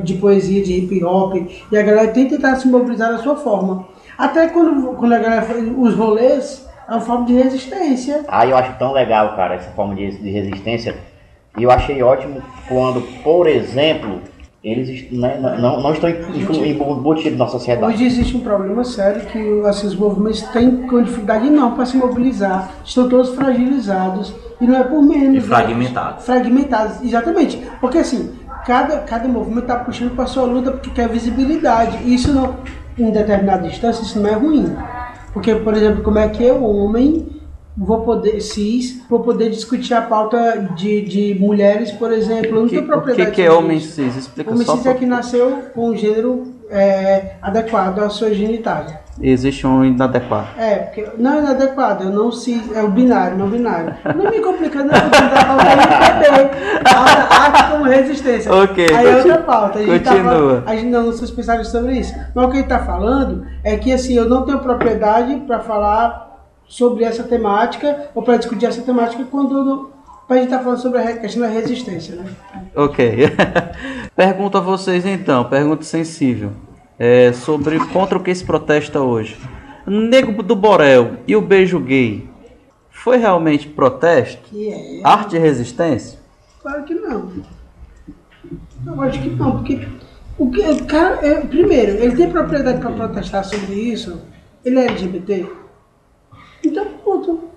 De 0.05 0.15
poesia, 0.15 0.63
de 0.63 0.73
hip 0.73 1.05
hop, 1.05 1.35
e 1.73 1.77
a 1.77 1.83
galera 1.83 2.13
tem 2.13 2.29
tentado 2.29 2.61
se 2.61 2.69
mobilizar 2.69 3.11
da 3.11 3.19
sua 3.19 3.35
forma. 3.35 3.89
Até 4.17 4.47
quando, 4.47 4.93
quando 4.93 5.15
a 5.15 5.19
galera 5.19 5.43
faz 5.43 5.65
os 5.77 5.95
rolês, 5.95 6.65
é 6.89 6.93
uma 6.93 7.01
forma 7.01 7.27
de 7.27 7.35
resistência. 7.35 8.25
Ah, 8.29 8.47
eu 8.47 8.57
acho 8.57 8.79
tão 8.79 8.93
legal, 8.93 9.35
cara, 9.37 9.55
essa 9.55 9.71
forma 9.71 9.95
de, 9.95 10.11
de 10.19 10.31
resistência. 10.31 10.97
E 11.57 11.63
eu 11.63 11.71
achei 11.71 12.03
ótimo 12.03 12.43
quando, 12.69 13.01
por 13.23 13.47
exemplo, 13.47 14.21
eles 14.63 15.11
né, 15.13 15.39
não, 15.61 15.81
não 15.81 15.93
estão 15.93 16.09
embutidos 16.09 17.39
na 17.39 17.47
sociedade. 17.47 17.95
Hoje 17.95 18.07
existe 18.07 18.37
um 18.37 18.41
problema 18.41 18.83
sério 18.83 19.21
que 19.27 19.61
assim, 19.67 19.87
os 19.87 19.95
movimentos 19.95 20.41
têm 20.43 20.87
com 20.87 21.03
dificuldade 21.03 21.47
enorme 21.47 21.77
para 21.77 21.87
se 21.87 21.97
mobilizar, 21.97 22.71
estão 22.83 23.09
todos 23.09 23.35
fragilizados 23.35 24.35
e 24.61 24.67
não 24.67 24.79
é 24.79 24.83
por 24.83 25.03
menos. 25.03 25.45
E 25.45 25.49
né? 25.49 25.57
fragmentados. 25.57 26.25
Fragmentados, 26.25 27.03
exatamente. 27.03 27.63
Porque 27.79 27.99
assim, 27.99 28.33
cada, 28.65 28.99
cada 29.01 29.29
movimento 29.29 29.65
está 29.65 29.77
puxando 29.77 30.15
para 30.17 30.27
sua 30.27 30.45
luta 30.45 30.73
porque 30.73 30.91
quer 30.91 31.09
visibilidade. 31.09 31.99
E 32.03 32.15
isso 32.15 32.33
não, 32.33 32.57
em 32.99 33.11
determinada 33.11 33.69
distância, 33.69 34.03
isso 34.03 34.19
não 34.19 34.31
é 34.31 34.33
ruim. 34.33 34.75
Porque, 35.35 35.55
por 35.57 35.75
exemplo, 35.75 36.03
como 36.03 36.19
é 36.19 36.29
que 36.29 36.45
eu, 36.45 36.63
homem, 36.63 37.27
vou 37.77 38.03
poder, 38.03 38.41
cis, 38.41 39.03
vou 39.11 39.21
poder 39.21 39.51
discutir 39.51 39.93
a 39.93 40.01
pauta 40.01 40.71
de, 40.77 41.03
de 41.03 41.35
mulheres, 41.35 41.91
por 41.91 42.13
exemplo, 42.13 42.57
eu 42.57 42.63
não 42.63 42.69
tenho 42.69 42.97
O 42.97 43.03
que, 43.03 43.27
que 43.27 43.43
é 43.43 43.51
homem 43.51 43.81
cis? 43.81 44.17
Explica 44.17 44.53
Homem 44.53 44.65
só. 44.65 44.77
cis 44.77 44.87
é 44.87 44.95
que 44.95 45.05
nasceu 45.05 45.65
com 45.75 45.91
um 45.91 45.97
gênero 45.97 46.54
é, 46.75 47.37
adequado 47.41 48.01
à 48.01 48.09
sua 48.11 48.35
genitália. 48.35 48.99
Existe 49.23 49.65
um 49.65 49.85
inadequado. 49.85 50.49
É, 50.59 50.75
porque 50.77 51.07
não 51.17 51.35
é 51.35 51.39
inadequado, 51.39 52.03
eu 52.03 52.11
não 52.11 52.33
cis, 52.33 52.69
é 52.75 52.83
o 52.83 52.89
binário, 52.89 53.39
não 53.39 53.49
binário. 53.49 53.95
Não 54.17 54.29
me 54.29 54.41
complica, 54.41 54.83
não, 54.83 54.91
tá 54.91 55.57
MPB. 55.73 56.51
Arte 56.85 57.71
como 57.71 57.85
resistência. 57.85 58.53
Ok, 58.53 58.87
Aí 58.93 59.07
é 59.07 59.17
outra 59.17 59.39
pauta. 59.39 59.79
A 59.79 59.83
gente 59.83 60.03
tá 60.03 60.11
Continua. 60.11 60.33
falando- 60.33 60.69
a 60.69 60.75
gente 60.75 60.87
não, 60.91 61.13
sou 61.13 61.25
especialista 61.25 61.79
sobre 61.79 61.97
isso. 61.97 62.13
Mas 62.35 62.45
o 62.45 62.49
que 62.51 62.57
ele 62.57 62.65
está 62.65 62.81
falando 62.81 63.47
é 63.63 63.77
que 63.77 63.93
assim, 63.93 64.15
eu 64.15 64.29
não 64.29 64.45
tenho 64.45 64.59
propriedade 64.59 65.37
para 65.47 65.61
falar 65.61 66.51
sobre 66.67 67.05
essa 67.05 67.23
temática 67.23 68.09
ou 68.17 68.23
para 68.23 68.37
discutir 68.37 68.67
essa 68.67 68.83
temática 68.83 69.25
quando 69.31 69.93
a 70.29 70.35
gente 70.35 70.45
está 70.47 70.59
falando 70.59 70.79
sobre 70.79 70.99
a 70.99 71.17
questão 71.19 71.43
da 71.43 71.49
resistência, 71.49 72.17
né? 72.17 72.25
Ok. 72.75 73.31
Pergunto 74.17 74.59
a 74.59 74.61
vocês 74.61 75.05
então, 75.07 75.45
pergunta 75.45 75.85
sensível. 75.85 76.51
É, 76.99 77.33
sobre 77.33 77.79
contra 77.89 78.19
o 78.19 78.23
que 78.23 78.35
se 78.35 78.45
protesta 78.45 79.01
hoje. 79.01 79.37
Nego 79.87 80.43
do 80.43 80.55
Borel 80.55 81.19
e 81.27 81.35
o 81.35 81.41
beijo 81.41 81.81
gay. 81.81 82.29
Foi 82.91 83.17
realmente 83.17 83.69
protesto? 83.69 84.49
É. 84.57 85.01
Arte 85.03 85.31
de 85.31 85.39
resistência? 85.39 86.19
Claro 86.63 86.85
que 86.85 86.95
não. 86.95 87.33
Eu 88.87 89.03
acho 89.03 89.21
que 89.21 89.31
não, 89.31 89.59
porque 89.59 89.87
o, 90.39 90.51
que, 90.51 90.61
o 90.61 90.85
cara, 90.87 91.27
é, 91.27 91.41
primeiro, 91.41 91.93
ele 91.93 92.17
tem 92.17 92.31
propriedade 92.31 92.81
para 92.81 92.93
protestar 92.93 93.45
sobre 93.45 93.75
isso, 93.75 94.21
ele 94.65 94.79
é 94.79 94.87
LGBT. 94.87 95.47
Então, 96.65 96.87
ponto. 97.05 97.54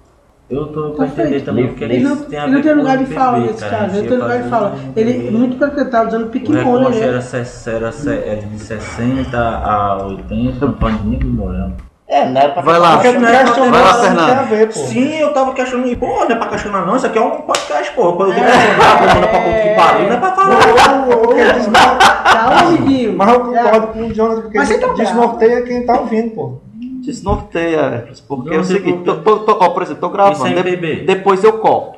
Eu 0.49 0.67
tô 0.67 0.91
Tá 0.91 0.95
pra 0.95 1.05
entender 1.07 1.29
feito. 1.29 1.45
também 1.45 1.65
o 1.65 1.73
que 1.73 1.83
é 1.83 1.87
que 1.87 1.93
Ele 1.95 2.03
não, 2.05 2.13
isso 2.13 2.23
tem 2.25 2.39
a 2.39 2.43
ele 2.45 2.51
não 2.53 2.61
tem 2.61 2.73
lugar 2.73 2.97
de 2.97 3.05
fala 3.07 3.37
nesse 3.39 3.59
cara. 3.59 3.77
caso, 3.77 3.83
ele 3.83 3.91
Tinha 3.97 4.09
tem 4.09 4.17
lugar 4.19 4.41
de 4.43 4.49
fala. 4.49 4.75
Ele, 4.95 5.31
muito 5.31 5.57
pelo 5.57 5.71
que 5.71 5.79
ele 5.81 5.89
usando 6.07 6.23
O 6.49 6.53
recorte 6.53 6.99
né? 6.99 7.07
era, 7.07 7.21
era, 7.67 8.25
era 8.25 8.41
de 8.41 8.59
60 8.59 9.37
a 9.37 10.05
80, 10.07 10.65
não 10.65 10.73
pode 10.73 11.05
nem 11.05 11.19
morar. 11.25 11.71
É, 12.07 12.25
não 12.29 12.39
era 12.39 12.53
pra 12.53 12.61
Vai 12.61 12.79
lá. 12.79 12.93
Porque 12.93 13.11
não 13.19 13.27
é 13.27 13.43
pra 13.43 13.51
ter 13.53 13.69
Vai 13.69 13.81
lá, 13.83 13.93
Fernando. 13.95 14.25
Tem 14.27 14.35
a 14.35 14.43
ver, 14.43 14.67
pô. 14.67 14.73
Sim, 14.79 15.15
eu 15.19 15.33
tava 15.33 15.53
questionando, 15.53 15.97
pô, 15.97 16.05
não 16.07 16.23
é 16.31 16.35
pra 16.35 16.47
questionar 16.47 16.85
não, 16.85 16.95
isso 16.95 17.05
aqui 17.07 17.17
é 17.17 17.21
um 17.21 17.31
podcast, 17.41 17.91
pô. 17.93 18.13
Quando 18.13 18.29
eu 18.31 18.35
tô 18.37 18.41
questionando, 18.45 18.97
quando 18.97 19.23
é 19.23 19.27
pra 19.27 19.39
puta 19.41 19.61
que 19.61 19.75
pariu, 19.75 20.07
não 20.07 20.13
é 20.13 20.17
pra 20.17 20.31
falar. 20.31 21.05
Porque 21.05 21.43
desnor- 21.53 21.97
Calma, 22.37 22.59
amiguinho. 22.61 23.17
Mas 23.17 23.33
eu 23.33 23.39
concordo 23.41 23.87
com 23.87 23.99
o 23.99 24.13
Jonas, 24.13 24.39
porque 24.39 24.57
Mas 24.57 24.67
você 24.69 24.77
tá 24.77 24.87
desnorteia 24.93 25.61
quem 25.63 25.85
tá 25.85 25.99
ouvindo, 25.99 26.31
pô. 26.31 26.59
Desnorteia, 27.07 27.79
Ercles, 27.95 28.19
porque 28.19 28.49
Não 28.49 28.57
é 28.57 28.59
o 28.59 28.67
tem 28.67 28.75
seguinte, 28.77 29.03
tô- 29.05 29.15
tô- 29.21 29.39
tô- 29.39 29.57
ó, 29.63 29.69
por 29.69 29.81
exemplo, 29.81 30.01
tô 30.01 30.09
gravando, 30.09 30.59
é 30.59 30.61
de- 30.63 31.05
depois 31.05 31.41
eu 31.43 31.53
corto. 31.53 31.96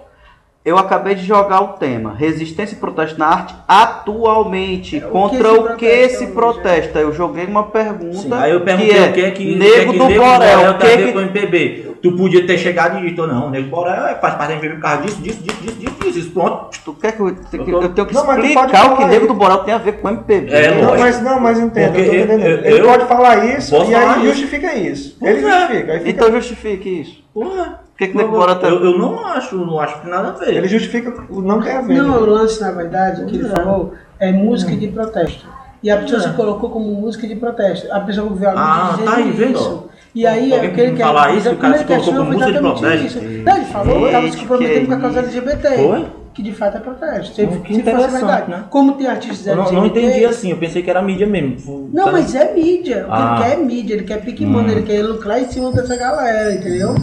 Eu 0.64 0.78
acabei 0.78 1.16
de 1.16 1.24
jogar 1.26 1.62
o 1.62 1.68
tema 1.70 2.14
Resistência 2.14 2.76
e 2.76 2.78
Protesto 2.78 3.18
na 3.18 3.28
Arte 3.28 3.56
atualmente. 3.66 4.98
É, 4.98 5.00
o 5.00 5.02
que 5.04 5.08
contra 5.12 5.38
se 5.38 5.58
o 5.58 5.64
que 5.78 5.86
protesta 5.88 6.18
se 6.18 6.28
protesta? 6.28 7.00
Eu 7.00 7.14
joguei 7.14 7.46
uma 7.46 7.64
pergunta. 7.64 8.18
Sim, 8.18 8.34
Aí 8.34 8.52
eu 8.52 8.62
perguntei 8.62 8.90
que 8.94 8.98
é, 8.98 9.10
o 9.10 9.14
que 9.14 9.22
é 9.22 9.32
que 9.32 9.56
Nego 9.56 9.90
o 9.90 9.94
que 9.94 9.98
do 10.00 10.12
é 10.12 10.18
Borel. 10.18 10.60
O 10.72 10.74
tem 10.74 10.88
a 10.88 10.92
que 10.92 10.98
ver 10.98 11.06
que- 11.08 11.12
com 11.14 11.18
o 11.20 11.22
MPB. 11.22 11.86
Tu 12.02 12.12
podia 12.16 12.46
ter 12.48 12.58
chegado 12.58 12.98
e 13.00 13.10
dito, 13.10 13.26
não, 13.26 13.48
o 13.48 13.50
Nego 13.50 13.70
Borel 13.70 14.06
é- 14.06 14.16
faz 14.16 14.36
parte 14.36 14.50
da 14.50 14.54
MPB 14.56 14.76
por 14.76 14.82
causa 14.82 15.02
disso, 15.04 15.22
disso, 15.22 15.42
disso, 15.44 15.58
disso, 15.62 15.76
disso, 15.80 15.96
disso, 16.04 16.20
isso, 16.20 16.32
pronto. 16.32 16.70
Tu 16.84 16.94
quer 16.94 17.12
que 17.14 17.20
eu, 17.22 17.28
Eu 17.30 17.36
tô- 17.36 17.52
eu 17.82 17.90
tenho 17.90 18.08
que 18.08 18.14
Não, 18.14 18.22
explicar 18.44 18.94
o 18.94 18.98
que 18.98 19.06
Nego 19.06 19.28
do 19.28 19.34
Borel 19.34 19.58
tem 19.60 19.74
a 19.74 19.78
ver 19.78 19.94
com 19.94 20.08
o 20.08 20.12
MPB. 20.12 20.52
É, 20.54 20.72
Não, 20.72 20.82
lógico. 20.82 21.00
mas 21.00 21.22
não, 21.22 21.40
mas 21.40 21.60
entenda, 21.60 21.98
Ele 21.98 22.80
eu- 22.80 22.86
pode 22.86 23.06
falar 23.06 23.46
isso 23.58 23.76
e 23.76 23.96
aí 23.96 24.28
justifica 24.28 24.74
isso. 24.76 25.18
Ele 25.22 25.46
é. 25.46 25.52
justifica. 25.60 26.02
Então 26.10 26.32
justifique 26.32 26.90
isso. 27.02 27.24
Porra. 27.34 27.80
Que, 28.00 28.08
que 28.08 28.18
o 28.18 28.22
Eu, 28.22 28.26
Nego 28.26 28.38
Borel 28.40 28.56
tem 28.56 28.70
eu, 28.70 28.84
eu 28.84 28.98
não 28.98 29.28
acho, 29.28 29.56
não 29.58 29.78
acho 29.80 29.96
que 29.98 30.02
tem 30.04 30.10
nada 30.10 30.30
a 30.30 30.32
ver. 30.32 30.56
ele 30.56 30.68
justifica 30.70 31.14
o 31.30 31.42
não 31.42 31.60
quer 31.62 31.84
ver. 31.86 31.96
Não, 32.02 32.12
né? 32.12 32.18
o 32.18 32.26
lance, 32.26 32.60
na 32.62 32.72
verdade, 32.72 33.26
que 33.26 33.36
ele 33.36 33.50
falou 33.50 33.94
é 34.18 34.32
música 34.32 34.74
de 34.76 34.88
protesto. 34.88 35.46
E 35.84 35.92
a 35.92 35.98
pessoa 35.98 36.22
se 36.22 36.30
colocou 36.32 36.70
como 36.70 36.90
música 36.94 37.28
de 37.28 37.36
protesto. 37.36 37.92
A 37.92 38.00
pessoa 38.00 38.30
viu 38.34 38.48
a 38.50 38.52
mídia 38.52 38.66
Ah, 38.66 38.90
dizendo 38.94 39.06
tá 39.12 39.18
aí, 39.18 39.32
vendo, 39.32 39.56
isso. 39.56 39.90
E 40.16 40.26
aí, 40.26 40.52
Alguém 40.54 40.70
o 40.70 40.74
que 40.74 40.82
ele 40.82 40.92
me 40.92 40.98
quer 40.98 41.04
falar 41.04 41.30
isso, 41.30 41.38
dizer- 41.38 41.54
o 41.54 41.58
cara 41.58 41.74
ele 41.76 41.80
se 41.80 41.86
colocou 41.86 42.14
como 42.14 42.32
música 42.32 42.52
de 42.52 42.60
protesto. 42.60 43.06
isso. 43.06 43.22
Não, 43.22 43.56
ele 43.58 43.66
falou 43.66 44.00
que 44.00 44.06
estava 44.06 44.32
se 44.32 44.38
comprometendo 44.38 44.80
que 44.82 44.88
com 44.88 44.94
a 44.94 45.00
causa 45.00 45.20
LGBT. 45.20 45.70
Foi? 45.76 46.06
Que 46.34 46.44
de 46.44 46.52
fato 46.54 46.78
é 46.78 46.80
protesto. 46.80 47.36
Se, 47.36 47.44
Hum, 47.44 47.60
que 47.62 47.74
se 47.76 47.84
fosse 47.84 48.08
verdade. 48.12 48.50
né? 48.52 48.64
Como 48.70 48.94
tem 48.94 49.08
artistas 49.08 49.46
Eu 49.46 49.56
não, 49.58 49.64
LGBT. 49.66 49.76
não 49.82 49.86
entendi 50.08 50.26
assim, 50.26 50.52
eu 50.52 50.58
pensei 50.58 50.82
que 50.82 50.90
era 50.90 51.02
mídia 51.02 51.28
mesmo. 51.28 51.90
Não, 51.94 52.12
mas 52.14 52.34
é 52.34 52.54
mídia. 52.54 53.04
O 53.08 53.12
que 53.12 53.12
Ah. 53.12 53.36
ele 53.36 53.44
quer 53.44 53.54
é 53.54 53.64
mídia, 53.66 53.94
ele 53.96 54.04
quer 54.04 54.22
pique 54.22 54.46
mano, 54.46 54.72
ele 54.72 54.84
quer 54.84 55.04
lucrar 55.04 55.42
em 55.42 55.50
cima 55.50 55.70
dessa 55.72 55.96
galera, 55.98 56.54
entendeu? 56.54 56.96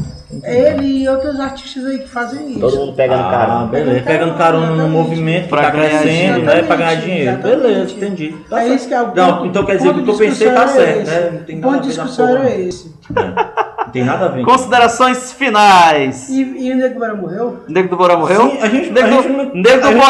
Ele 0.45 1.03
e 1.03 1.09
outros 1.09 1.39
artistas 1.41 1.85
aí 1.87 1.99
que 2.01 2.09
fazem 2.09 2.51
isso. 2.51 2.61
Todo 2.61 2.77
mundo 2.77 2.93
pegando 2.95 3.21
Ah, 3.25 3.31
carona. 3.31 3.67
beleza. 3.67 4.03
Pegando 4.05 4.35
carona 4.37 4.67
no 4.71 4.89
movimento 4.89 5.45
que 5.45 5.49
Pra 5.49 5.63
tá 5.63 5.71
ganhar 5.71 5.89
crescendo, 6.01 6.11
dinheiro. 6.11 6.43
né? 6.45 6.63
Pra 6.63 6.77
ganhar 6.77 6.95
dinheiro. 6.97 7.31
Exatamente. 7.31 7.61
Beleza, 7.61 7.93
entendi. 7.93 8.37
Tá 8.51 8.63
é 8.63 8.69
isso 8.69 8.89
que 8.89 8.95
é 8.95 9.03
o 9.03 9.15
Não, 9.15 9.33
ponto- 9.37 9.47
então 9.47 9.65
quer 9.65 9.77
dizer 9.77 9.95
que 9.95 10.01
o 10.01 10.05
que 10.05 10.11
eu 10.11 10.17
pensei 10.19 10.47
tá 10.51 10.53
era 10.63 10.69
certo, 10.69 11.01
esse. 11.03 11.11
né? 11.11 11.31
Não 11.33 11.43
tem 11.45 11.57
O 11.57 11.61
nada 11.61 11.73
ponto 11.73 11.79
a 11.79 11.83
de 11.83 11.89
discussão 11.89 12.27
porra. 12.27 12.39
era 12.41 12.55
esse. 12.61 12.97
Não 13.11 13.93
tem 13.93 14.05
nada 14.05 14.25
a 14.25 14.29
ver. 14.29 14.45
Considerações 14.45 15.33
finais. 15.33 16.29
E, 16.29 16.41
e 16.43 16.73
o 16.73 16.77
Nego 16.77 16.99
Borel 16.99 17.17
morreu? 17.17 17.61
Nego 17.69 17.89
do 17.89 17.97
Borel 17.97 18.19
morreu? 18.19 18.51
Sim, 18.51 18.59
a 18.61 18.69
gente- 18.69 18.91
Nego, 18.91 19.07
a 19.07 19.11
do- 19.11 19.23
gente 19.23 19.55
Nego 19.55 19.81
do 19.89 20.01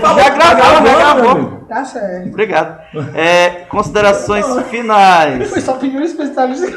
falou 0.00 0.22
já 0.22 0.30
tá 0.30 0.36
gravou, 0.36 0.86
já 0.86 0.94
gravando, 0.94 0.96
gravou. 1.24 1.62
Tá 1.68 1.84
certo. 1.84 2.28
Obrigado. 2.28 2.82
É, 3.14 3.48
considerações 3.68 4.46
finais. 4.68 5.48
Foi 5.50 5.60
só 5.60 5.72
pedir 5.74 5.96
um 5.96 6.02
especialista. 6.02 6.70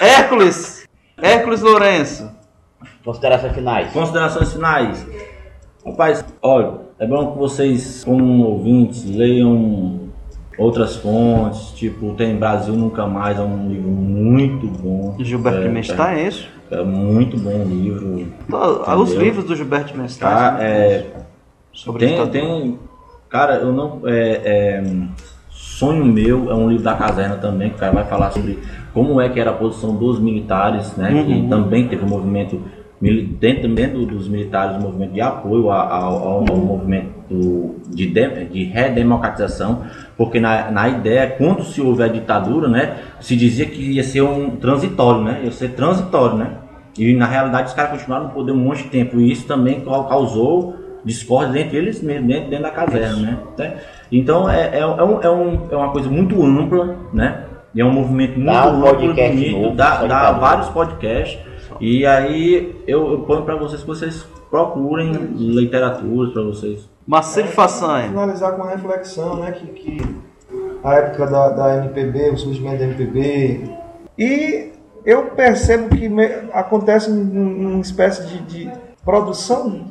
Hércules. 0.00 0.84
Hércules 1.22 1.60
Lourenço. 1.60 2.30
Considerações 3.04 3.52
finais. 3.52 3.92
Considerações 3.92 4.52
finais. 4.52 5.06
Rapaz, 5.84 6.24
olha, 6.42 6.72
é 6.98 7.06
bom 7.06 7.32
que 7.32 7.38
vocês, 7.38 8.04
como 8.04 8.44
ouvintes, 8.44 9.04
leiam 9.04 10.00
outras 10.58 10.96
fontes, 10.96 11.72
tipo, 11.72 12.12
tem 12.14 12.36
Brasil 12.36 12.74
Nunca 12.74 13.06
Mais, 13.06 13.38
é 13.38 13.42
um 13.42 13.68
livro 13.68 13.88
muito 13.90 14.66
bom. 14.66 15.16
Gilberto 15.18 15.60
é, 15.62 15.68
Mestar, 15.68 16.18
é 16.18 16.28
isso? 16.28 16.48
É 16.70 16.82
muito 16.84 17.38
bom 17.38 17.62
o 17.62 17.64
livro. 17.64 18.26
Tó- 18.48 18.94
Os 18.96 19.14
livros 19.14 19.44
do 19.44 19.56
Gilberto 19.56 19.92
de 19.96 20.18
Tá, 20.18 20.56
são 20.56 20.58
é, 20.60 21.06
sobre 21.72 22.06
tem, 22.06 22.26
tem, 22.28 22.78
cara, 23.30 23.54
eu 23.56 23.72
não, 23.72 24.02
é, 24.04 24.40
é, 24.44 24.84
Sonho 25.50 26.04
Meu 26.04 26.50
é 26.50 26.54
um 26.54 26.68
livro 26.68 26.84
da 26.84 26.94
Caserna 26.94 27.36
também, 27.36 27.70
que 27.70 27.76
o 27.76 27.78
cara 27.78 27.92
vai 27.92 28.04
falar 28.04 28.30
sobre 28.30 28.58
como 28.92 29.18
é 29.20 29.28
que 29.30 29.40
era 29.40 29.50
a 29.50 29.54
posição 29.54 29.96
dos 29.96 30.18
militares, 30.20 30.94
né, 30.96 31.10
Uhum. 31.10 31.24
que 31.24 31.48
também 31.48 31.88
teve 31.88 32.04
um 32.04 32.08
movimento, 32.08 32.60
dentro, 33.00 33.68
dentro 33.74 34.04
dos 34.06 34.28
militares, 34.28 34.76
um 34.76 34.80
movimento 34.80 35.12
de 35.14 35.20
apoio 35.20 35.70
ao, 35.70 35.92
ao- 35.92 36.26
ao 36.28 36.42
movimento 36.44 37.76
de, 37.88 38.06
de, 38.06 38.44
de 38.46 38.64
redemocratização, 38.64 39.82
porque 40.16 40.38
na, 40.38 40.70
na 40.70 40.88
ideia, 40.88 41.26
quando 41.38 41.64
se 41.64 41.80
houve 41.80 42.02
a 42.02 42.08
ditadura, 42.08 42.68
né, 42.68 42.96
se 43.20 43.34
dizia 43.36 43.64
que 43.66 43.80
ia 43.92 44.04
ser 44.04 44.20
um 44.22 44.50
transitório, 44.56 45.22
né, 45.22 45.40
ia 45.44 45.50
ser 45.50 45.70
transitório, 45.70 46.36
né, 46.36 46.50
e 46.98 47.14
na 47.14 47.26
realidade 47.26 47.68
os 47.68 47.72
caras 47.74 47.92
continuaram 47.92 48.24
no 48.26 48.30
poder 48.32 48.52
um 48.52 48.56
monte 48.56 48.82
de 48.82 48.90
tempo, 48.90 49.18
e 49.18 49.30
isso 49.32 49.46
também 49.46 49.80
ca- 49.80 50.04
causou 50.04 50.74
discórdia 51.02 51.60
entre 51.60 51.78
eles 51.78 52.02
mesmos, 52.02 52.26
dentro, 52.28 52.50
dentro 52.50 52.64
da 52.64 52.70
caserna, 52.70 53.16
né? 53.16 53.38
Tá? 53.56 53.70
Então 54.12 54.50
é, 54.50 54.68
é, 54.74 54.80
é, 54.80 54.84
um, 54.86 55.20
é, 55.22 55.30
um- 55.30 55.58
é 55.70 55.76
uma 55.76 55.88
coisa 55.92 56.10
muito 56.10 56.42
ampla, 56.44 56.94
né? 57.14 57.44
E 57.74 57.80
é 57.80 57.84
um 57.84 57.90
movimento 57.92 58.32
muito 58.38 58.52
Dá 58.52 58.66
um 58.66 58.68
amplo, 58.68 58.82
podcast 58.90 59.30
bonito, 59.36 59.58
novo, 59.62 59.74
dá, 59.76 60.04
dá 60.04 60.32
vários 60.32 60.68
podcasts. 60.68 61.38
E 61.80 62.04
aí 62.06 62.76
eu, 62.86 63.10
eu 63.12 63.20
ponho 63.20 63.42
para 63.44 63.56
vocês 63.56 63.80
que 63.80 63.86
vocês 63.86 64.24
procurem 64.50 65.12
literatura 65.12 66.30
para 66.32 66.42
vocês. 66.42 66.88
Marcelo 67.06 67.48
Façanha. 67.48 68.08
finalizar 68.08 68.52
com 68.52 68.62
uma 68.62 68.70
reflexão, 68.70 69.36
né? 69.36 69.52
Que, 69.52 69.66
que 69.68 69.98
a 70.84 70.94
época 70.94 71.26
da, 71.26 71.48
da 71.50 71.76
MPB, 71.78 72.30
o 72.30 72.38
surgimento 72.38 72.78
da 72.78 72.84
MPB. 72.84 73.70
E 74.18 74.68
eu 75.04 75.22
percebo 75.26 75.88
que 75.96 76.08
me- 76.08 76.28
acontece 76.52 77.10
um- 77.10 77.72
uma 77.74 77.80
espécie 77.80 78.26
de, 78.26 78.40
de 78.66 78.70
produção 79.04 79.86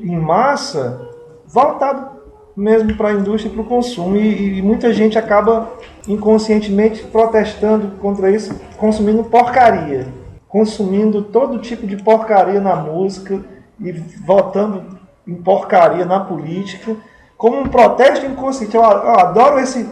em 0.00 0.16
massa 0.16 1.00
voltado 1.46 2.14
mesmo 2.56 2.96
para 2.96 3.08
a 3.08 3.12
indústria 3.14 3.50
e 3.50 3.52
para 3.52 3.62
o 3.62 3.66
consumo. 3.66 4.16
E, 4.16 4.58
e 4.58 4.62
muita 4.62 4.92
gente 4.92 5.18
acaba 5.18 5.68
inconscientemente 6.06 7.02
protestando 7.04 7.88
contra 8.00 8.30
isso, 8.30 8.54
consumindo 8.76 9.24
porcaria. 9.24 10.06
Consumindo 10.54 11.20
todo 11.20 11.58
tipo 11.58 11.84
de 11.84 11.96
porcaria 11.96 12.60
na 12.60 12.76
música 12.76 13.44
e 13.80 13.90
votando 14.24 15.00
em 15.26 15.34
porcaria 15.34 16.04
na 16.04 16.20
política, 16.20 16.96
como 17.36 17.58
um 17.58 17.66
protesto 17.66 18.24
inconsciente. 18.24 18.76
Eu, 18.76 18.82
eu 18.84 19.18
adoro 19.18 19.58
esse, 19.58 19.84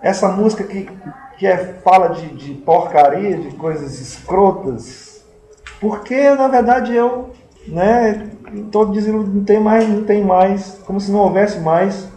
essa 0.00 0.28
música 0.28 0.62
que, 0.62 0.88
que 1.36 1.44
é, 1.44 1.56
fala 1.82 2.10
de, 2.10 2.28
de 2.36 2.54
porcaria, 2.54 3.36
de 3.36 3.56
coisas 3.56 4.00
escrotas, 4.00 5.24
porque 5.80 6.30
na 6.36 6.46
verdade 6.46 6.94
eu, 6.94 7.30
né, 7.66 8.30
estou 8.54 8.86
dizendo 8.86 9.26
não 9.26 9.42
tem 9.42 9.58
mais, 9.58 9.88
não 9.88 10.04
tem 10.04 10.24
mais, 10.24 10.80
como 10.86 11.00
se 11.00 11.10
não 11.10 11.18
houvesse 11.18 11.58
mais 11.58 12.08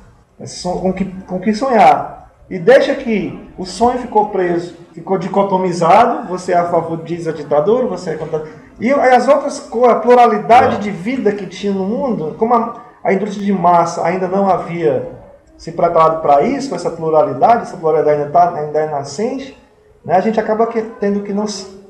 com 0.64 0.94
que, 0.94 1.06
com 1.24 1.40
que 1.40 1.56
sonhar. 1.56 2.32
E 2.48 2.60
deixa 2.60 2.94
que 2.94 3.50
o 3.58 3.66
sonho 3.66 3.98
ficou 3.98 4.30
preso, 4.30 4.76
ficou 5.00 5.18
dicotomizado, 5.18 6.28
você 6.28 6.52
é 6.52 6.58
a 6.58 6.66
favor 6.66 7.02
diz 7.04 7.28
a 7.28 7.32
ditadura, 7.32 7.88
você 7.88 8.12
é 8.12 8.16
contra. 8.16 8.44
E 8.80 8.92
as 8.92 9.28
outras 9.28 9.60
coisas, 9.60 9.98
a 9.98 10.00
pluralidade 10.00 10.78
de 10.78 10.92
vida 10.92 11.32
que 11.32 11.46
tinha 11.46 11.74
no 11.74 11.86
mundo, 11.86 12.36
como 12.38 12.54
a, 12.54 12.82
a 13.04 13.14
indústria 13.14 13.46
de 13.46 13.54
massa 13.54 14.06
ainda 14.06 14.28
não 14.28 14.50
havia 14.50 15.10
se 15.58 15.72
preparado 15.72 16.22
para 16.22 16.44
isso, 16.44 16.74
essa 16.74 16.90
pluralidade, 16.90 17.64
essa 17.64 17.78
pluralidade 17.78 18.22
ainda, 18.22 18.32
tá, 18.32 18.54
ainda 18.54 18.80
é 18.80 18.90
nascente, 18.90 19.58
né, 20.06 20.16
a 20.16 20.22
gente 20.22 20.40
acaba 20.40 20.68
que, 20.68 20.82
tendo 20.82 21.22
que 21.22 21.34
não 21.34 21.46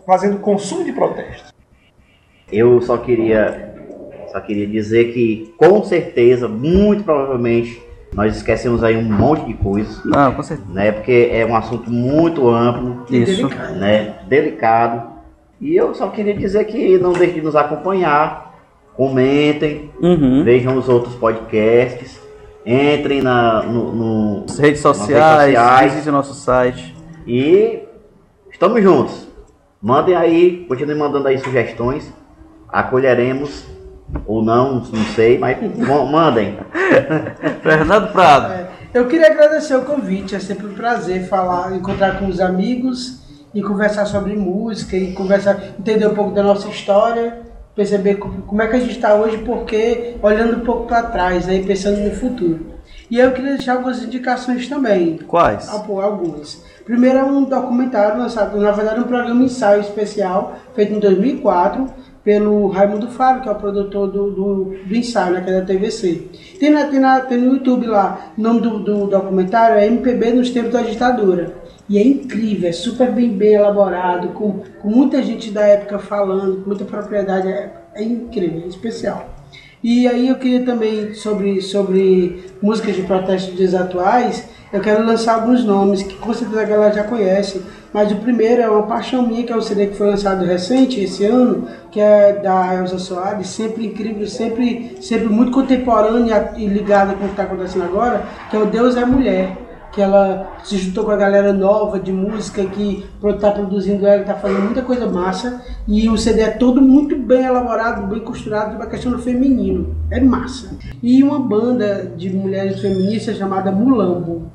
fazendo 0.06 0.40
consumo 0.40 0.84
de 0.84 0.92
protesto. 0.92 1.54
Eu 2.52 2.82
só 2.82 2.98
queria 2.98 3.70
só 4.32 4.40
queria 4.40 4.68
dizer 4.68 5.14
que 5.14 5.54
com 5.58 5.84
certeza, 5.84 6.48
muito 6.48 7.04
provavelmente, 7.04 7.82
nós 8.14 8.36
esquecemos 8.38 8.84
aí 8.84 8.98
um 8.98 9.04
monte 9.04 9.46
de 9.46 9.54
coisas. 9.54 10.02
Ah, 10.14 10.32
com 10.36 10.42
certeza. 10.44 10.70
Né, 10.74 10.92
porque 10.92 11.30
é 11.32 11.46
um 11.46 11.56
assunto 11.56 11.90
muito 11.90 12.50
amplo, 12.50 13.06
Isso. 13.10 13.48
delicado. 13.48 13.76
né, 13.76 14.16
delicado. 14.28 15.10
E 15.62 15.76
eu 15.76 15.94
só 15.94 16.08
queria 16.08 16.34
dizer 16.34 16.64
que 16.66 16.98
não 16.98 17.12
deixem 17.14 17.36
de 17.36 17.42
nos 17.42 17.56
acompanhar, 17.56 18.56
comentem, 18.96 19.92
Uhum. 20.02 20.44
vejam 20.44 20.78
os 20.78 20.88
outros 20.90 21.16
podcasts, 21.16 22.20
entrem 22.66 23.22
na, 23.22 23.64
no, 23.64 23.94
no- 23.94 24.46
redes 24.60 24.84
nas 24.84 24.98
sociais, 24.98 25.92
visite 25.94 26.10
o 26.10 26.12
nosso 26.12 26.34
site. 26.34 26.96
E 27.28 27.80
estamos 28.52 28.82
juntos. 28.82 29.28
Mandem 29.82 30.16
aí, 30.16 30.66
continuem 30.68 30.98
mandando 30.98 31.28
aí 31.28 31.38
sugestões. 31.38 32.12
Acolheremos 32.68 33.66
ou 34.26 34.44
não, 34.44 34.76
não 34.76 35.04
sei, 35.16 35.38
mas 35.38 35.58
ma- 35.78 36.06
mandem. 36.06 36.58
Fernando 37.62 38.12
Prado. 38.12 38.68
Eu 38.94 39.08
queria 39.08 39.28
agradecer 39.32 39.76
o 39.76 39.82
convite, 39.84 40.36
é 40.36 40.40
sempre 40.40 40.68
um 40.68 40.74
prazer 40.74 41.28
falar, 41.28 41.76
encontrar 41.76 42.18
com 42.20 42.26
os 42.28 42.40
amigos 42.40 43.20
e 43.54 43.62
conversar 43.62 44.06
sobre 44.06 44.36
música 44.36 44.96
e 44.96 45.14
conversar, 45.14 45.60
entender 45.80 46.08
um 46.08 46.16
pouco 46.16 46.32
da 46.32 46.42
nossa 46.42 46.68
história, 46.70 47.40
perceber 47.76 48.16
co- 48.16 48.30
como 48.48 48.62
é 48.62 48.68
que 48.68 48.76
a 48.76 48.80
gente 48.80 48.92
está 48.92 49.14
hoje, 49.14 49.38
porque 49.40 50.16
olhando 50.24 50.58
um 50.58 50.62
pouco 50.62 50.88
para 50.88 51.04
trás, 51.04 51.48
aí 51.48 51.64
pensando 51.64 52.00
no 52.00 52.12
futuro. 52.16 52.66
E 53.12 53.20
eu 53.20 53.32
queria 53.32 53.52
deixar 53.56 53.74
algumas 53.74 54.04
indicações 54.04 54.68
também. 54.68 55.18
Quais? 55.28 55.68
Algumas. 55.70 56.64
Primeiro 56.86 57.20
é 57.20 57.24
um 57.24 57.44
documentário 57.44 58.20
lançado, 58.20 58.58
na 58.60 58.72
verdade, 58.72 59.00
um 59.00 59.04
programa 59.04 59.44
ensaio 59.44 59.82
especial 59.82 60.56
feito 60.76 60.94
em 60.94 61.00
2004 61.00 61.88
pelo 62.30 62.68
Raimundo 62.68 63.08
Fábio, 63.08 63.42
que 63.42 63.50
é 63.50 63.52
o 63.52 63.56
produtor 63.56 64.08
do, 64.08 64.30
do, 64.30 64.76
do 64.86 64.96
ensaio, 64.96 65.34
né, 65.34 65.42
que 65.42 65.50
é 65.50 65.62
da 65.62 65.66
TVC. 65.66 66.28
Tem, 66.60 66.70
na, 66.70 66.86
tem, 66.86 67.00
na, 67.00 67.22
tem 67.22 67.40
no 67.40 67.56
YouTube 67.56 67.88
lá, 67.88 68.34
o 68.38 68.40
nome 68.40 68.62
do, 68.62 68.78
do 68.78 69.08
documentário 69.08 69.78
é 69.78 69.88
MPB 69.88 70.34
nos 70.34 70.52
tempos 70.52 70.74
da 70.74 70.84
ditadura. 70.84 71.56
E 71.90 71.98
é 71.98 72.04
incrível, 72.04 72.70
é 72.70 72.72
super 72.72 73.12
bem, 73.12 73.32
bem 73.32 73.54
elaborado, 73.54 74.28
com, 74.36 74.62
com 74.80 74.90
muita 74.90 75.24
gente 75.24 75.50
da 75.50 75.62
época 75.62 75.98
falando, 75.98 76.62
com 76.62 76.70
muita 76.70 76.86
propriedade, 76.86 77.48
é, 77.48 77.74
é 77.96 78.04
incrível, 78.04 78.62
é 78.64 78.68
especial. 78.68 79.28
E 79.84 80.08
aí 80.08 80.30
eu 80.30 80.36
queria 80.36 80.64
também, 80.64 81.16
sobre, 81.16 81.64
sobre 81.64 82.44
músicas 82.62 82.96
de 82.96 83.02
protesto 83.02 83.56
dias 83.56 83.74
atuais, 83.74 84.48
eu 84.72 84.82
quero 84.82 85.04
lançar 85.04 85.34
alguns 85.34 85.66
nomes 85.66 86.04
que 86.04 86.14
com 86.14 86.32
certeza 86.32 86.62
a 86.62 86.66
galera 86.66 86.94
já 86.94 87.04
conhece, 87.06 87.64
mas 87.94 88.12
o 88.12 88.16
primeiro 88.18 88.62
é 88.62 88.70
uma 88.70 88.84
paixão 88.84 89.28
minha, 89.28 89.44
que 89.44 89.52
é 89.52 89.56
um 89.56 89.62
CD 89.62 89.88
que 89.88 89.98
foi 89.98 90.08
lançado 90.08 90.46
recente, 90.46 91.02
esse 91.02 91.26
ano, 91.26 91.68
que 91.92 92.00
é 92.00 92.34
da 92.34 92.76
Elza 92.76 93.00
Soares, 93.00 93.48
sempre 93.48 93.86
incrível, 93.86 94.28
sempre, 94.28 94.98
sempre 95.02 95.28
muito 95.28 95.52
contemporânea 95.52 96.54
e 96.56 96.66
ligada 96.66 97.14
com 97.14 97.24
o 97.24 97.28
que 97.28 97.32
está 97.32 97.44
acontecendo 97.44 97.86
agora, 97.86 98.24
que 98.50 98.56
é 98.56 98.60
o 98.60 98.66
Deus 98.66 98.96
é 98.96 99.06
Mulher 99.06 99.70
que 99.92 100.02
ela 100.02 100.58
se 100.64 100.78
juntou 100.78 101.04
com 101.04 101.12
a 101.12 101.16
galera 101.16 101.52
nova 101.52 102.00
de 102.00 102.12
música 102.12 102.64
que 102.66 103.06
está 103.24 103.52
produzindo 103.52 104.06
ela, 104.06 104.22
está 104.22 104.36
fazendo 104.36 104.62
muita 104.62 104.82
coisa 104.82 105.10
massa. 105.10 105.62
E 105.88 106.08
o 106.10 106.18
CD 106.18 106.42
é 106.42 106.52
todo 106.52 106.82
muito 106.82 107.18
bem 107.18 107.46
elaborado, 107.46 108.08
bem 108.08 108.20
costurado, 108.20 108.76
uma 108.76 108.86
questão 108.86 109.12
do 109.12 109.20
feminino. 109.20 109.96
É 110.12 110.20
massa. 110.20 110.78
E 111.02 111.24
uma 111.24 111.40
banda 111.40 112.12
de 112.16 112.30
mulheres 112.30 112.80
feministas 112.80 113.38
chamada 113.38 113.72
Mulambo. 113.72 114.52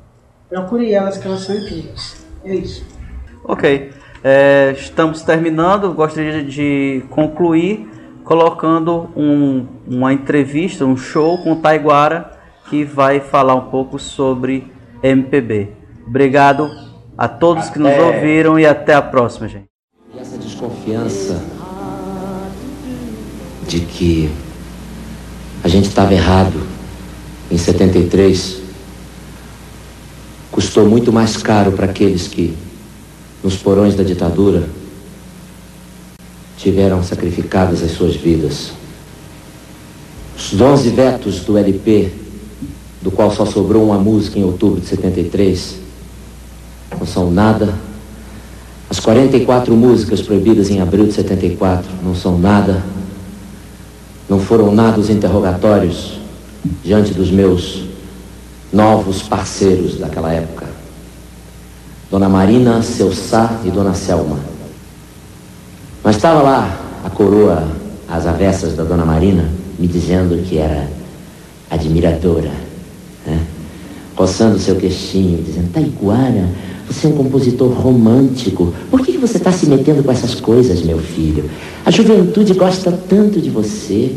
Procure 0.49 0.93
elas 0.93 1.17
que 1.17 1.27
elas 1.27 1.41
são 1.41 1.55
incríveis. 1.55 2.25
É 2.43 2.55
isso. 2.55 2.94
Ok. 3.47 3.91
É, 4.23 4.73
estamos 4.77 5.21
terminando. 5.21 5.93
Gostaria 5.93 6.43
de 6.43 7.03
concluir 7.09 7.87
colocando 8.23 9.09
um- 9.15 9.65
uma 9.87 10.11
entrevista, 10.11 10.83
um 10.83 10.97
show 10.97 11.37
com 11.37 11.53
o 11.53 11.55
Taiguara, 11.57 12.31
que 12.69 12.83
vai 12.83 13.19
falar 13.19 13.53
um 13.55 13.69
pouco 13.69 13.99
sobre 13.99 14.71
MPB. 15.03 15.69
Obrigado 16.07 16.67
a 17.15 17.27
todos 17.27 17.69
que 17.69 17.77
nos 17.77 17.91
Até. 17.91 18.01
ouviram 18.01 18.57
e 18.59 18.65
até 18.65 18.95
a 18.95 19.01
próxima, 19.01 19.47
gente. 19.47 19.65
E 20.15 20.19
essa 20.19 20.37
desconfiança 20.39 21.39
de 23.67 23.81
que 23.81 24.29
a 25.63 25.67
gente 25.67 25.87
estava 25.87 26.13
errado 26.13 26.61
em 27.51 27.57
73 27.57 28.61
custou 30.51 30.85
muito 30.87 31.11
mais 31.13 31.37
caro 31.37 31.71
para 31.73 31.85
aqueles 31.85 32.27
que, 32.27 32.55
nos 33.45 33.55
porões 33.55 33.95
da 33.95 34.03
ditadura, 34.03 34.67
tiveram 36.57 37.01
sacrificadas 37.01 37.81
as 37.81 37.91
suas 37.91 38.17
vidas. 38.17 38.73
Os 40.37 40.59
11 40.59 40.89
vetos 40.89 41.39
do 41.45 41.57
LP, 41.57 42.11
do 43.01 43.09
qual 43.09 43.33
só 43.33 43.45
sobrou 43.45 43.85
uma 43.85 43.97
música 43.97 44.37
em 44.37 44.43
outubro 44.43 44.81
de 44.81 44.87
73, 44.87 45.77
não 46.99 47.05
são 47.05 47.31
nada 47.31 47.73
as 48.89 48.99
44 48.99 49.75
músicas 49.75 50.21
proibidas 50.21 50.69
em 50.69 50.79
abril 50.79 51.07
de 51.07 51.13
74 51.13 51.89
não 52.03 52.15
são 52.15 52.37
nada. 52.37 52.83
Não 54.29 54.39
foram 54.39 54.73
nada 54.73 54.99
os 54.99 55.09
interrogatórios 55.09 56.19
diante 56.83 57.13
dos 57.13 57.29
meus 57.29 57.83
novos 58.71 59.21
parceiros 59.21 59.97
daquela 59.97 60.31
época. 60.31 60.74
Dona 62.15 62.29
Marina, 62.29 62.81
seu 62.81 63.11
Sá 63.13 63.59
e 63.65 63.69
Dona 63.69 63.93
Selma. 63.93 64.39
Mas 66.01 66.15
estava 66.15 66.41
lá 66.41 67.01
a 67.03 67.09
coroa 67.09 67.67
às 68.07 68.25
avessas 68.25 68.73
da 68.73 68.85
Dona 68.85 69.03
Marina, 69.03 69.49
me 69.77 69.85
dizendo 69.85 70.41
que 70.41 70.57
era 70.57 70.89
admiradora, 71.69 72.51
né? 73.27 73.41
coçando 74.15 74.57
seu 74.59 74.77
queixinho, 74.77 75.43
dizendo, 75.43 75.73
Taiguara, 75.73 76.47
você 76.87 77.07
é 77.07 77.09
um 77.09 77.17
compositor 77.17 77.73
romântico. 77.73 78.73
Por 78.89 79.05
que 79.05 79.17
você 79.17 79.35
está 79.35 79.51
se 79.51 79.65
metendo 79.65 80.01
com 80.01 80.09
essas 80.09 80.35
coisas, 80.35 80.83
meu 80.83 80.99
filho? 80.99 81.49
A 81.85 81.91
juventude 81.91 82.53
gosta 82.53 82.93
tanto 82.93 83.41
de 83.41 83.49
você. 83.49 84.15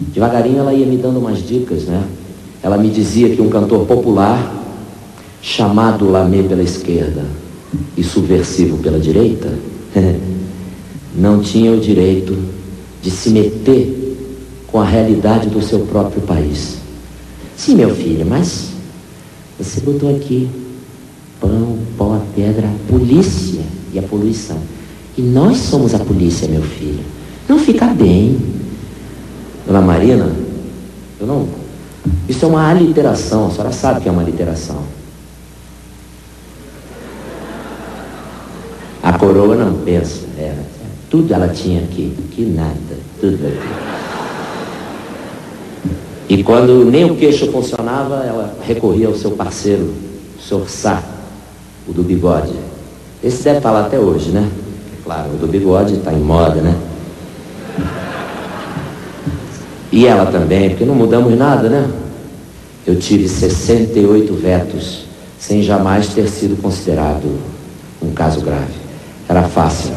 Devagarinho 0.00 0.60
ela 0.60 0.72
ia 0.72 0.86
me 0.86 0.96
dando 0.96 1.18
umas 1.18 1.46
dicas, 1.46 1.82
né? 1.82 2.02
Ela 2.62 2.78
me 2.78 2.88
dizia 2.88 3.28
que 3.36 3.42
um 3.42 3.50
cantor 3.50 3.84
popular, 3.84 4.54
chamado 5.40 6.10
Lamé 6.10 6.42
pela 6.42 6.62
esquerda 6.62 7.24
e 7.96 8.02
subversivo 8.02 8.78
pela 8.78 8.98
direita, 8.98 9.52
não 11.14 11.40
tinha 11.40 11.72
o 11.72 11.80
direito 11.80 12.36
de 13.02 13.10
se 13.10 13.30
meter 13.30 14.16
com 14.66 14.80
a 14.80 14.84
realidade 14.84 15.48
do 15.48 15.62
seu 15.62 15.80
próprio 15.80 16.22
país. 16.22 16.78
Sim, 17.56 17.76
meu 17.76 17.94
filho, 17.94 18.24
mas 18.26 18.68
você 19.58 19.80
botou 19.80 20.14
aqui 20.14 20.48
pão, 21.40 21.78
pó, 21.96 22.20
pedra, 22.34 22.68
a 22.68 22.92
polícia 22.92 23.62
e 23.92 23.98
a 23.98 24.02
poluição. 24.02 24.58
E 25.16 25.22
nós 25.22 25.58
somos 25.58 25.94
a 25.94 25.98
polícia, 25.98 26.46
meu 26.48 26.62
filho. 26.62 27.02
Não 27.48 27.58
fica 27.58 27.86
bem. 27.86 28.38
Dona 29.66 29.80
Marina, 29.80 30.30
eu 31.20 31.26
não. 31.26 31.48
Isso 32.28 32.44
é 32.44 32.48
uma 32.48 32.68
aliteração, 32.68 33.48
a 33.48 33.50
senhora 33.50 33.72
sabe 33.72 34.00
que 34.00 34.08
é 34.08 34.12
uma 34.12 34.22
aliteração. 34.22 34.82
A 39.02 39.12
coroa 39.18 39.54
não 39.54 39.74
pensa, 39.84 40.26
é, 40.38 40.54
tudo 41.10 41.32
ela 41.32 41.48
tinha 41.48 41.80
aqui, 41.82 42.14
que 42.30 42.44
nada, 42.44 42.74
tudo 43.20 43.46
aqui. 43.46 43.68
E 46.28 46.42
quando 46.42 46.84
nem 46.84 47.04
o 47.10 47.16
queixo 47.16 47.50
funcionava, 47.50 48.16
ela 48.24 48.54
recorria 48.62 49.08
ao 49.08 49.14
seu 49.14 49.30
parceiro, 49.30 49.94
o 50.38 50.42
senhor 50.42 50.68
Sá, 50.68 51.02
o 51.88 51.92
do 51.92 52.02
bigode. 52.02 52.52
Esse 53.22 53.44
deve 53.44 53.66
lá 53.66 53.86
até 53.86 53.98
hoje, 53.98 54.30
né? 54.30 54.48
Claro, 55.04 55.30
o 55.32 55.36
do 55.36 55.46
bigode 55.46 55.94
está 55.94 56.12
em 56.12 56.20
moda, 56.20 56.60
né? 56.60 56.76
E 59.90 60.06
ela 60.06 60.26
também, 60.26 60.68
porque 60.70 60.84
não 60.84 60.94
mudamos 60.94 61.36
nada, 61.36 61.68
né? 61.68 61.90
eu 62.88 62.96
tive 62.96 63.28
68 63.28 64.32
vetos, 64.32 65.04
sem 65.38 65.62
jamais 65.62 66.08
ter 66.08 66.26
sido 66.26 66.60
considerado 66.62 67.38
um 68.00 68.12
caso 68.12 68.40
grave. 68.40 68.72
Era 69.28 69.42
fácil. 69.42 69.92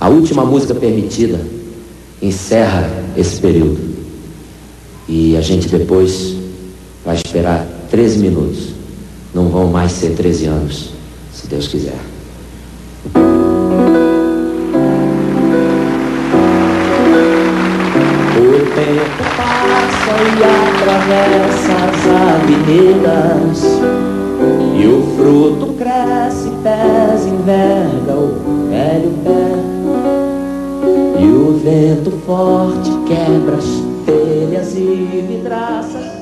A 0.00 0.08
última 0.08 0.44
música 0.44 0.74
permitida 0.74 1.40
encerra 2.20 2.90
esse 3.16 3.40
período. 3.40 3.78
E 5.08 5.36
a 5.36 5.40
gente 5.40 5.68
depois 5.68 6.34
vai 7.04 7.14
esperar 7.14 7.64
13 7.88 8.18
minutos. 8.18 8.70
Não 9.32 9.48
vão 9.48 9.68
mais 9.70 9.92
ser 9.92 10.16
13 10.16 10.46
anos, 10.46 10.90
se 11.32 11.46
Deus 11.46 11.68
quiser. 11.68 11.98
O 18.34 18.50
tempo 18.74 19.22
passa 19.36 20.16
e 20.26 20.42
atravessa 20.42 21.72
as 21.86 22.02
avenidas 22.34 24.15
E 24.78 24.86
o 24.86 25.02
fruto 25.16 25.72
cresce, 25.74 26.50
pés 26.62 27.26
enverga 27.26 28.14
o 28.14 28.68
velho 28.68 29.12
pé. 29.24 29.56
E 31.18 31.24
o 31.24 31.58
vento 31.58 32.10
forte 32.26 32.90
quebra 33.06 33.56
as 33.56 33.64
telhas 34.04 34.76
e 34.76 35.24
vidraças 35.26 36.15